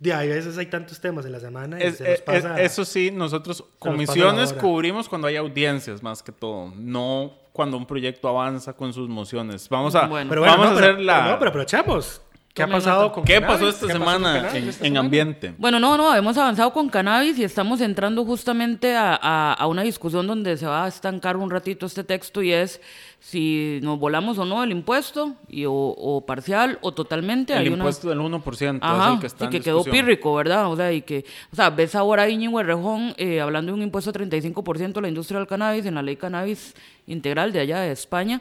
[0.01, 2.21] De ahí a veces hay tantos temas en la semana y Es- se nos es-
[2.23, 2.61] pasa.
[2.61, 8.29] eso sí, nosotros comisiones cubrimos cuando hay audiencias más que todo, no cuando un proyecto
[8.29, 9.69] avanza con sus mociones.
[9.69, 10.29] Vamos a, Bueno.
[10.29, 11.31] pero bueno, vamos no, a pero- hacer la...
[11.33, 12.23] No, pero aprovechamos.
[12.55, 13.55] ¿Qué ha pasado con ¿Qué cannabis?
[13.57, 15.01] pasó esta ¿Qué semana cannabis en, esta en semana?
[15.07, 15.55] ambiente?
[15.59, 19.83] Bueno, no, no, hemos avanzado con cannabis y estamos entrando justamente a, a- a una
[19.83, 22.81] discusión donde se va a estancar un ratito este texto y es
[23.21, 27.53] si nos volamos o no el impuesto, y, o, o parcial o totalmente.
[27.53, 29.85] El Hay una- impuesto del 1% Ajá, es el que está sí, en que quedó
[29.85, 30.69] pírrico, ¿verdad?
[30.71, 33.83] O sea, y que, o sea, ves ahora a Íñigo Errejón eh, hablando de un
[33.83, 36.75] impuesto de 35% a la industria del cannabis en la ley cannabis
[37.07, 38.41] integral de allá de España,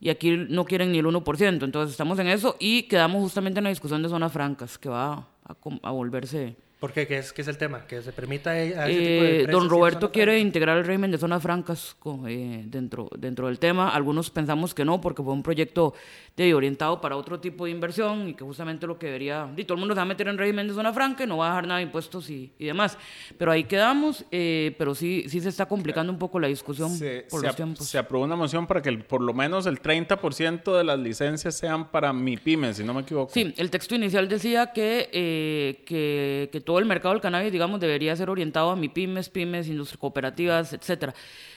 [0.00, 3.64] y aquí no quieren ni el 1%, entonces estamos en eso y quedamos justamente en
[3.64, 5.12] la discusión de zonas francas, que va
[5.44, 6.56] a, a volverse...
[6.84, 7.06] ¿Por qué?
[7.06, 7.86] ¿Qué es, qué es el tema?
[7.86, 11.16] Que se permita a ese tipo de Eh, don Roberto quiere integrar el régimen de
[11.16, 11.96] zonas francas
[12.28, 13.88] eh, dentro, dentro del tema.
[13.88, 15.94] Algunos pensamos que no, porque fue un proyecto
[16.36, 19.50] de, orientado para otro tipo de inversión y que justamente lo que debería...
[19.56, 21.38] Y todo el mundo se va a meter en régimen de zona franca y no
[21.38, 22.98] va a dejar nada de impuestos y, y demás.
[23.38, 27.24] Pero ahí quedamos, eh, pero sí, sí se está complicando un poco la discusión Se,
[27.30, 27.86] por se los tiempos.
[27.88, 31.56] se aprobó una moción para que el- por lo menos el 30% de las licencias
[31.56, 33.32] sean para MIPYME, si no me equivoco.
[33.32, 37.80] Sí, el texto inicial decía que, eh, que, que todo el mercado del cannabis, digamos,
[37.80, 41.14] debería ser orientado a MIPIMES, pymes, industrias cooperativas, etcétera.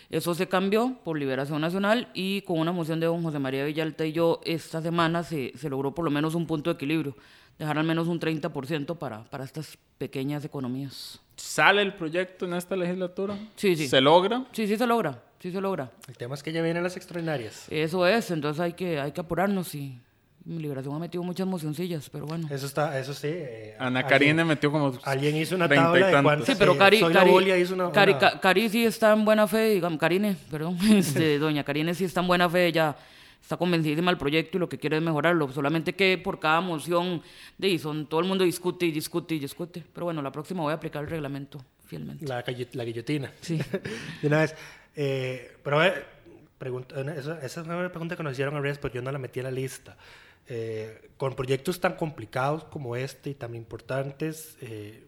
[0.10, 4.06] Eso se cambió por Liberación Nacional y con una moción de don José María Villalta
[4.06, 7.18] y yo esta semana se, se logró por lo menos un punto de equilibrio,
[7.60, 11.20] dejar al menos un 30% para, para estas pequeñas economías.
[11.36, 13.38] ¿Sale el proyecto en esta legislatura?
[13.56, 13.88] Sí, sí.
[13.88, 14.46] ¿Se logra?
[14.54, 15.92] Sí, sí se logra, sí se logra.
[16.08, 17.68] El tema es que ya vienen las extraordinarias.
[17.70, 20.00] Eso es, entonces hay que, hay que apurarnos y
[20.48, 22.48] Liberación ha metido muchas mocioncillas, pero bueno.
[22.50, 23.28] Eso está, eso sí.
[23.30, 26.48] eh, Ana alguien- Karine metió como Alguien hizo una 30 y tabla de cuántas.
[26.48, 27.92] Sí, pero eh, Cari, Soy Cari, hizo una.
[27.92, 31.94] Cari, una- Ca- Cari sí está en buena fe, digamos, Karine, perdón, este, doña Karine
[31.94, 32.96] sí está en buena fe, ella
[33.42, 37.22] está convencidísima del proyecto y lo que quiere es mejorarlo, solamente que por cada moción,
[37.58, 40.72] de son, todo el mundo discute y discute y discute, pero bueno, la próxima voy
[40.72, 42.26] a aplicar el reglamento fielmente.
[42.26, 42.44] La,
[42.74, 43.32] la guillotina.
[43.42, 43.58] Sí.
[44.22, 44.56] de una vez.
[44.96, 46.06] Eh, pero a ver,
[46.58, 49.20] pregunta, esa, esa es una pregunta que nos hicieron a redes, pero yo no la
[49.20, 49.96] metí en la lista.
[50.50, 55.08] Eh, con proyectos tan complicados como este y tan importantes, eh,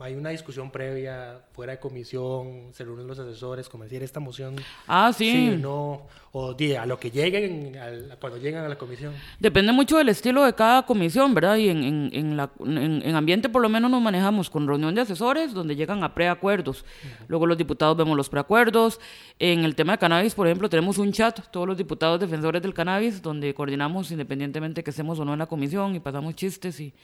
[0.00, 4.56] hay una discusión previa, fuera de comisión, se reúnen los asesores, como decir, esta moción.
[4.88, 5.50] Ah, sí.
[5.54, 6.02] o no,
[6.32, 9.12] o di, a lo que lleguen, al- cuando llegan a la comisión.
[9.38, 11.56] Depende mucho del estilo de cada comisión, ¿verdad?
[11.56, 14.94] Y en, en, en la, en, en ambiente por lo menos nos manejamos con reunión
[14.94, 16.84] de asesores donde llegan a preacuerdos.
[17.28, 18.98] Luego los diputados vemos los preacuerdos.
[19.38, 22.72] En el tema de cannabis, por ejemplo, tenemos un chat, todos los diputados defensores del
[22.74, 26.94] cannabis, donde coordinamos independientemente que estemos o no en la comisión y pasamos chistes y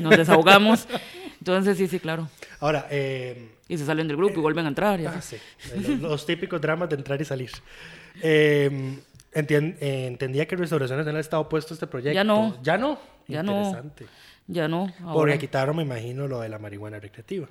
[0.00, 0.86] nos desahogamos.
[1.38, 2.28] Entonces, sí, sí, claro.
[2.60, 5.00] Ahora, eh, Y se salen del grupo y vuelven a entrar.
[5.00, 5.36] y Ah, sí.
[5.76, 7.50] Los, los típicos dramas de entrar y salir.
[8.22, 8.98] Eh,
[9.32, 12.14] entien- eh, entendía que Restauración Nacional estaba opuesto a este proyecto.
[12.14, 12.56] Ya no.
[12.62, 12.98] Ya no.
[13.26, 13.56] Ya no.
[13.58, 14.06] Interesante.
[14.46, 14.86] Ya no.
[14.98, 17.48] Porque ahora- quitaron, me imagino, lo de la marihuana recreativa.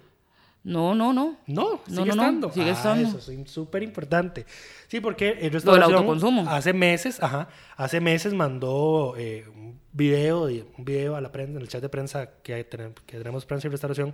[0.66, 1.38] No, no, no.
[1.48, 2.52] No, sigue No, no, no, estando.
[2.54, 3.18] sigue Ah, estando.
[3.18, 4.46] Eso es súper importante.
[4.88, 6.50] Sí, porque el Lo del restauración autoconsumo.
[6.50, 11.52] hace meses, ajá, hace meses mandó eh, un video, de- un video a la prensa,
[11.58, 14.14] en el chat de prensa que, tenemos, que tenemos prensa y restauración,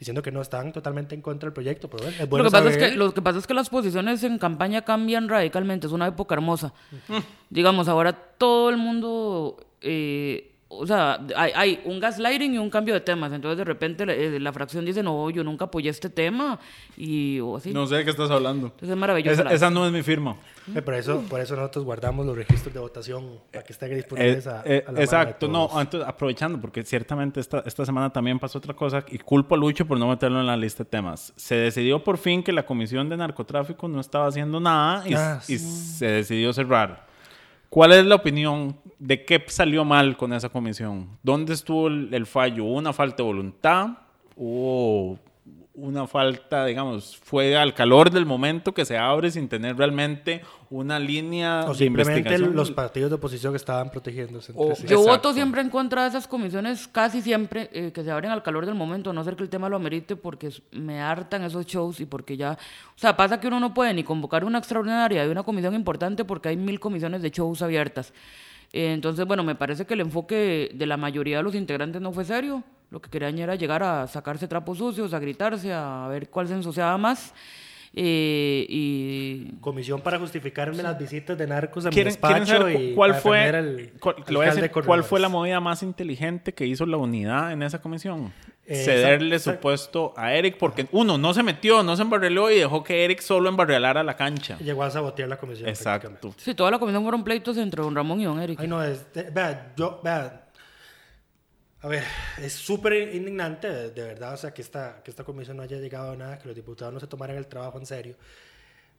[0.00, 1.88] diciendo que no están totalmente en contra del proyecto.
[1.88, 3.68] Pero es bueno lo, que pasa es saber- que, lo que pasa es que las
[3.70, 5.86] posiciones en campaña cambian radicalmente.
[5.86, 6.72] Es una época hermosa.
[7.50, 9.64] Digamos, ahora todo el mundo.
[9.82, 13.32] eh, o sea, hay, hay un gaslighting y un cambio de temas.
[13.32, 16.58] Entonces, de repente, la, eh, la fracción dice: No, yo nunca apoyé este tema.
[16.96, 17.72] Y o así.
[17.72, 18.66] No sé de qué estás hablando.
[18.68, 19.34] Entonces, es maravilloso.
[19.34, 20.36] Esa, la- esa no es mi firma.
[20.74, 24.46] Eh, por, eso, por eso nosotros guardamos los registros de votación para que estén disponibles
[24.46, 27.84] Eh, a, eh, a la mano de exacto, no, antes, aprovechando, porque ciertamente esta, esta
[27.84, 30.84] semana también pasó otra cosa y culpo a Lucho por no meterlo en la lista
[30.84, 31.32] de temas.
[31.34, 35.40] Se decidió por fin que la Comisión de Narcotráfico no estaba haciendo nada y, Ah,
[35.48, 35.96] y sí.
[35.98, 37.09] se decidió cerrar.
[37.70, 41.08] ¿Cuál es la opinión de qué salió mal con esa comisión?
[41.22, 42.64] ¿Dónde estuvo el, fallo?
[42.64, 43.90] ¿Hubo una falta de voluntad?
[44.34, 45.20] ¿Hubo
[45.82, 50.98] una falta, digamos, fue al calor del momento que se abre sin tener realmente una
[50.98, 52.54] línea O de simplemente investigación?
[52.56, 54.82] los partidos de oposición estaban protegiéndose entre O- sí.
[54.86, 55.10] Yo Exacto.
[55.28, 58.66] voto siempre en contra de esas comisiones, casi siempre, eh, que se abren al calor
[58.66, 62.00] del momento, a no ser que el tema lo amerite, porque me hartan esos shows
[62.00, 62.52] y porque ya.
[62.94, 66.24] O sea, pasa que uno no puede ni convocar una extraordinaria de una comisión importante
[66.24, 68.12] porque hay mil comisiones de shows abiertas.
[68.72, 72.12] Eh, entonces, bueno, me parece que el enfoque de la mayoría de los integrantes no
[72.12, 72.62] fue serio.
[72.90, 76.54] Lo que querían era llegar a sacarse trapos sucios, a gritarse, a ver cuál se
[76.54, 77.32] ensuciaba más.
[77.92, 82.76] Eh, y Comisión para justificarme las visitas de narcos a mi ¿Quieren, quieren despacho saber
[82.76, 84.14] cu- y cuál fue, al cuál,
[84.46, 88.32] decir, de cuál fue la movida más inteligente que hizo la unidad en esa comisión?
[88.66, 92.48] Eh, Cederle esa- su puesto a Eric porque uno no se metió, no se embarreló
[92.52, 94.56] y dejó que Eric solo embarrelara la cancha.
[94.58, 95.68] Llegó a sabotear la comisión.
[95.68, 96.32] Exacto.
[96.36, 98.60] sí, toda la comisión fueron pleitos entre don Ramón y don Eric.
[98.60, 100.44] Ay, no, es, eh, vea, yo, vea,
[101.82, 102.04] A ver,
[102.38, 106.12] es súper indignante, de, verdad, o sea, que esta, que esta comisión no haya llegado
[106.12, 108.16] a nada, que los diputados no se tomaran el trabajo en serio.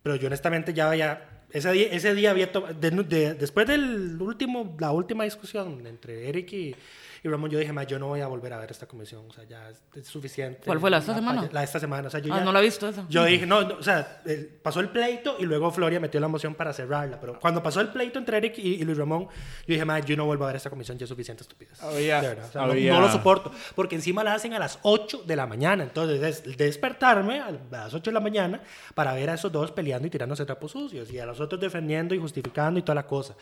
[0.02, 4.76] Pero yo honestamente ya había, ese día, ese día había, de- de- después del último,
[4.80, 6.76] la última discusión entre Eric y,
[7.24, 9.32] y Ramón, yo dije, "Ma, yo no voy a volver a ver esta comisión, o
[9.34, 10.62] sea, ya es, es suficiente.
[10.66, 11.48] ¿Cuál fue, la esta semana?
[11.52, 13.06] La de esta semana, o sea, yo Ah, ya- no la he visto esa.
[13.10, 16.28] Yo dije, no, no, o sea, el- pasó el pleito y luego Floria metió la
[16.28, 17.20] moción para cerrarla.
[17.20, 19.28] Pero cuando pasó el pleito entre Eric y, y Luis Ramón, yo
[19.68, 21.82] dije, madre, yo no vuelvo a ver esta comisión, ya es suficiente estupidez.
[21.84, 23.52] Había- De verdad, o sea, no- había- no, lo soporto.
[23.76, 25.84] Porque encima la hacen a las 8 de la mañana.
[25.84, 28.62] Entonces, es despertarme a las 8 de la mañana
[28.96, 31.12] para ver a esos dos peleando y tirándose trapos sucios.
[31.12, 33.36] Y a los otros defendiendo y justificando y toda la cosa.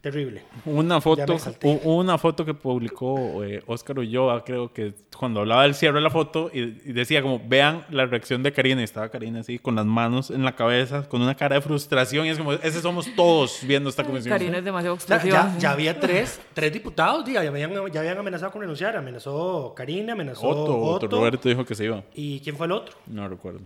[0.00, 0.44] Terrible.
[0.64, 1.36] Una foto,
[1.82, 6.10] una foto que publicó eh, Oscar Ulloa, creo que cuando hablaba del cierre de la
[6.10, 9.74] foto y, y decía como, vean la reacción de Karina, y estaba Karina así, con
[9.74, 13.12] las manos en la cabeza, con una cara de frustración, y es como, ese somos
[13.16, 14.30] todos viendo esta comisión.
[14.32, 15.50] Karina es demasiado expresiva.
[15.54, 18.96] ya, ya había tres, tres diputados, diga, ya, habían, ya habían amenazado con renunciar.
[18.96, 21.16] Amenazó Karina, amenazó Otto, Otto Otto.
[21.16, 22.96] Roberto dijo que se iba, ¿Y quién fue el otro?
[23.08, 23.60] no recuerdo.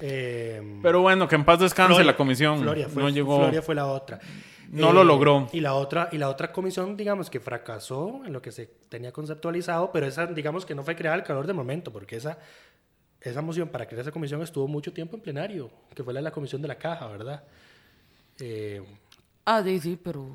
[0.00, 2.60] Eh, Pero bueno, que en paz descanse Floria- la comisión.
[2.60, 4.20] Floria fue, no llegó, Floria fue la otra.
[4.70, 5.48] No lo logró.
[5.52, 9.12] Y la otra, y la otra comisión, digamos, que fracasó en lo que se tenía
[9.12, 12.38] conceptualizado, pero esa, digamos, que no fue creada al calor del momento, porque esa,
[13.20, 16.24] esa moción para crear esa comisión estuvo mucho tiempo en plenario, que fue la de
[16.24, 17.44] la comisión de la caja, ¿verdad?
[18.38, 18.82] Eh,
[19.48, 20.28] Ah, sí, sí, pero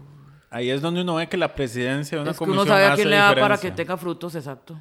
[0.49, 2.85] Ahí es donde uno ve que la presidencia de una es que comisión uno sabe
[2.85, 4.79] a quién le da para que tenga frutos, exacto.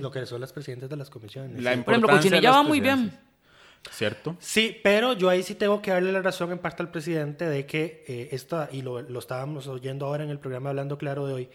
[0.00, 1.62] Lo que son las presidentes de las comisiones.
[1.62, 1.82] La sí.
[1.82, 3.16] Por ejemplo, las va muy bien.
[3.90, 4.36] ¿Cierto?
[4.40, 7.66] Sí, pero yo ahí sí tengo que darle la razón en parte al presidente de
[7.66, 11.32] que eh, esta, y lo, lo estábamos oyendo ahora en el programa Hablando Claro de
[11.34, 11.48] hoy,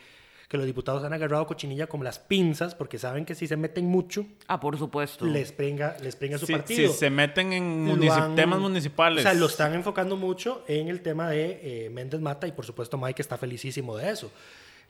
[0.49, 3.85] que los diputados han agarrado cochinilla como las pinzas, porque saben que si se meten
[3.85, 5.25] mucho, Ah, por supuesto.
[5.25, 6.91] les prenga, les prenga su partido.
[6.91, 9.19] si se meten en han- temas municipales.
[9.25, 12.65] O sea, lo están enfocando mucho en el tema de eh, Méndez Mata y por
[12.65, 14.29] supuesto Mike está felicísimo de eso.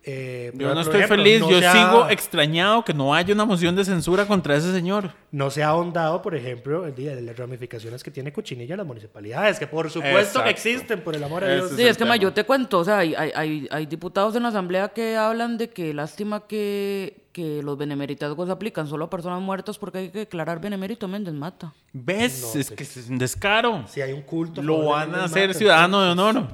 [0.03, 3.33] Eh, Yo no estoy ejemplo, feliz, no yo se ha- sigo extrañado que no haya
[3.35, 5.11] una moción de censura contra ese señor.
[5.31, 8.79] No se ha ahondado, por ejemplo, el día de las ramificaciones que tiene Cochinilla en
[8.79, 10.49] las municipalidades, que por supuesto Exacto.
[10.49, 11.71] existen, por el amor Ese Dios.
[11.75, 14.49] Sí, es que ma, yo te cuento, o sea, hay, hay, hay, diputados en la
[14.49, 19.77] asamblea que hablan de que lástima que, que los benemeritazgos aplican solo a personas muertas
[19.77, 21.73] porque hay que declarar benemérito a Méndez Mata.
[21.93, 22.55] ¿Ves?
[22.55, 23.85] es que es un descaro.
[23.87, 24.63] Si hay un culto.
[24.63, 26.47] Lo de van a hacer ciudadano de honor.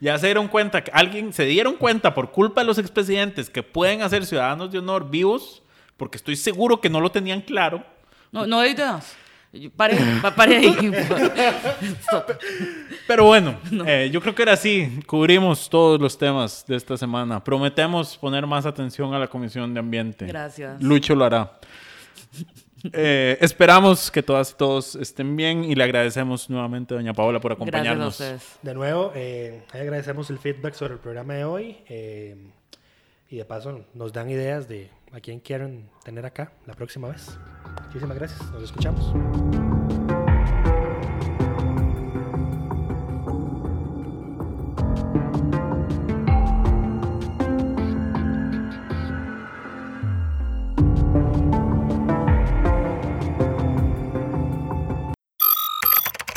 [0.00, 3.62] Ya se dieron cuenta, que alguien se dieron cuenta por culpa de los expresidentes que
[3.62, 5.62] pueden hacer ciudadanos de honor vivos,
[5.96, 7.84] porque estoy seguro que no lo tenían claro.
[8.30, 9.16] No, no hay ideas.
[9.76, 10.76] Pare, pa- pare ahí.
[13.06, 13.56] Pero bueno,
[13.86, 15.00] eh, yo creo que era así.
[15.06, 17.42] Cubrimos todos los temas de esta semana.
[17.42, 20.26] Prometemos poner más atención a la Comisión de Ambiente.
[20.26, 20.80] Gracias.
[20.82, 21.58] Lucho lo hará.
[22.92, 27.40] Eh, esperamos que todas y todos estén bien y le agradecemos nuevamente a doña Paola
[27.40, 28.20] por Gracias a acompañarnos.
[28.20, 28.58] ustedes.
[28.62, 31.78] De nuevo, eh, agradecemos el feedback sobre el programa de hoy.
[31.88, 32.36] eh,
[33.30, 37.38] y de paso, nos dan ideas de a quién quieren tener acá la próxima vez.
[37.86, 38.40] Muchísimas gracias.
[38.52, 39.97] Nos escuchamos.